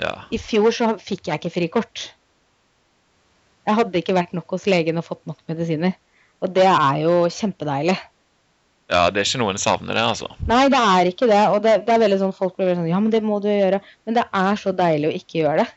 Ja. 0.00 0.12
I 0.32 0.40
fjor 0.40 0.72
så 0.74 0.92
fikk 1.02 1.28
jeg 1.28 1.40
ikke 1.40 1.52
frikort. 1.52 2.06
Jeg 3.66 3.78
hadde 3.78 4.00
ikke 4.00 4.16
vært 4.16 4.32
nok 4.34 4.56
hos 4.56 4.64
legen 4.70 4.98
og 4.98 5.06
fått 5.06 5.22
nok 5.28 5.38
medisiner. 5.50 5.94
Og 6.42 6.50
det 6.54 6.66
er 6.66 7.02
jo 7.04 7.18
kjempedeilig. 7.30 7.98
Ja, 8.92 9.06
det 9.08 9.22
er 9.22 9.28
ikke 9.28 9.40
noen 9.40 9.60
savner 9.60 9.96
det, 9.96 10.02
altså. 10.04 10.28
Nei, 10.48 10.64
det 10.72 10.80
er 10.80 11.08
ikke 11.12 11.28
det. 11.30 11.42
Og 11.54 11.62
det, 11.64 11.76
det 11.86 11.94
er 11.94 12.02
veldig 12.02 12.18
sånn 12.24 12.34
folk 12.36 12.58
blir 12.58 12.74
sånn 12.74 12.90
Ja, 12.90 12.98
men 13.00 13.12
det 13.14 13.22
må 13.24 13.38
du 13.42 13.48
gjøre. 13.48 13.80
Men 14.06 14.18
det 14.18 14.26
er 14.26 14.58
så 14.60 14.74
deilig 14.76 15.08
å 15.08 15.14
ikke 15.20 15.38
gjøre 15.44 15.62
det. 15.62 15.68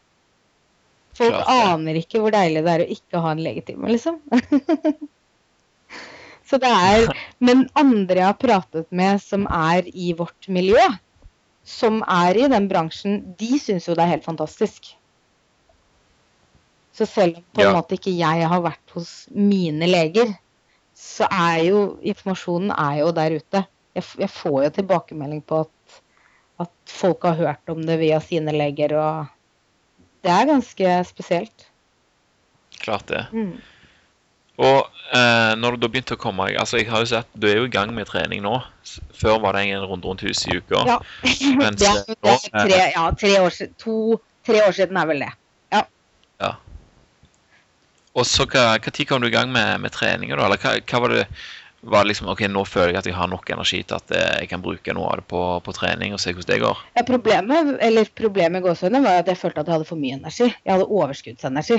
Folk 1.15 1.31
Klart 1.31 1.47
ja. 1.47 1.67
aner 1.71 1.99
ikke 1.99 2.19
hvor 2.23 2.33
deilig 2.35 2.65
det 2.65 2.73
er 2.73 2.83
å 2.83 2.89
ikke 2.97 3.21
ha 3.23 3.31
en 3.31 3.43
legetime, 3.45 3.91
liksom. 3.93 4.17
så 6.49 6.59
det 6.59 6.71
er 6.71 7.07
Men 7.45 7.67
andre 7.79 8.19
jeg 8.19 8.27
har 8.27 8.41
pratet 8.41 8.89
med 8.91 9.23
som 9.23 9.45
er 9.47 9.87
i 9.93 10.11
vårt 10.17 10.49
miljø, 10.51 10.81
som 11.65 12.03
er 12.05 12.37
i 12.37 12.47
den 12.51 12.67
bransjen, 12.69 13.19
de 13.39 13.57
syns 13.59 13.87
jo 13.89 13.95
det 13.97 14.05
er 14.05 14.13
helt 14.15 14.27
fantastisk. 14.27 14.93
Så 16.95 17.07
selv 17.09 17.41
om 17.41 17.45
på 17.51 17.61
en 17.61 17.67
Ja. 17.67 17.73
måte 17.75 17.97
ikke 17.97 18.13
jeg 18.15 18.47
har 18.47 18.61
vært 18.61 18.93
hos 18.93 19.27
mine 19.33 19.87
leger, 19.89 20.37
så 20.95 21.27
er 21.27 21.63
jo 21.65 21.97
informasjonen 22.01 22.71
er 22.71 22.99
jo 23.01 23.11
der 23.11 23.35
ute. 23.35 23.65
Jeg, 23.95 24.03
jeg 24.17 24.29
får 24.29 24.63
jo 24.63 24.69
tilbakemelding 24.77 25.41
på 25.43 25.65
at, 25.65 26.01
at 26.59 26.71
folk 26.87 27.23
har 27.23 27.35
hørt 27.35 27.69
om 27.69 27.81
det 27.83 27.99
via 27.99 28.19
sine 28.23 28.53
leger, 28.55 28.95
og 28.95 29.25
det 30.23 30.31
er 30.31 30.45
ganske 30.53 31.03
spesielt. 31.09 31.67
Klart 32.79 33.07
det. 33.07 33.25
Mm. 33.33 33.59
Og 34.55 34.85
eh, 35.11 35.53
når 35.59 35.75
du 35.75 35.83
da 35.83 35.89
begynte 35.91 36.15
å 36.15 36.19
komme 36.21 36.47
altså 36.55 36.79
jeg 36.79 36.87
har 36.87 37.03
jo 37.03 37.09
sett, 37.09 37.27
Du 37.35 37.49
er 37.49 37.57
jo 37.59 37.65
i 37.67 37.71
gang 37.73 37.91
med 37.95 38.07
trening 38.07 38.43
nå. 38.45 38.53
Før 39.17 39.41
var 39.43 39.57
det 39.57 39.65
en 39.67 39.83
runde 39.83 40.07
rundt 40.07 40.23
huset 40.23 40.53
i 40.53 40.59
uka. 40.61 40.85
Ja. 40.87 40.99
Mens, 41.61 41.79
Det 41.83 41.89
er, 41.89 42.05
eh, 42.07 42.21
det 42.21 42.37
er 42.37 42.69
tre, 42.69 42.85
ja, 42.95 43.09
tre 43.19 43.33
år. 43.41 43.59
To, 43.83 43.97
tre 44.47 44.63
år 44.63 44.77
siden 44.77 45.01
er 45.01 45.11
vel 45.11 45.25
det. 45.27 45.33
Og 48.15 48.23
så 48.23 48.45
hva, 48.47 48.77
hva 48.79 48.91
tid 48.95 49.09
kom 49.09 49.23
du 49.23 49.27
i 49.27 49.33
gang 49.33 49.51
med, 49.51 49.81
med 49.83 49.91
treninga, 49.91 50.37
da? 50.39 50.47
Eller 50.47 50.61
hva, 50.61 50.77
hva 50.79 51.03
var 51.03 51.11
det 51.11 51.25
var 51.85 52.01
det 52.01 52.13
liksom, 52.13 52.31
ok, 52.31 52.39
Nå 52.49 52.63
føler 52.65 52.95
jeg 52.95 53.01
at 53.03 53.07
jeg 53.11 53.13
har 53.13 53.27
nok 53.29 53.49
energi 53.53 53.83
til 53.85 53.99
at 53.99 54.13
eh, 54.15 54.39
jeg 54.41 54.49
kan 54.49 54.61
bruke 54.63 54.93
noe 54.97 55.11
av 55.11 55.19
det 55.19 55.27
på, 55.29 55.41
på 55.61 55.73
trening 55.75 56.15
og 56.15 56.21
se 56.23 56.31
hvordan 56.33 56.49
det 56.49 56.63
går. 56.63 56.79
Ja, 56.95 57.03
problemet, 57.05 57.75
eller 57.85 58.09
problemet 58.17 58.63
i 58.63 58.65
gåsehudene 58.65 59.03
var 59.05 59.19
at 59.21 59.29
jeg 59.29 59.37
følte 59.37 59.61
at 59.61 59.69
jeg 59.69 59.75
hadde 59.75 59.89
for 59.91 60.01
mye 60.01 60.17
energi. 60.17 60.47
Jeg 60.47 60.71
hadde 60.71 60.87
overskuddsenergi. 60.87 61.77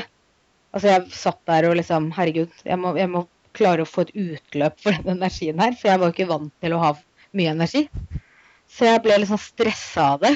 Altså 0.76 0.90
jeg 0.90 1.16
satt 1.16 1.38
der 1.48 1.70
og 1.70 1.78
liksom 1.78 2.10
Herregud, 2.12 2.52
jeg 2.68 2.76
må, 2.76 2.92
jeg 3.00 3.08
må 3.08 3.22
klare 3.56 3.86
å 3.86 3.88
få 3.88 4.04
et 4.04 4.12
utløp 4.12 4.76
for 4.84 4.98
den 5.06 5.16
energien 5.16 5.60
her. 5.62 5.72
For 5.72 5.88
jeg 5.88 6.02
var 6.02 6.10
jo 6.10 6.16
ikke 6.16 6.28
vant 6.28 6.52
til 6.60 6.74
å 6.76 6.80
ha 6.82 6.90
mye 7.36 7.54
energi. 7.54 7.86
Så 8.68 8.84
jeg 8.84 9.00
ble 9.06 9.16
liksom 9.22 9.40
stressa 9.40 10.10
av 10.12 10.26
det. 10.26 10.34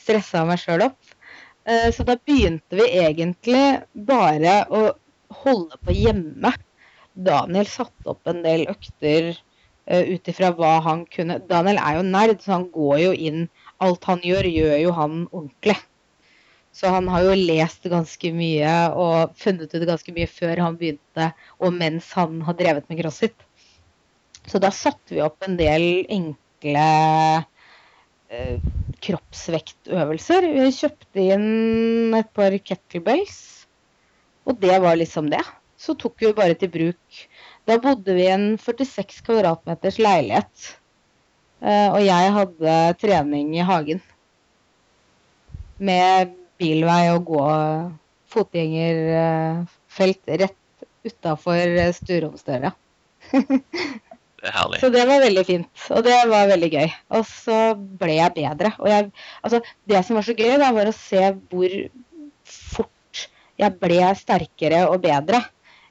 Stressa 0.00 0.46
meg 0.48 0.62
sjøl 0.62 0.86
opp. 0.86 1.12
Eh, 1.68 1.90
Så 1.92 2.06
da 2.08 2.16
begynte 2.16 2.78
vi 2.80 2.88
egentlig 3.02 3.82
bare 3.92 4.62
å 4.72 4.82
holde 5.44 5.76
på 5.84 5.94
hjemme. 5.94 6.54
Daniel 7.12 7.68
satte 7.68 8.14
opp 8.14 8.30
en 8.30 8.40
del 8.46 8.64
økter 8.70 9.34
uh, 9.34 10.04
ut 10.06 10.28
ifra 10.30 10.52
hva 10.56 10.76
han 10.86 11.02
kunne 11.10 11.40
Daniel 11.50 11.80
er 11.82 11.98
jo 11.98 12.04
nerd, 12.06 12.40
så 12.40 12.54
han 12.56 12.68
går 12.72 12.96
jo 13.02 13.12
inn 13.12 13.48
Alt 13.82 14.06
han 14.08 14.22
gjør, 14.24 14.46
gjør 14.46 14.76
jo 14.78 14.92
han 14.96 15.14
ordentlig. 15.32 15.76
Så 16.72 16.90
han 16.94 17.08
har 17.10 17.26
jo 17.26 17.36
lest 17.36 17.86
ganske 17.90 18.30
mye 18.32 18.74
og 18.94 19.34
funnet 19.38 19.72
ut 19.74 19.86
ganske 19.88 20.14
mye 20.14 20.28
før 20.30 20.62
han 20.62 20.78
begynte, 20.78 21.32
og 21.58 21.74
mens 21.74 22.12
han 22.16 22.40
har 22.46 22.56
drevet 22.58 22.86
med 22.88 23.00
crossfit. 23.02 23.36
Så 24.46 24.60
da 24.62 24.70
satte 24.74 25.16
vi 25.16 25.22
opp 25.24 25.42
en 25.44 25.58
del 25.58 26.06
enkle 26.08 26.86
eh, 28.30 28.62
kroppsvektøvelser. 29.02 30.46
Vi 30.54 30.70
kjøpte 30.78 31.26
inn 31.34 32.16
et 32.16 32.30
par 32.36 32.54
kettlebells, 32.62 33.40
og 34.46 34.62
det 34.62 34.78
var 34.82 34.98
liksom 34.98 35.30
det. 35.32 35.42
Så 35.80 35.96
tok 35.98 36.20
vi 36.22 36.34
bare 36.36 36.56
til 36.60 36.70
bruk. 36.72 37.22
Da 37.68 37.78
bodde 37.80 38.14
vi 38.16 38.26
i 38.26 38.32
en 38.32 38.52
46 38.60 39.22
kvadratmeters 39.26 39.98
leilighet. 40.00 40.74
Eh, 41.60 41.88
og 41.92 42.02
jeg 42.04 42.34
hadde 42.36 42.76
trening 43.00 43.54
i 43.56 43.64
hagen. 43.64 44.02
Med 45.80 46.36
bilvei 46.60 47.04
og 47.14 47.20
gå 47.30 47.46
fotgjengerfelt 48.30 50.22
rett 50.44 50.58
utafor 51.08 51.64
stueromsdøra. 51.96 52.70
Det 54.40 54.48
er 54.48 54.56
herlig. 54.56 54.78
Så 54.80 54.88
det 54.92 55.02
var 55.08 55.20
veldig 55.20 55.42
fint, 55.44 55.82
og 55.92 56.04
det 56.06 56.16
var 56.30 56.48
veldig 56.48 56.70
gøy. 56.72 56.92
Og 57.16 57.26
så 57.28 57.58
ble 58.00 58.16
jeg 58.16 58.36
bedre. 58.38 58.72
Og 58.80 58.88
jeg, 58.88 59.10
altså, 59.44 59.60
det 59.90 60.00
som 60.06 60.16
var 60.16 60.26
så 60.28 60.36
gøy, 60.38 60.54
da, 60.62 60.70
var 60.76 60.88
å 60.88 60.96
se 60.96 61.26
hvor 61.50 61.74
fort 62.48 63.24
jeg 63.60 63.76
ble 63.82 63.98
sterkere 64.16 64.86
og 64.88 65.02
bedre. 65.04 65.42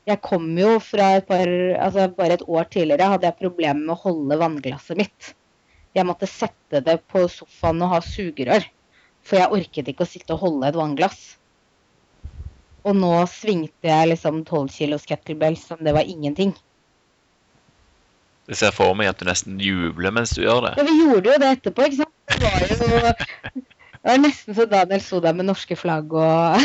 Jeg 0.10 0.22
kom 0.26 0.48
jo 0.58 0.80
fra 0.82 1.12
et 1.20 1.28
par 1.30 1.50
Altså 1.78 2.08
bare 2.18 2.40
et 2.40 2.46
år 2.48 2.66
tidligere 2.72 3.12
hadde 3.12 3.28
jeg 3.28 3.42
problemer 3.44 3.84
med 3.84 3.94
å 3.94 4.02
holde 4.08 4.40
vannglasset 4.42 4.98
mitt. 4.98 5.34
Jeg 5.94 6.08
måtte 6.10 6.30
sette 6.30 6.82
det 6.86 6.98
på 7.12 7.28
sofaen 7.30 7.86
og 7.86 7.94
ha 7.94 8.02
sugerør. 8.06 8.66
For 9.30 9.38
jeg 9.38 9.54
orket 9.54 9.92
ikke 9.92 10.06
å 10.08 10.10
sitte 10.10 10.34
og 10.36 10.42
holde 10.44 10.72
et 10.72 10.78
vannglass. 10.80 11.20
Og 12.88 12.96
nå 12.98 13.12
svingte 13.30 13.90
jeg 13.92 14.10
liksom 14.10 14.42
12 14.48 14.72
kilos 14.74 15.06
kettlebells 15.10 15.68
som 15.70 15.82
det 15.86 15.94
var 15.94 16.08
ingenting. 16.08 16.56
Jeg 18.50 18.58
ser 18.58 18.74
for 18.74 18.96
meg 18.98 19.12
at 19.12 19.20
du 19.22 19.28
nesten 19.30 19.60
jubler 19.62 20.14
mens 20.16 20.34
du 20.34 20.42
gjør 20.42 20.64
det. 20.66 20.78
Ja, 20.80 20.86
vi 20.88 20.96
gjorde 20.98 21.30
jo 21.30 21.42
det 21.44 21.52
etterpå, 21.58 21.86
ikke 21.86 22.00
sant. 22.02 22.16
Det 22.34 22.40
var 22.42 22.64
jo 22.66 23.68
det 24.00 24.14
var 24.14 24.22
nesten 24.24 24.56
så 24.56 24.64
Daniel 24.72 25.02
sto 25.04 25.20
der 25.20 25.36
med 25.36 25.50
norske 25.50 25.76
flagg 25.76 26.14
og 26.16 26.56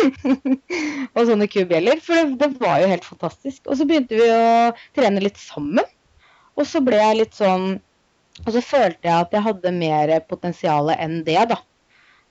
og 1.14 1.20
sånne 1.28 1.46
kubjeller. 1.52 2.00
For 2.00 2.16
det, 2.16 2.38
det 2.40 2.48
var 2.62 2.80
jo 2.80 2.88
helt 2.90 3.04
fantastisk. 3.04 3.66
Og 3.68 3.76
så 3.76 3.86
begynte 3.86 4.16
vi 4.16 4.26
å 4.32 4.72
trene 4.96 5.22
litt 5.22 5.38
sammen. 5.38 5.84
Og 6.56 6.64
så 6.66 6.80
ble 6.84 6.96
jeg 6.96 7.18
litt 7.20 7.36
sånn 7.36 7.76
Og 8.46 8.54
så 8.54 8.62
følte 8.64 9.08
jeg 9.08 9.26
at 9.26 9.34
jeg 9.36 9.44
hadde 9.44 9.72
mer 9.76 10.12
potensial 10.28 10.90
enn 10.94 11.20
det, 11.26 11.40
da. 11.50 11.58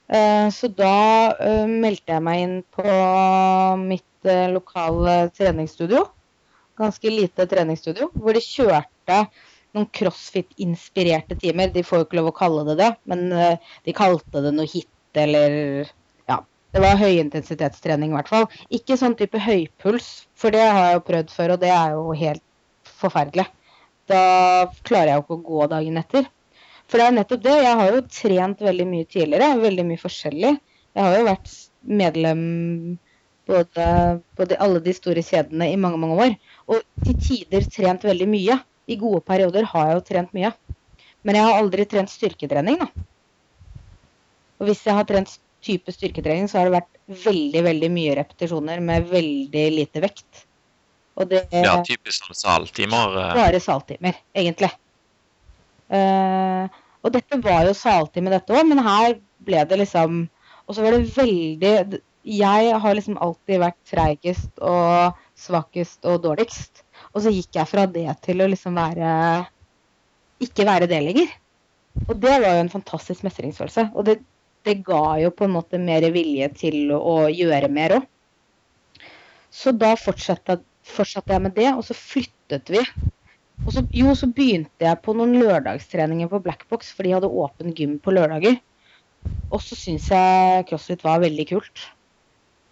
Eh, 0.10 0.47
Så 0.49 0.72
da 0.74 1.36
eh, 1.38 1.68
meldte 1.70 2.16
jeg 2.16 2.26
meg 2.26 2.41
inn 2.45 2.55
på 2.76 2.86
mitt 3.84 4.26
eh, 4.30 4.47
lokale 4.51 5.30
treningsstudio. 5.38 6.07
Ganske 6.80 7.12
lite 7.14 7.45
treningsstudio, 7.51 8.10
hvor 8.16 8.34
de 8.34 8.41
kjørte 8.41 9.20
noen 9.76 9.86
crossfit-inspirerte 9.93 11.38
timer. 11.38 11.70
De 11.74 11.84
får 11.86 12.01
jo 12.01 12.07
ikke 12.07 12.18
lov 12.22 12.32
å 12.32 12.38
kalle 12.39 12.66
det 12.72 12.78
det, 12.80 12.89
men 13.12 13.28
de 13.30 13.93
kalte 13.93 14.41
det 14.41 14.53
noe 14.55 14.70
hit 14.70 15.20
eller 15.20 15.86
Ja. 16.30 16.39
Det 16.74 16.82
var 16.82 16.97
høyintensitetstrening, 17.01 18.14
i 18.14 18.18
hvert 18.18 18.32
fall. 18.32 18.47
Ikke 18.74 18.97
sånn 18.97 19.18
type 19.20 19.41
høypuls, 19.43 20.10
for 20.39 20.55
det 20.55 20.64
har 20.64 20.88
jeg 20.88 20.97
jo 20.97 21.05
prøvd 21.12 21.36
før, 21.36 21.53
og 21.53 21.62
det 21.66 21.74
er 21.76 21.93
jo 21.97 22.16
helt 22.18 22.45
forferdelig. 23.03 23.45
Da 24.10 24.22
klarer 24.88 25.12
jeg 25.12 25.20
jo 25.20 25.26
ikke 25.26 25.38
å 25.38 25.47
gå 25.49 25.68
dagen 25.72 25.99
etter. 26.01 26.30
For 26.89 26.97
det 26.97 27.05
er 27.05 27.18
nettopp 27.20 27.43
det. 27.45 27.57
Jeg 27.62 27.80
har 27.82 27.91
jo 27.93 28.05
trent 28.10 28.64
veldig 28.66 28.88
mye 28.89 29.07
tidligere, 29.10 29.51
veldig 29.62 29.86
mye 29.91 30.01
forskjellig. 30.01 30.55
Jeg 30.97 31.05
har 31.05 31.18
jo 31.18 31.28
vært 31.28 31.51
medlem 32.01 32.41
både 33.49 33.86
på 34.38 34.47
de, 34.49 34.57
alle 34.62 34.82
de 34.86 34.93
store 34.97 35.22
kjedene 35.26 35.70
i 35.70 35.78
mange, 35.82 35.99
mange 36.01 36.18
år. 36.26 36.34
Og 36.70 37.05
til 37.05 37.20
tider 37.22 37.70
trent 37.70 38.05
veldig 38.10 38.30
mye. 38.30 38.57
I 38.89 38.97
gode 38.97 39.22
perioder 39.22 39.68
har 39.70 39.91
jeg 39.91 39.99
jo 39.99 40.05
trent 40.07 40.34
mye. 40.34 40.49
Men 41.22 41.38
jeg 41.38 41.45
har 41.45 41.60
aldri 41.60 41.86
trent 41.89 42.10
styrketrening, 42.10 42.82
da. 42.82 42.89
Og 44.60 44.70
hvis 44.70 44.82
jeg 44.88 44.97
har 44.97 45.05
trent 45.07 45.38
type 45.64 45.91
styrketrening 45.93 46.47
så 46.49 46.60
har 46.60 46.70
det 46.70 46.78
vært 46.80 47.24
veldig, 47.26 47.62
veldig 47.68 47.89
mye 47.93 48.16
repetisjoner 48.20 48.82
med 48.84 49.07
veldig 49.12 49.66
lite 49.76 50.03
vekt. 50.03 50.45
Og 51.20 51.28
det 51.30 51.43
Ja, 51.51 51.78
typisk 51.84 52.30
sånn 52.30 52.38
saltimer. 52.38 53.17
eh. 53.20 53.34
bare 53.36 53.59
saltimer, 53.59 54.15
egentlig. 54.36 54.72
Uh, 55.89 56.70
og 57.01 57.11
dette 57.15 57.39
var 57.41 57.65
jo 57.65 57.74
saltime, 57.74 58.30
dette 58.30 58.53
òg, 58.53 58.67
men 58.70 58.82
her 58.86 59.15
ble 59.41 59.63
det 59.65 59.80
liksom 59.82 60.28
Og 60.70 60.76
så 60.76 60.84
var 60.84 60.93
det 60.93 61.15
veldig 61.15 61.99
Jeg 62.30 62.80
har 62.84 62.93
liksom 62.93 63.17
alltid 63.17 63.59
vært 63.63 63.78
treigest 63.89 64.51
og 64.61 65.17
svakest 65.39 66.05
og 66.05 66.22
dårligst. 66.22 66.84
Og 67.15 67.24
så 67.24 67.32
gikk 67.34 67.57
jeg 67.57 67.72
fra 67.72 67.88
det 67.89 68.05
til 68.22 68.43
å 68.43 68.49
liksom 68.51 68.78
være 68.78 69.47
Ikke 70.45 70.67
være 70.67 70.88
det 70.91 71.01
lenger. 71.01 71.32
Og 72.07 72.15
det 72.22 72.36
var 72.43 72.53
jo 72.53 72.61
en 72.67 72.70
fantastisk 72.70 73.26
mestringsfølelse. 73.26 73.89
Og 73.95 74.05
det, 74.05 74.20
det 74.63 74.84
ga 74.86 75.17
jo 75.24 75.32
på 75.34 75.47
en 75.47 75.55
måte 75.57 75.80
mer 75.82 76.05
vilje 76.13 76.51
til 76.53 76.93
å, 76.93 76.99
å 77.01 77.15
gjøre 77.34 77.67
mer 77.74 77.97
òg. 77.97 78.05
Så 79.49 79.74
da 79.74 79.95
fortsatte, 79.97 80.59
fortsatte 80.92 81.36
jeg 81.36 81.46
med 81.46 81.56
det, 81.58 81.70
og 81.74 81.84
så 81.88 81.96
flyttet 81.98 82.72
vi. 82.74 82.84
Og 83.66 83.74
så, 83.76 83.84
jo, 83.92 84.14
så 84.16 84.30
begynte 84.32 84.86
jeg 84.86 85.02
på 85.04 85.14
noen 85.18 85.36
lørdagstreninger 85.42 86.30
på 86.32 86.42
Blackbox, 86.46 86.94
for 86.96 87.06
de 87.06 87.16
hadde 87.16 87.32
åpen 87.44 87.76
gym 87.76 87.98
på 88.04 88.14
lørdager. 88.16 88.60
Og 89.52 89.62
så 89.64 89.76
syns 89.76 90.08
jeg 90.14 90.68
crossfit 90.70 91.04
var 91.04 91.24
veldig 91.24 91.46
kult. 91.50 91.88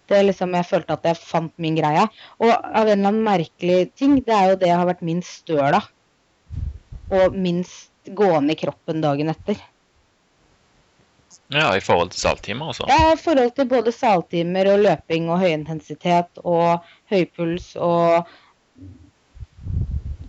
Det 0.08 0.22
liksom, 0.24 0.54
Jeg 0.56 0.68
følte 0.70 0.96
at 0.96 1.04
jeg 1.04 1.20
fant 1.20 1.52
min 1.60 1.76
greie. 1.76 2.06
Og 2.40 2.48
av 2.48 2.88
en 2.88 2.94
eller 2.94 3.10
annen 3.10 3.24
merkelig 3.26 3.90
ting, 3.98 4.16
det 4.24 4.34
er 4.34 4.52
jo 4.52 4.60
det 4.62 4.70
jeg 4.70 4.80
har 4.80 4.88
vært 4.88 5.04
minst 5.04 5.42
støl 5.42 5.76
av. 5.76 5.90
Og 7.12 7.36
minst 7.36 8.08
gående 8.16 8.54
i 8.54 8.60
kroppen 8.60 9.04
dagen 9.04 9.28
etter. 9.34 9.60
Ja, 11.48 11.70
i 11.72 11.80
forhold 11.80 12.12
til 12.12 12.20
saltimer 12.20 12.72
og 12.72 12.76
sånn. 12.76 12.90
Ja, 12.92 13.14
i 13.14 13.20
forhold 13.20 13.54
til 13.56 13.68
både 13.70 13.92
saltimer 13.94 14.68
og 14.74 14.82
løping 14.84 15.30
og 15.32 15.40
høyintensitet 15.40 16.42
og 16.44 16.84
høypuls 17.08 17.70
og 17.80 18.28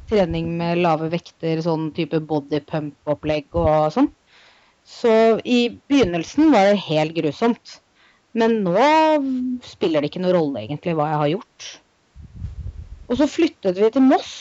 trening 0.10 0.54
med 0.58 0.80
lave 0.80 1.10
vekter, 1.12 1.60
sånn 1.66 1.90
type 1.98 2.22
bodypump-opplegg 2.30 3.60
og 3.60 3.92
sånn. 3.98 4.10
Så 4.88 5.12
i 5.44 5.60
begynnelsen 5.92 6.50
var 6.56 6.72
det 6.72 6.82
helt 6.88 7.14
grusomt. 7.20 7.78
Men 8.38 8.62
nå 8.64 8.88
spiller 9.66 10.02
det 10.02 10.12
ikke 10.12 10.24
noe 10.24 10.34
rolle 10.38 10.64
egentlig 10.64 10.96
hva 10.98 11.12
jeg 11.12 11.22
har 11.24 11.32
gjort. 11.36 11.70
Og 13.10 13.20
så 13.20 13.28
flyttet 13.30 13.78
vi 13.82 13.90
til 13.92 14.06
Moss, 14.06 14.34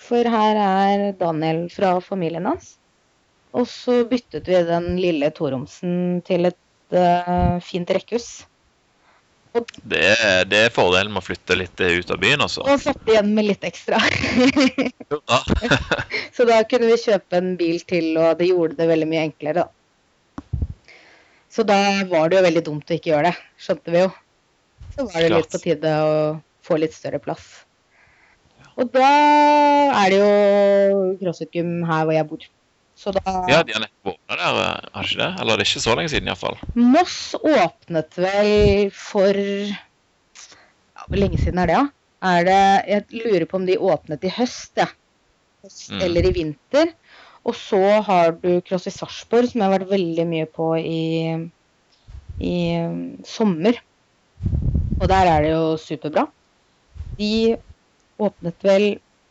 for 0.00 0.26
her 0.32 0.58
er 0.64 1.10
Daniel 1.18 1.64
fra 1.74 1.96
familien 2.02 2.46
hans. 2.48 2.79
Og 3.56 3.66
så 3.66 4.02
byttet 4.06 4.46
vi 4.46 4.60
den 4.68 4.92
lille 5.02 5.30
toromsen 5.34 6.20
til 6.26 6.46
et 6.50 6.94
uh, 6.94 7.58
fint 7.64 7.90
rekkehus. 7.90 8.28
Det, 9.50 9.98
er- 9.98 10.44
det 10.46 10.58
er 10.68 10.70
fordelen 10.74 11.10
med 11.10 11.24
å 11.24 11.26
flytte 11.26 11.56
litt 11.58 11.80
eh, 11.82 11.96
ut 11.98 12.10
av 12.14 12.20
byen, 12.22 12.44
altså. 12.44 12.62
Og 12.70 12.78
satt 12.84 13.08
igjen 13.10 13.32
med 13.34 13.48
litt 13.48 13.64
ekstra. 13.66 13.98
Ja. 15.10 15.40
så 16.36 16.46
da 16.46 16.60
kunne 16.70 16.92
vi 16.92 16.98
kjøpe 17.02 17.40
en 17.40 17.56
bil 17.58 17.80
til, 17.90 18.12
og 18.14 18.38
det 18.38 18.46
gjorde 18.52 18.78
det 18.78 18.86
veldig 18.92 19.08
mye 19.10 19.24
enklere, 19.26 19.64
da. 19.64 20.60
Så 21.50 21.64
da 21.66 21.80
var 22.06 22.30
det 22.30 22.38
jo 22.38 22.44
veldig 22.46 22.62
dumt 22.68 22.92
å 22.92 22.94
ikke 22.94 23.10
gjøre 23.10 23.32
det, 23.32 23.42
skjønte 23.58 23.90
vi 23.96 24.04
jo. 24.04 24.12
Så 24.94 25.08
var 25.10 25.18
det 25.26 25.32
litt 25.34 25.50
på 25.50 25.58
tide 25.64 25.96
å 25.98 26.14
få 26.66 26.78
litt 26.78 26.94
større 26.94 27.18
plass. 27.22 27.48
Og 28.78 28.86
da 28.94 29.10
er 30.04 30.14
det 30.14 30.20
jo 30.22 31.02
crossfit-gym 31.24 31.80
her 31.90 32.06
hvor 32.06 32.14
jeg 32.14 32.28
bor. 32.30 32.46
Så 33.00 33.14
da 33.16 33.32
ja, 33.48 33.62
de 33.64 33.72
har 33.72 33.80
nettopp 33.80 34.12
åpna 34.12 34.36
der, 34.36 34.58
eh, 34.60 34.88
har 34.92 35.06
de 35.06 35.08
ikke 35.08 35.20
det? 35.22 35.30
Eller 35.40 35.56
det 35.56 35.64
er 35.64 35.70
ikke 35.70 35.82
så 35.86 35.94
lenge 35.96 36.12
siden, 36.12 36.28
iallfall. 36.28 36.58
Moss 36.76 37.18
åpnet 37.40 38.18
vel 38.20 38.90
for 38.92 39.38
ja, 39.40 41.06
Hvor 41.06 41.16
lenge 41.16 41.40
siden 41.40 41.62
er 41.62 41.70
det, 41.70 41.78
da? 41.78 41.86
Er 42.30 42.44
det, 42.44 42.62
jeg 42.90 43.22
lurer 43.24 43.46
på 43.48 43.56
om 43.56 43.64
de 43.64 43.78
åpnet 43.80 44.26
i 44.28 44.32
høst, 44.36 44.74
ja. 44.76 44.90
Høst 45.64 45.90
Mm. 45.90 46.02
Eller 46.04 46.28
i 46.28 46.32
vinter. 46.32 46.92
Og 47.48 47.56
så 47.56 47.80
har 48.04 48.34
du 48.42 48.60
CrossFit 48.60 48.94
Sarpsborg, 48.94 49.48
som 49.48 49.60
jeg 49.60 49.68
har 49.68 49.78
vært 49.78 49.90
veldig 49.90 50.26
mye 50.28 50.48
på 50.48 50.66
i, 50.76 51.00
i 52.36 52.56
um, 52.84 53.00
sommer. 53.24 53.80
Og 55.00 55.06
der 55.08 55.30
er 55.30 55.46
det 55.46 55.54
jo 55.54 55.64
superbra. 55.80 56.26
De 57.16 57.56
åpnet 58.20 58.68
vel 58.68 58.86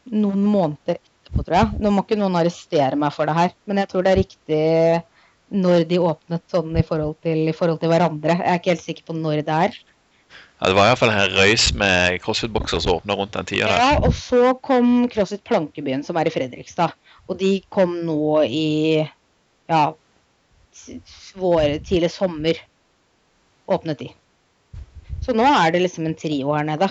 noen 0.10 0.42
måneder 0.42 0.98
etterpå, 1.30 1.46
tror 1.46 1.58
jeg. 1.58 1.80
Nå 1.80 1.92
må 1.94 2.04
ikke 2.04 2.18
noen 2.20 2.36
arrestere 2.40 2.98
meg 3.00 3.14
for 3.14 3.30
det 3.30 3.38
her, 3.38 3.54
men 3.66 3.78
jeg 3.78 3.90
tror 3.90 4.04
det 4.04 4.12
er 4.12 4.22
riktig 4.24 5.04
når 5.50 5.86
de 5.90 5.98
åpnet 6.00 6.44
sånn 6.52 6.76
i 6.78 6.84
forhold 6.86 7.16
til, 7.24 7.48
i 7.50 7.56
forhold 7.56 7.80
til 7.82 7.90
hverandre. 7.90 8.38
Jeg 8.38 8.50
er 8.50 8.60
ikke 8.60 8.74
helt 8.76 8.86
sikker 8.86 9.08
på 9.08 9.16
når 9.18 9.42
det 9.46 9.56
er. 9.56 9.80
Ja, 10.60 10.68
det 10.68 10.76
var 10.76 10.90
iallfall 10.90 11.14
en 11.14 11.38
røys 11.38 11.70
med 11.74 12.20
crossfit-bokser 12.22 12.82
som 12.84 12.98
åpna 12.98 13.16
rundt 13.16 13.34
den 13.34 13.48
tida 13.48 13.70
der. 13.70 13.80
Ja, 13.80 14.00
og 14.04 14.14
så 14.14 14.54
kom 14.62 15.08
CrossFit 15.10 15.46
Plankebyen, 15.48 16.04
som 16.04 16.20
er 16.20 16.28
i 16.28 16.34
Fredrikstad. 16.34 16.94
Og 17.32 17.40
de 17.40 17.62
kom 17.72 17.96
nå 18.06 18.44
i 18.44 19.00
ja, 19.70 19.84
vår, 21.40 21.80
tidlig 21.88 22.12
sommer. 22.12 22.60
Åpnet 23.70 24.02
de. 24.02 24.10
Så 25.24 25.34
nå 25.38 25.46
er 25.48 25.72
det 25.72 25.84
liksom 25.86 26.10
en 26.10 26.18
trio 26.18 26.52
her 26.58 26.66
nede. 26.68 26.90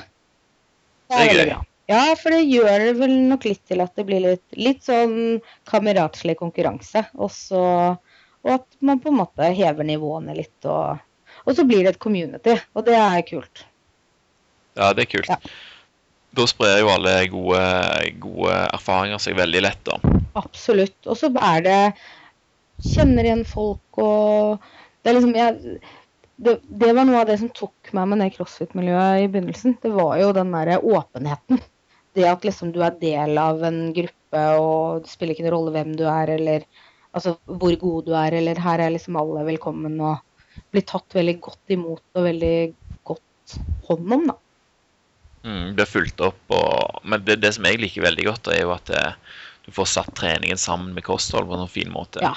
Det 1.08 1.18
er 1.18 1.28
veldig 1.28 1.44
gøy. 1.44 1.52
bra. 1.52 1.64
Ja, 1.88 2.02
for 2.20 2.34
det 2.34 2.42
gjør 2.44 2.82
det 2.84 2.92
vel 2.98 3.14
nok 3.30 3.46
litt 3.48 3.62
til 3.70 3.80
at 3.80 3.94
det 3.96 4.04
blir 4.08 4.20
litt, 4.20 4.44
litt 4.60 4.82
sånn 4.84 5.38
kameratslig 5.70 6.34
konkurranse. 6.36 7.06
Også, 7.16 7.62
og 8.44 8.50
at 8.52 8.66
man 8.84 9.00
på 9.00 9.08
en 9.08 9.20
måte 9.22 9.48
hever 9.56 9.88
nivåene 9.88 10.36
litt. 10.36 10.68
Og, 10.68 11.00
og 11.46 11.56
så 11.56 11.64
blir 11.64 11.86
det 11.86 11.94
et 11.94 12.02
community, 12.02 12.58
og 12.76 12.84
det 12.90 12.98
er 13.00 13.24
kult. 13.30 13.64
Ja, 14.76 14.92
det 14.92 15.06
er 15.06 15.12
kult. 15.14 15.32
Ja. 15.32 15.40
Da 16.36 16.44
sprer 16.46 16.82
jo 16.82 16.90
alle 16.92 17.14
gode, 17.32 17.62
gode 18.20 18.58
erfaringer 18.66 19.22
seg 19.24 19.38
veldig 19.38 19.64
lett, 19.64 19.80
da. 19.88 19.96
Absolutt. 20.36 20.98
Og 21.08 21.16
så 21.16 21.32
er 21.32 21.64
det 21.64 21.80
Kjenner 22.78 23.26
igjen 23.26 23.40
folk 23.42 23.98
og 23.98 24.60
Det 25.02 25.10
er 25.10 25.16
liksom 25.16 25.32
jeg, 25.34 25.80
det, 26.38 26.52
det 26.62 26.92
var 26.94 27.08
noe 27.08 27.24
av 27.24 27.26
det 27.26 27.40
som 27.40 27.50
tok 27.50 27.90
meg 27.96 28.06
med 28.12 28.22
det 28.22 28.28
crossfit-miljøet 28.36 29.24
i 29.24 29.26
begynnelsen. 29.32 29.74
Det 29.82 29.90
var 29.90 30.12
jo 30.20 30.28
den 30.36 30.52
derre 30.54 30.76
åpenheten. 30.78 31.58
Det 32.18 32.26
at 32.26 32.46
liksom 32.46 32.72
du 32.74 32.80
er 32.82 32.96
del 32.98 33.38
av 33.38 33.62
en 33.66 33.92
gruppe, 33.94 34.44
og 34.58 35.04
det 35.04 35.12
spiller 35.12 35.36
ikke 35.36 35.46
noen 35.46 35.54
rolle 35.54 35.74
hvem 35.76 35.94
du 35.98 36.04
er, 36.10 36.34
eller 36.34 36.66
altså 37.14 37.36
hvor 37.46 37.76
god 37.80 38.08
du 38.08 38.12
er, 38.18 38.36
eller 38.40 38.58
her 38.62 38.82
er 38.82 38.94
liksom 38.94 39.18
alle 39.20 39.46
velkommen 39.46 39.96
og 40.02 40.18
blir 40.74 40.84
tatt 40.88 41.14
veldig 41.14 41.38
godt 41.44 41.74
imot 41.74 42.18
og 42.18 42.26
veldig 42.26 42.56
godt 43.08 43.58
hånd 43.88 44.14
om, 44.18 44.26
da. 44.32 44.36
Mm, 45.46 45.74
blir 45.78 45.88
fulgt 45.88 46.20
opp. 46.24 46.40
Og, 46.52 46.98
men 47.08 47.22
det, 47.24 47.38
det 47.44 47.54
som 47.56 47.66
jeg 47.68 47.80
liker 47.80 48.04
veldig 48.04 48.26
godt, 48.26 48.50
er 48.52 48.64
jo 48.64 48.74
at 48.74 48.90
det, 48.90 49.04
du 49.68 49.72
får 49.76 49.90
satt 49.94 50.14
treningen 50.18 50.60
sammen 50.60 50.94
med 50.96 51.06
kosthold 51.06 51.48
på 51.48 51.56
en 51.56 51.64
sånn 51.64 51.76
fin 51.78 51.94
måte. 51.94 52.22
Ja. 52.24 52.34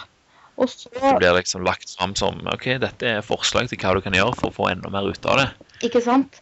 Og 0.62 0.70
så 0.70 0.92
Det 0.94 1.16
blir 1.18 1.34
liksom 1.34 1.64
lagt 1.66 1.90
fram 1.98 2.14
som 2.20 2.38
OK, 2.52 2.68
dette 2.84 3.08
er 3.08 3.26
forslag 3.26 3.72
til 3.72 3.80
hva 3.82 3.96
du 3.98 4.04
kan 4.06 4.16
gjøre 4.16 4.36
for 4.38 4.52
å 4.52 4.56
få 4.56 4.68
enda 4.70 4.92
mer 4.94 5.08
ut 5.10 5.30
av 5.32 5.40
det. 5.40 5.48
Ikke 5.88 6.04
sant? 6.04 6.42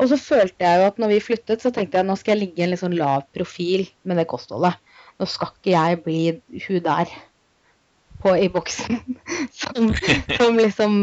Og 0.00 0.08
så 0.08 0.16
følte 0.16 0.64
jeg 0.64 0.80
jo 0.80 0.86
at 0.88 1.00
når 1.00 1.12
vi 1.12 1.24
flyttet, 1.24 1.62
så 1.62 1.72
tenkte 1.74 2.00
jeg 2.00 2.08
nå 2.08 2.16
skal 2.16 2.34
jeg 2.34 2.46
ligge 2.46 2.62
i 2.62 2.66
en 2.66 2.72
litt 2.72 2.80
sånn 2.80 2.96
lav 2.96 3.26
profil 3.36 3.84
med 4.08 4.20
det 4.20 4.28
kostholdet. 4.30 4.78
Nå 5.20 5.28
skal 5.28 5.52
ikke 5.52 5.74
jeg 5.74 5.98
bli 6.06 6.20
hun 6.64 6.80
der 6.86 7.12
på, 8.20 8.32
i 8.36 8.48
boksen 8.52 9.00
som, 9.60 9.92
som 10.36 10.56
liksom 10.60 10.96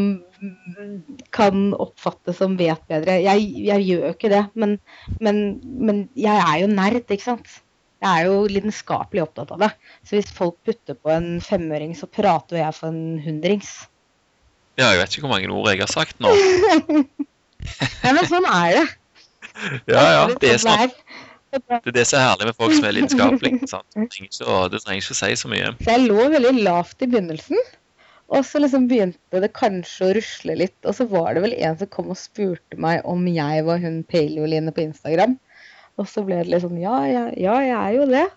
kan 1.34 1.72
oppfattes 1.78 2.42
som 2.42 2.58
vet 2.58 2.82
bedre. 2.90 3.20
Jeg, 3.26 3.46
jeg 3.68 3.86
gjør 3.86 4.04
jo 4.08 4.16
ikke 4.16 4.34
det, 4.34 4.44
men, 4.58 4.78
men, 5.22 5.42
men 5.64 6.04
jeg 6.18 6.42
er 6.44 6.64
jo 6.64 6.74
nerd, 6.74 7.06
ikke 7.06 7.30
sant. 7.30 7.60
Jeg 7.98 8.10
er 8.10 8.28
jo 8.30 8.44
lidenskapelig 8.50 9.24
opptatt 9.24 9.54
av 9.56 9.64
det. 9.66 9.72
Så 10.06 10.18
hvis 10.18 10.34
folk 10.34 10.58
putter 10.66 10.98
på 10.98 11.10
en 11.14 11.40
femøring, 11.42 11.96
så 11.98 12.10
prater 12.10 12.60
jo 12.60 12.62
jeg 12.62 12.78
for 12.78 12.94
en 12.94 13.22
hundrings. 13.26 13.72
Ja, 14.78 14.92
jeg 14.92 15.02
vet 15.02 15.16
ikke 15.16 15.26
hvor 15.26 15.34
mange 15.34 15.50
ord 15.50 15.72
jeg 15.72 15.82
har 15.82 15.90
sagt 15.90 16.22
nå. 16.22 16.34
Nei, 18.04 18.14
men 18.14 18.24
sånn 18.30 18.48
er 18.52 18.80
det. 18.80 18.88
Ja, 19.90 20.02
ja, 20.14 20.26
det 20.38 20.52
er 20.54 20.60
sånn 20.62 20.78
det 20.78 21.64
er. 21.72 21.80
Det 21.96 22.04
som 22.06 22.20
er 22.20 22.28
herlig 22.28 22.50
med 22.50 22.58
folk 22.60 22.76
som 22.76 22.86
er 22.86 22.94
lidenskapelige. 22.94 23.66
Det 23.66 23.80
Det 23.98 24.82
trenger 24.84 25.00
ikke 25.02 25.16
å 25.16 25.18
si 25.18 25.30
så 25.42 25.50
mye. 25.50 25.72
Så 25.80 25.96
jeg 25.96 26.04
lå 26.04 26.28
veldig 26.36 26.52
lavt 26.68 27.02
i 27.02 27.08
begynnelsen. 27.10 27.64
Og 28.28 28.44
så 28.44 28.60
liksom 28.60 28.90
begynte 28.92 29.42
det 29.42 29.50
kanskje 29.56 30.10
å 30.10 30.16
rusle 30.18 30.58
litt. 30.60 30.78
Og 30.84 30.94
så 30.98 31.08
var 31.10 31.34
det 31.34 31.46
vel 31.46 31.56
en 31.56 31.80
som 31.80 31.90
kom 31.90 32.12
og 32.14 32.20
spurte 32.20 32.78
meg 32.78 33.02
om 33.08 33.24
jeg 33.32 33.64
var 33.66 33.82
hun 33.82 34.04
Paleoline 34.12 34.74
på 34.76 34.84
Instagram. 34.84 35.38
Og 35.98 36.10
så 36.12 36.22
ble 36.28 36.42
det 36.44 36.52
litt 36.52 36.66
sånn 36.66 36.78
ja, 36.82 37.00
ja, 37.10 37.26
ja 37.34 37.58
jeg 37.64 37.78
er 37.80 37.96
jo 37.96 38.08
det. 38.12 38.28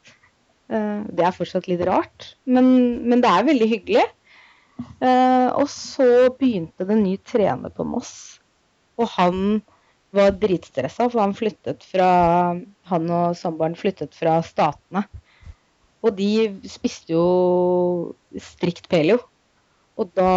Eh, 0.70 1.00
det 1.10 1.26
er 1.26 1.36
fortsatt 1.36 1.66
litt 1.68 1.82
rart, 1.88 2.32
men, 2.46 2.70
men 3.10 3.22
det 3.24 3.30
er 3.30 3.48
veldig 3.48 3.70
hyggelig. 3.74 4.06
Eh, 5.02 5.48
og 5.50 5.66
så 5.72 6.30
begynte 6.38 6.86
det 6.86 6.94
en 6.94 7.04
ny 7.04 7.16
trener 7.26 7.74
på 7.74 7.84
Moss. 7.88 8.39
Og 9.00 9.08
han 9.16 9.40
var 10.14 10.34
dritstressa, 10.42 11.06
for 11.08 11.22
han 11.22 11.36
flyttet 11.38 11.84
fra 11.86 12.10
Han 12.90 13.10
og 13.14 13.36
samboeren 13.38 13.78
flyttet 13.78 14.16
fra 14.18 14.40
Statene. 14.42 15.04
Og 16.02 16.16
de 16.16 16.48
spiste 16.68 17.12
jo 17.14 17.24
strikt 18.40 18.88
paleo. 18.90 19.20
Og 20.00 20.10
da 20.16 20.30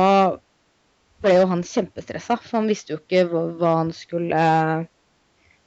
ble 1.23 1.37
jo 1.37 1.45
han 1.49 1.63
kjempestressa, 1.63 2.35
for 2.41 2.59
han 2.59 2.67
visste 2.69 2.93
jo 2.93 2.99
ikke 2.99 3.23
hva, 3.31 3.43
hva 3.59 3.75
han 3.79 3.93
skulle 3.95 4.41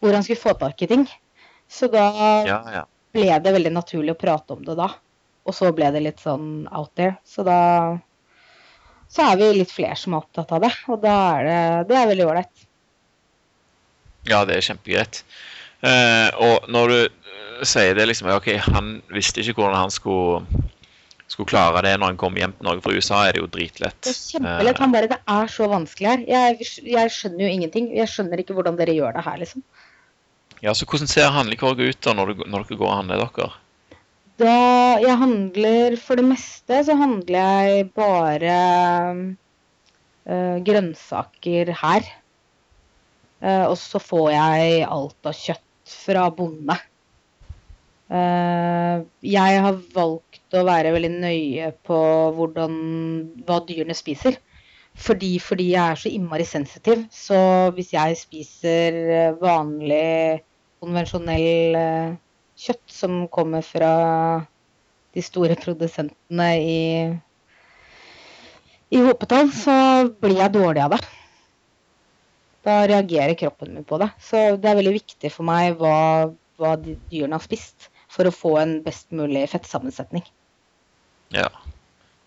Hvor 0.01 0.13
han 0.13 0.27
skulle 0.27 0.43
få 0.43 0.53
tak 0.61 0.83
i 0.85 0.91
ting. 0.91 1.07
Så 1.67 1.89
da 1.91 2.11
Ja, 2.47 2.61
ja. 2.73 2.85
ble 3.17 3.39
det 3.43 3.55
veldig 3.57 3.73
naturlig 3.73 4.15
å 4.15 4.21
prate 4.21 4.55
om 4.55 4.63
det 4.67 4.77
da. 4.79 4.91
Og 5.47 5.55
så 5.57 5.73
ble 5.75 5.89
det 5.95 6.03
litt 6.05 6.21
sånn 6.21 6.67
out 6.69 6.93
there. 6.99 7.17
Så 7.25 7.43
da 7.47 7.59
så 9.09 9.23
er 9.23 9.39
vi 9.39 9.49
litt 9.55 9.71
flere 9.73 9.97
som 9.99 10.15
er 10.17 10.25
opptatt 10.25 10.51
av 10.53 10.65
det, 10.65 10.73
og 10.91 10.99
da 11.05 11.13
er 11.39 11.45
det, 11.47 11.59
det 11.91 11.99
er 11.99 12.09
veldig 12.11 12.25
ålreit. 12.27 12.66
Ja, 14.31 14.45
det 14.49 14.57
er 14.59 14.67
kjempegreit. 14.71 15.23
Eh, 15.87 16.29
og 16.43 16.71
når 16.73 16.93
du 16.93 16.99
eh, 17.05 17.67
sier 17.67 17.97
det 17.99 18.09
liksom 18.11 18.31
OK, 18.35 18.49
han 18.67 18.97
visste 19.13 19.43
ikke 19.43 19.61
hvordan 19.61 19.79
han 19.87 19.93
skulle, 19.95 20.65
skulle 21.31 21.51
klare 21.51 21.85
det 21.87 21.95
når 22.01 22.15
han 22.15 22.21
kom 22.21 22.39
hjem 22.39 22.55
til 22.57 22.69
Norge 22.69 22.85
fra 22.85 22.95
USA, 22.97 23.23
er 23.27 23.37
det 23.37 23.45
jo 23.45 23.51
dritlett. 23.53 23.99
Det 24.07 24.15
er 24.15 24.23
kjempelett. 24.37 24.83
Han 24.83 24.97
bare 24.97 25.13
Det 25.13 25.21
er 25.37 25.53
så 25.53 25.69
vanskelig 25.71 26.11
her. 26.13 26.25
Jeg, 26.33 26.71
jeg 26.97 27.15
skjønner 27.15 27.47
jo 27.47 27.53
ingenting. 27.59 27.93
Jeg 27.97 28.11
skjønner 28.13 28.43
ikke 28.43 28.57
hvordan 28.57 28.81
dere 28.81 28.97
gjør 28.97 29.19
det 29.19 29.27
her, 29.29 29.39
liksom. 29.45 29.67
Ja, 30.65 30.73
så 30.73 30.87
Hvordan 30.89 31.11
ser 31.11 31.35
handlekorget 31.35 31.93
ut 31.93 32.05
da 32.05 32.15
når, 32.17 32.33
du, 32.33 32.45
når 32.49 32.65
dere 32.65 32.79
går 32.81 32.89
og 32.89 32.99
handler 33.03 33.25
dere? 33.27 33.51
Da 34.41 34.55
jeg 35.01 35.17
handler 35.17 35.97
For 36.01 36.19
det 36.19 36.27
meste 36.29 36.83
så 36.85 36.97
handler 36.97 37.37
jeg 37.37 37.91
bare 37.97 38.57
øh, 40.27 40.57
grønnsaker 40.65 41.73
her. 41.83 42.09
Eh, 43.43 43.65
og 43.67 43.77
så 43.81 44.01
får 44.01 44.29
jeg 44.33 44.85
alt 44.89 45.29
av 45.29 45.37
kjøtt 45.37 45.97
fra 46.07 46.29
bonde. 46.35 46.77
Uh, 48.07 49.03
jeg 49.27 49.63
har 49.65 49.79
valgt 49.97 50.55
å 50.55 50.61
være 50.63 50.93
veldig 50.95 51.11
nøye 51.11 51.73
på 51.87 51.97
hvordan, 52.37 52.77
hva 53.49 53.59
dyrene 53.67 53.97
spiser. 53.99 54.39
Fordi, 54.97 55.35
fordi 55.43 55.73
jeg 55.73 55.83
er 55.83 55.99
så 56.01 56.13
innmari 56.15 56.47
sensitiv. 56.49 57.03
Så 57.13 57.37
hvis 57.77 57.91
jeg 57.93 58.17
spiser 58.17 59.01
eh, 59.13 59.35
vanlig, 59.43 60.41
konvensjonell 60.81 61.77
uh, 61.77 62.15
kjøtt 62.57 62.95
som 62.95 63.27
kommer 63.33 63.65
fra 63.67 63.93
de 65.17 65.25
store 65.25 65.57
produsentene 65.61 66.49
i, 66.63 66.81
i 68.93 69.05
hopetall, 69.05 69.51
så 69.53 69.77
blir 70.23 70.41
jeg 70.41 70.55
dårlig 70.57 70.87
av 70.87 70.97
det. 70.97 71.03
Da 72.67 72.81
reagerer 72.91 73.37
kroppen 73.39 73.77
min 73.77 73.87
på 73.87 74.01
det. 74.03 74.11
Så 74.23 74.57
det 74.59 74.71
er 74.71 74.81
veldig 74.81 74.97
viktig 74.97 75.31
for 75.31 75.47
meg 75.47 75.79
hva, 75.81 76.33
hva 76.59 76.75
dyrene 76.83 77.39
har 77.39 77.45
spist, 77.45 77.89
for 78.11 78.27
å 78.27 78.35
få 78.35 78.57
en 78.63 78.79
best 78.85 79.13
mulig 79.15 79.45
fettsammensetning. 79.53 80.25
Ja. 81.35 81.49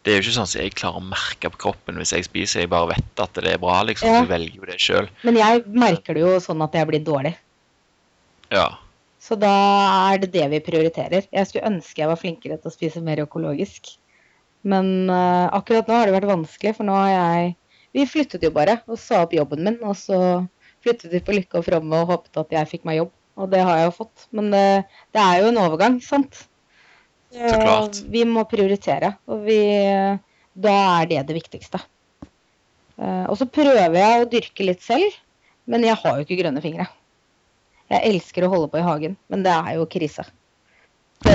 Det 0.04 0.14
er 0.14 0.20
jo 0.20 0.24
ikke 0.24 0.36
sånn 0.38 0.48
at 0.48 0.56
jeg 0.56 0.76
klarer 0.80 1.02
å 1.02 1.10
merke 1.12 1.52
på 1.52 1.60
kroppen 1.68 2.00
hvis 2.00 2.14
jeg 2.16 2.28
spiser. 2.28 2.64
Jeg 2.64 2.72
bare 2.72 2.94
vet 2.94 3.24
at 3.24 3.36
det 3.36 3.52
er 3.52 3.62
bra, 3.62 3.82
liksom. 3.88 4.08
Ja. 4.08 4.22
Så 4.22 4.24
jeg 4.24 4.32
velger 4.32 4.62
jo 4.62 4.70
det 4.70 4.78
sjøl. 4.84 5.10
Men 5.28 5.40
jeg 5.40 5.64
merker 5.76 6.16
det 6.16 6.24
jo 6.24 6.36
sånn 6.44 6.64
at 6.64 6.78
jeg 6.78 6.88
blir 6.88 7.04
dårlig. 7.04 7.34
Ja. 8.54 8.70
Så 9.20 9.36
da 9.36 9.52
er 10.14 10.22
det 10.24 10.32
det 10.34 10.46
vi 10.54 10.62
prioriterer. 10.64 11.28
Jeg 11.28 11.50
skulle 11.50 11.68
ønske 11.68 12.00
jeg 12.00 12.10
var 12.10 12.20
flinkere 12.22 12.58
til 12.58 12.72
å 12.72 12.74
spise 12.74 13.04
mer 13.04 13.20
økologisk. 13.26 13.92
Men 14.68 15.10
uh, 15.12 15.52
akkurat 15.56 15.88
nå 15.88 16.00
har 16.00 16.08
det 16.08 16.16
vært 16.16 16.32
vanskelig, 16.32 16.76
for 16.78 16.88
nå 16.88 16.96
har 16.96 17.12
jeg 17.12 17.52
Vi 17.96 18.06
flyttet 18.10 18.44
jo 18.46 18.52
bare 18.54 18.80
og 18.88 19.00
sa 19.02 19.24
opp 19.26 19.34
jobben 19.34 19.64
min, 19.66 19.80
og 19.82 19.96
så 19.98 20.20
flyttet 20.84 21.12
vi 21.14 21.22
på 21.26 21.36
lykke 21.36 21.60
og 21.60 21.66
fromme 21.66 22.04
og 22.04 22.12
håpet 22.14 22.42
at 22.44 22.56
jeg 22.60 22.72
fikk 22.74 22.86
meg 22.88 23.02
jobb. 23.02 23.14
Og 23.40 23.50
det 23.52 23.62
har 23.64 23.80
jeg 23.80 23.88
jo 23.88 23.96
fått. 24.02 24.26
Men 24.36 24.50
det, 24.54 24.66
det 25.16 25.24
er 25.24 25.42
jo 25.42 25.52
en 25.52 25.62
overgang, 25.62 26.00
sant? 26.04 26.44
Så 27.32 27.56
klart. 27.62 28.02
Vi 28.10 28.26
må 28.28 28.44
prioritere, 28.50 29.14
og 29.30 29.46
vi 29.46 29.60
Da 30.60 30.72
er 31.00 31.06
det 31.08 31.22
det 31.30 31.36
viktigste. 31.38 31.80
Eh, 33.00 33.26
Og 33.30 33.38
så 33.40 33.46
prøver 33.48 33.96
jeg 33.96 34.24
å 34.24 34.30
dyrke 34.30 34.66
litt 34.66 34.82
selv, 34.84 35.14
men 35.70 35.86
jeg 35.88 35.96
har 36.02 36.18
jo 36.18 36.26
ikke 36.26 36.40
grønne 36.42 36.64
fingre. 36.64 36.90
Jeg 37.90 38.06
elsker 38.12 38.46
å 38.46 38.52
holde 38.52 38.68
på 38.74 38.82
i 38.82 38.86
hagen, 38.86 39.16
men 39.32 39.46
det 39.46 39.54
er 39.54 39.78
jo 39.78 39.88
krise. 39.90 40.26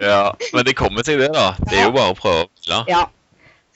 ja. 0.00 0.22
Men 0.54 0.64
det 0.66 0.76
kommer 0.78 1.04
seg, 1.06 1.20
det, 1.20 1.32
da. 1.34 1.50
Det 1.66 1.80
er 1.80 1.88
jo 1.88 1.96
bare 1.96 2.14
å 2.14 2.18
prøve 2.18 2.46
å. 2.46 2.48
Ja. 2.68 3.02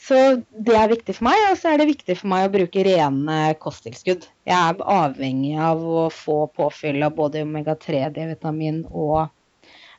Så 0.00 0.16
det 0.50 0.74
er 0.76 0.90
viktig 0.90 1.14
for 1.18 1.28
meg, 1.28 1.38
og 1.50 1.58
så 1.60 1.74
er 1.74 1.80
det 1.80 1.90
viktig 1.90 2.16
for 2.16 2.30
meg 2.32 2.46
å 2.46 2.52
bruke 2.54 2.84
rene 2.86 3.38
kosttilskudd. 3.60 4.24
Jeg 4.48 4.56
er 4.56 4.80
avhengig 4.80 5.52
av 5.60 5.82
å 5.84 6.06
få 6.14 6.46
påfyll 6.56 7.04
av 7.04 7.14
både 7.18 7.44
omega-3, 7.44 8.06
D-vitamin 8.16 8.82
og 8.88 9.28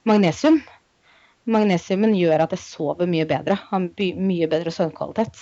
magnesium. 0.10 0.58
Magnesiumen 1.52 2.16
gjør 2.18 2.46
at 2.46 2.56
jeg 2.56 2.64
sover 2.64 3.10
mye 3.10 3.28
bedre, 3.30 3.60
har 3.70 3.84
mye 3.86 4.50
bedre 4.50 4.74
søvnkvalitet. 4.74 5.38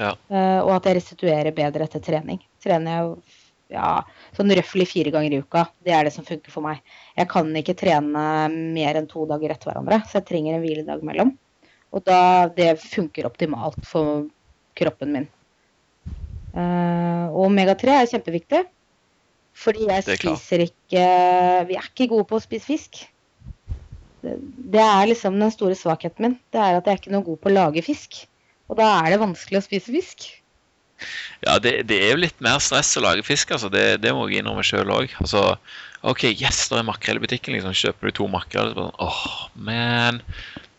Ja. 0.00 0.12
Uh, 0.28 0.60
og 0.66 0.74
at 0.76 0.88
jeg 0.88 0.98
restituerer 0.98 1.56
bedre 1.56 1.88
etter 1.88 2.02
trening. 2.04 2.42
Trener 2.64 2.98
jeg 2.98 3.14
ja, 3.72 4.02
sånn 4.36 4.52
røftlig 4.52 4.86
fire 4.90 5.12
ganger 5.14 5.32
i 5.32 5.40
uka. 5.40 5.64
Det 5.84 5.94
er 5.96 6.04
det 6.06 6.12
som 6.14 6.26
funker 6.28 6.52
for 6.52 6.64
meg. 6.64 6.82
Jeg 7.16 7.30
kan 7.32 7.48
ikke 7.56 7.76
trene 7.78 8.24
mer 8.52 9.00
enn 9.00 9.08
to 9.08 9.24
dager 9.30 9.54
etter 9.54 9.72
hverandre, 9.72 10.02
så 10.08 10.20
jeg 10.20 10.28
trenger 10.28 10.58
en 10.58 10.64
hviledag 10.64 11.04
mellom. 11.08 11.32
Og 11.92 12.04
da 12.06 12.48
det 12.56 12.74
funker 12.80 13.28
optimalt 13.28 13.80
for 13.86 14.26
kroppen 14.78 15.12
min. 15.16 15.28
Eh, 16.52 17.24
og 17.28 17.48
omega-3 17.48 17.96
er 17.96 18.10
kjempeviktig. 18.10 18.62
Fordi 19.62 19.84
jeg 19.84 20.00
er 20.00 20.16
spiser 20.16 20.62
ikke 20.64 21.02
Vi 21.68 21.76
er 21.76 21.88
ikke 21.90 22.08
gode 22.08 22.24
på 22.30 22.38
å 22.38 22.44
spise 22.44 22.70
fisk. 22.70 23.02
Det, 24.22 24.80
er 24.80 25.08
liksom 25.10 25.36
den 25.40 25.52
store 25.52 25.76
svakheten 25.76 26.24
min. 26.24 26.36
Det 26.54 26.60
er 26.60 26.78
at 26.78 26.86
jeg 26.86 26.94
er 26.94 27.02
ikke 27.02 27.14
noe 27.14 27.26
god 27.26 27.40
på 27.42 27.50
å 27.50 27.56
lage 27.56 27.84
fisk. 27.84 28.22
Og 28.70 28.78
da 28.78 28.88
er 29.02 29.12
det 29.12 29.20
vanskelig 29.20 29.60
å 29.60 29.64
spise 29.66 29.92
fisk. 29.92 30.28
Ja, 31.42 31.56
det, 31.58 31.72
det 31.90 31.98
er 31.98 32.12
jo 32.14 32.22
litt 32.22 32.44
mer 32.44 32.60
stress 32.62 32.94
å 32.96 33.02
lage 33.02 33.24
fisk, 33.26 33.50
altså. 33.54 33.68
Det, 33.72 33.98
det 34.04 34.12
må 34.14 34.28
jeg 34.30 34.40
innrømme 34.40 34.64
sjøl 34.66 34.92
òg. 34.94 35.12
Altså, 35.20 35.56
OK, 36.06 36.28
yes, 36.30 36.68
det 36.70 36.78
er 36.78 36.86
makrell 36.86 37.18
i 37.18 37.24
butikken, 37.24 37.56
liksom. 37.56 37.74
Kjøper 37.76 38.08
du 38.08 38.16
to 38.20 38.28
makrell, 38.30 38.70
så 38.70 38.78
bare 38.78 38.92
sånn 38.92 39.08
Åh, 39.08 39.24
man. 39.68 40.22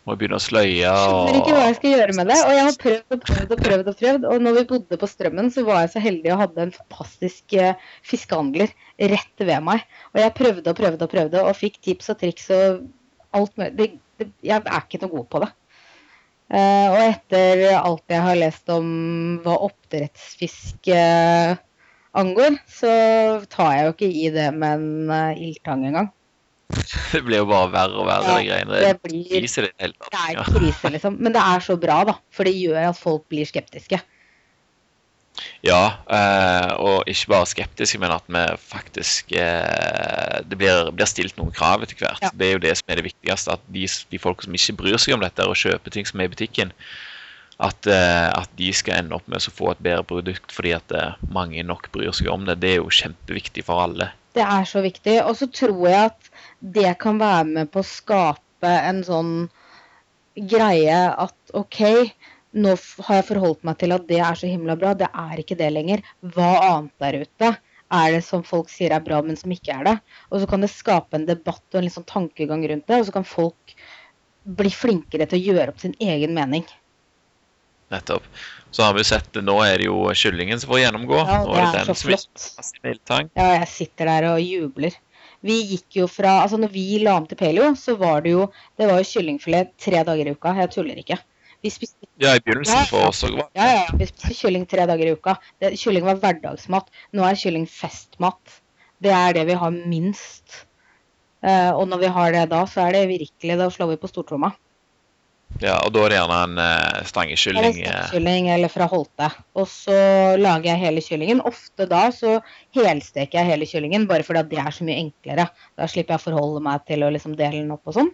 Må 0.03 0.17
begynne 0.19 0.35
å 0.35 0.43
sløye 0.43 0.91
skjønner 0.91 1.37
ikke 1.39 1.55
hva 1.55 1.67
jeg 1.69 1.75
skal 1.77 1.93
gjøre 1.93 2.15
med 2.17 2.29
det. 2.31 2.39
Og 2.43 2.53
jeg 2.53 2.65
har 2.67 2.77
prøvd 2.81 3.15
og 3.15 3.21
prøvd 3.23 3.53
og 3.55 3.61
prøvd. 3.63 3.91
Og 3.91 3.99
prøvd. 4.01 4.27
Og 4.33 4.43
når 4.43 4.57
vi 4.57 4.63
bodde 4.73 4.99
på 4.99 5.09
Strømmen, 5.09 5.51
så 5.53 5.63
var 5.67 5.83
jeg 5.83 5.93
så 5.93 6.03
heldig 6.03 6.33
og 6.33 6.41
hadde 6.43 6.65
en 6.65 6.75
fantastisk 6.75 7.55
eh, 7.55 7.89
fiskehandler 8.11 8.73
rett 9.13 9.45
ved 9.47 9.63
meg. 9.63 9.87
Og 10.11 10.23
jeg 10.23 10.35
prøvde 10.39 10.73
og 10.73 10.79
prøvde 10.79 11.07
og 11.07 11.13
prøvde 11.15 11.43
og 11.47 11.59
fikk 11.59 11.79
tips 11.87 12.11
og 12.11 12.19
triks 12.19 12.49
og 12.53 12.83
alt 13.39 13.55
mulig. 13.59 13.73
Det, 13.79 13.91
det, 14.19 14.31
jeg 14.43 14.59
er 14.59 14.81
ikke 14.83 15.03
noe 15.05 15.15
god 15.15 15.29
på 15.31 15.43
det. 15.45 15.51
Eh, 16.53 16.87
og 16.91 16.99
etter 17.05 17.63
alt 17.79 18.11
jeg 18.11 18.25
har 18.27 18.41
lest 18.41 18.73
om 18.75 18.89
hva 19.45 19.55
oppdrettsfisk 19.69 20.91
eh, 20.91 21.55
angår, 22.13 22.59
så 22.69 22.91
tar 23.49 23.71
jeg 23.77 23.87
jo 23.87 23.95
ikke 23.95 24.11
i 24.11 24.27
det 24.33 24.49
med 24.53 24.83
en 24.83 25.13
uh, 25.13 25.31
ildtang 25.33 25.87
engang. 25.87 26.11
Det 27.13 27.21
blir 27.25 27.41
jo 27.43 27.45
bare 27.49 27.69
verre 27.73 27.99
og 28.01 28.07
verre, 28.09 28.37
de 28.39 28.47
greiene. 28.49 28.79
det 28.81 28.95
blir- 29.03 29.27
krise, 29.29 29.61
det 29.67 29.73
hele 29.79 29.93
tatt. 29.99 30.09
Det 30.13 30.37
er 30.37 30.49
krise, 30.49 30.91
liksom. 30.95 31.19
Men 31.19 31.35
det 31.35 31.43
er 31.43 31.59
så 31.65 31.77
bra, 31.79 31.99
da. 32.09 32.17
For 32.33 32.49
det 32.49 32.55
gjør 32.57 32.89
at 32.89 32.99
folk 32.99 33.27
blir 33.31 33.45
skeptiske. 33.49 34.01
Ja, 35.65 35.95
eh, 36.13 36.71
og 36.77 37.07
ikke 37.09 37.31
bare 37.31 37.47
skeptiske, 37.49 37.97
men 38.01 38.11
at 38.13 38.27
vi 38.29 38.43
faktisk 38.69 39.31
eh, 39.33 40.41
Det 40.45 40.59
blir, 40.59 40.91
blir 40.93 41.09
stilt 41.09 41.37
noen 41.39 41.53
krav 41.55 41.81
etter 41.85 41.97
hvert. 42.03 42.21
Ja. 42.21 42.29
Det 42.35 42.47
er 42.47 42.53
jo 42.57 42.61
det 42.65 42.75
som 42.77 42.93
er 42.93 43.01
det 43.01 43.07
viktigste. 43.09 43.55
At 43.57 43.63
de, 43.73 43.87
de 44.11 44.21
folk 44.21 44.43
som 44.45 44.53
ikke 44.57 44.77
bryr 44.83 44.99
seg 45.01 45.15
om 45.17 45.25
dette 45.25 45.47
og 45.47 45.57
kjøper 45.57 45.95
ting 45.95 46.05
som 46.09 46.21
er 46.21 46.29
i 46.29 46.33
butikken, 46.35 46.73
at, 47.63 47.87
eh, 47.87 48.29
at 48.33 48.49
de 48.59 48.71
skal 48.75 48.99
ende 49.01 49.15
opp 49.17 49.25
med 49.31 49.39
å 49.41 49.53
få 49.53 49.71
et 49.73 49.83
bedre 49.85 50.05
produkt 50.09 50.51
fordi 50.53 50.73
at 50.75 50.93
mange 51.31 51.63
nok 51.65 51.89
bryr 51.95 52.13
seg 52.15 52.29
om 52.33 52.45
det. 52.49 52.59
Det 52.61 52.75
er 52.75 52.81
jo 52.81 52.93
kjempeviktig 52.93 53.65
for 53.69 53.85
alle. 53.87 54.11
Det 54.33 54.43
er 54.45 54.65
så 54.65 54.81
viktig. 54.81 55.19
Og 55.23 55.37
så 55.37 55.47
tror 55.53 55.83
jeg 55.87 56.11
at 56.11 56.32
det 56.63 56.93
kan 57.03 57.19
være 57.19 57.43
med 57.49 57.71
på 57.73 57.81
å 57.81 57.87
skape 57.87 58.71
en 58.71 59.01
sånn 59.03 59.33
greie 60.33 60.99
at 61.11 61.57
OK, 61.59 61.81
nå 62.55 62.75
har 63.07 63.19
jeg 63.19 63.27
forholdt 63.27 63.65
meg 63.67 63.79
til 63.81 63.93
at 63.95 64.05
det 64.07 64.21
er 64.23 64.39
så 64.39 64.49
himla 64.49 64.77
bra. 64.79 64.93
Det 64.97 65.09
er 65.09 65.41
ikke 65.41 65.57
det 65.59 65.69
lenger. 65.73 66.03
Hva 66.23 66.53
annet 66.69 67.03
der 67.03 67.19
ute 67.25 67.51
er 67.93 68.15
det 68.15 68.21
som 68.25 68.45
folk 68.47 68.71
sier 68.71 68.95
er 68.95 69.03
bra, 69.05 69.19
men 69.25 69.37
som 69.37 69.51
ikke 69.53 69.75
er 69.75 69.89
det? 69.89 69.97
Og 70.31 70.41
så 70.41 70.49
kan 70.49 70.63
det 70.63 70.71
skape 70.73 71.19
en 71.19 71.27
debatt 71.27 71.75
og 71.75 71.81
en 71.81 71.91
sånn 71.93 72.07
tankegang 72.09 72.63
rundt 72.69 72.87
det, 72.87 73.01
og 73.01 73.09
så 73.09 73.17
kan 73.17 73.27
folk 73.27 73.75
bli 74.43 74.71
flinkere 74.73 75.27
til 75.29 75.39
å 75.39 75.53
gjøre 75.53 75.73
opp 75.73 75.83
sin 75.83 75.95
egen 76.01 76.33
mening. 76.35 76.65
Nettopp. 77.93 78.25
Så 78.73 78.81
har 78.87 78.95
vi 78.97 79.03
sett 79.05 79.27
det, 79.35 79.43
nå 79.45 79.59
er 79.61 79.77
det 79.77 79.85
jo 79.85 79.99
kyllingen 80.17 80.61
som 80.61 80.71
får 80.71 80.85
gjennomgå. 80.87 81.19
Ja, 81.19 81.41
det 81.45 81.59
er 81.59 81.65
er 81.65 81.65
det 81.65 81.67
så 81.67 81.77
den 81.77 81.89
som 81.91 82.07
flott. 82.07 83.33
Ja, 83.37 83.49
jeg 83.59 83.69
sitter 83.69 84.09
der 84.09 84.31
og 84.31 84.41
jubler. 84.41 84.97
Vi 85.43 85.59
gikk 85.73 85.99
jo 85.99 86.07
fra 86.07 86.37
Altså, 86.43 86.57
når 86.61 86.71
vi 86.73 86.85
la 87.03 87.17
om 87.19 87.27
til 87.27 87.39
paleo, 87.39 87.73
så 87.79 87.97
var 87.99 88.23
det 88.25 88.33
jo 88.35 88.47
Det 88.79 88.87
var 88.89 89.01
jo 89.01 89.09
kyllingfilet 89.11 89.73
tre 89.81 90.03
dager 90.07 90.29
i 90.29 90.35
uka. 90.35 90.55
Jeg 90.61 90.71
tuller 90.75 90.99
ikke. 91.03 91.19
Vi 91.63 91.71
spiste 91.71 92.09
Ja, 92.19 92.35
i 92.35 92.43
begynnelsen 92.43 92.87
for 92.89 93.09
oss 93.09 93.23
òg 93.27 93.39
Ja, 93.55 93.67
ja, 93.77 93.85
vi 93.99 94.07
spiste 94.09 94.35
kylling 94.35 94.67
tre 94.69 94.87
dager 94.89 95.07
i 95.07 95.15
uka. 95.15 95.37
Det, 95.61 95.73
kylling 95.79 96.05
var 96.07 96.19
hverdagsmat. 96.23 96.91
Nå 97.15 97.23
er 97.27 97.39
kylling 97.39 97.67
festmat. 97.69 98.59
Det 99.03 99.11
er 99.15 99.35
det 99.35 99.47
vi 99.51 99.59
har 99.59 99.71
minst. 99.75 100.63
Uh, 101.43 101.75
og 101.75 101.87
når 101.91 102.05
vi 102.05 102.11
har 102.15 102.35
det 102.35 102.43
da, 102.51 102.63
så 102.67 102.85
er 102.85 102.95
det 102.95 103.07
virkelig 103.11 103.57
Da 103.59 103.67
slår 103.71 103.93
vi 103.93 103.99
på 103.99 104.11
stortromma. 104.11 104.53
Ja, 105.61 105.77
og 105.85 105.93
da 105.93 106.01
er 106.03 106.09
det 106.11 106.17
gjerne 106.17 106.37
en 106.47 106.57
uh, 106.59 107.03
stangekylling? 107.07 107.77
stangekylling. 107.77 108.47
eh, 108.49 108.55
eller 108.55 108.71
fra 108.73 108.87
Holte. 108.91 109.29
Og 109.55 109.67
så 109.69 109.93
lager 110.39 110.71
jeg 110.71 110.81
hele 110.81 111.03
kyllingen. 111.05 111.43
Ofte 111.45 111.85
da 111.87 112.07
så 112.15 112.39
helsteker 112.75 113.39
jeg 113.39 113.51
hele 113.51 113.67
kyllingen, 113.69 114.07
bare 114.09 114.25
fordi 114.27 114.43
det 114.49 114.59
er 114.59 114.71
så 114.75 114.83
mye 114.87 114.99
enklere. 115.05 115.47
Da 115.77 115.87
slipper 115.87 116.15
jeg 116.17 116.23
å 116.23 116.25
forholde 116.25 116.63
meg 116.65 116.83
til 116.89 117.05
å 117.05 117.11
liksom 117.13 117.37
dele 117.39 117.61
den 117.61 117.71
opp 117.75 117.87
og 117.87 117.99
sånn. 117.99 118.11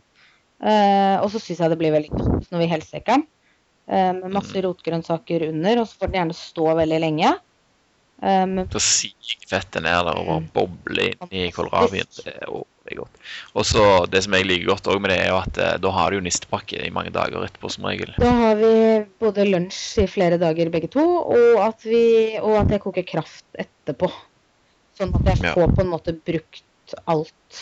Uh, 0.60 1.24
og 1.24 1.30
så 1.32 1.40
syns 1.40 1.62
jeg 1.64 1.72
det 1.72 1.80
blir 1.80 1.96
veldig 1.96 2.12
godt 2.20 2.50
når 2.52 2.66
vi 2.66 2.72
helsteker 2.74 3.16
den. 3.16 3.28
Uh, 3.90 4.12
med 4.20 4.34
masse 4.36 4.62
rotgrønnsaker 4.62 5.48
under, 5.50 5.80
og 5.82 5.88
så 5.88 6.02
får 6.02 6.12
den 6.12 6.20
gjerne 6.20 6.36
stå 6.38 6.74
veldig 6.84 7.00
lenge. 7.08 7.38
Um, 8.20 8.58
Så 8.68 8.82
siger 8.84 9.46
fettet 9.48 9.82
ned 9.86 9.96
der 9.96 10.12
og 10.12 10.26
bare 10.28 10.42
Mm. 10.44 10.50
bobler 10.54 11.14
inn 11.32 11.46
i 11.48 11.52
kålrabien. 11.56 12.06
Det 12.90 12.96
er 12.98 13.02
godt. 13.04 13.18
Og 13.54 13.66
så 13.70 13.84
det 14.10 14.24
som 14.26 14.34
jeg 14.34 14.48
liker 14.50 14.72
godt 14.72 14.88
òg 14.90 15.00
med 15.04 15.12
det, 15.14 15.20
er 15.22 15.28
jo 15.30 15.38
at 15.38 15.58
eh, 15.62 15.76
da 15.78 15.90
har 15.94 16.10
du 16.10 16.18
jo 16.18 16.24
nistepakke 16.26 16.80
i 16.82 16.90
mange 16.94 17.12
dager 17.14 17.44
etterpå, 17.46 17.70
som 17.70 17.86
regel. 17.86 18.16
Da 18.18 18.32
har 18.40 18.56
vi 18.58 18.72
både 19.22 19.46
lunsj 19.46 20.00
i 20.02 20.08
flere 20.10 20.40
dager 20.42 20.72
begge 20.74 20.90
to, 20.90 21.04
og 21.30 21.60
at, 21.68 21.86
vi, 21.86 22.02
og 22.42 22.56
at 22.64 22.74
jeg 22.74 22.82
koker 22.82 23.06
kraft 23.06 23.46
etterpå. 23.62 24.10
Sånn 24.98 25.14
at 25.16 25.30
jeg 25.30 25.44
Ja. 25.46 25.54
får 25.54 25.76
på 25.78 25.86
en 25.86 25.94
måte 25.94 26.16
brukt 26.18 26.98
alt. 27.06 27.60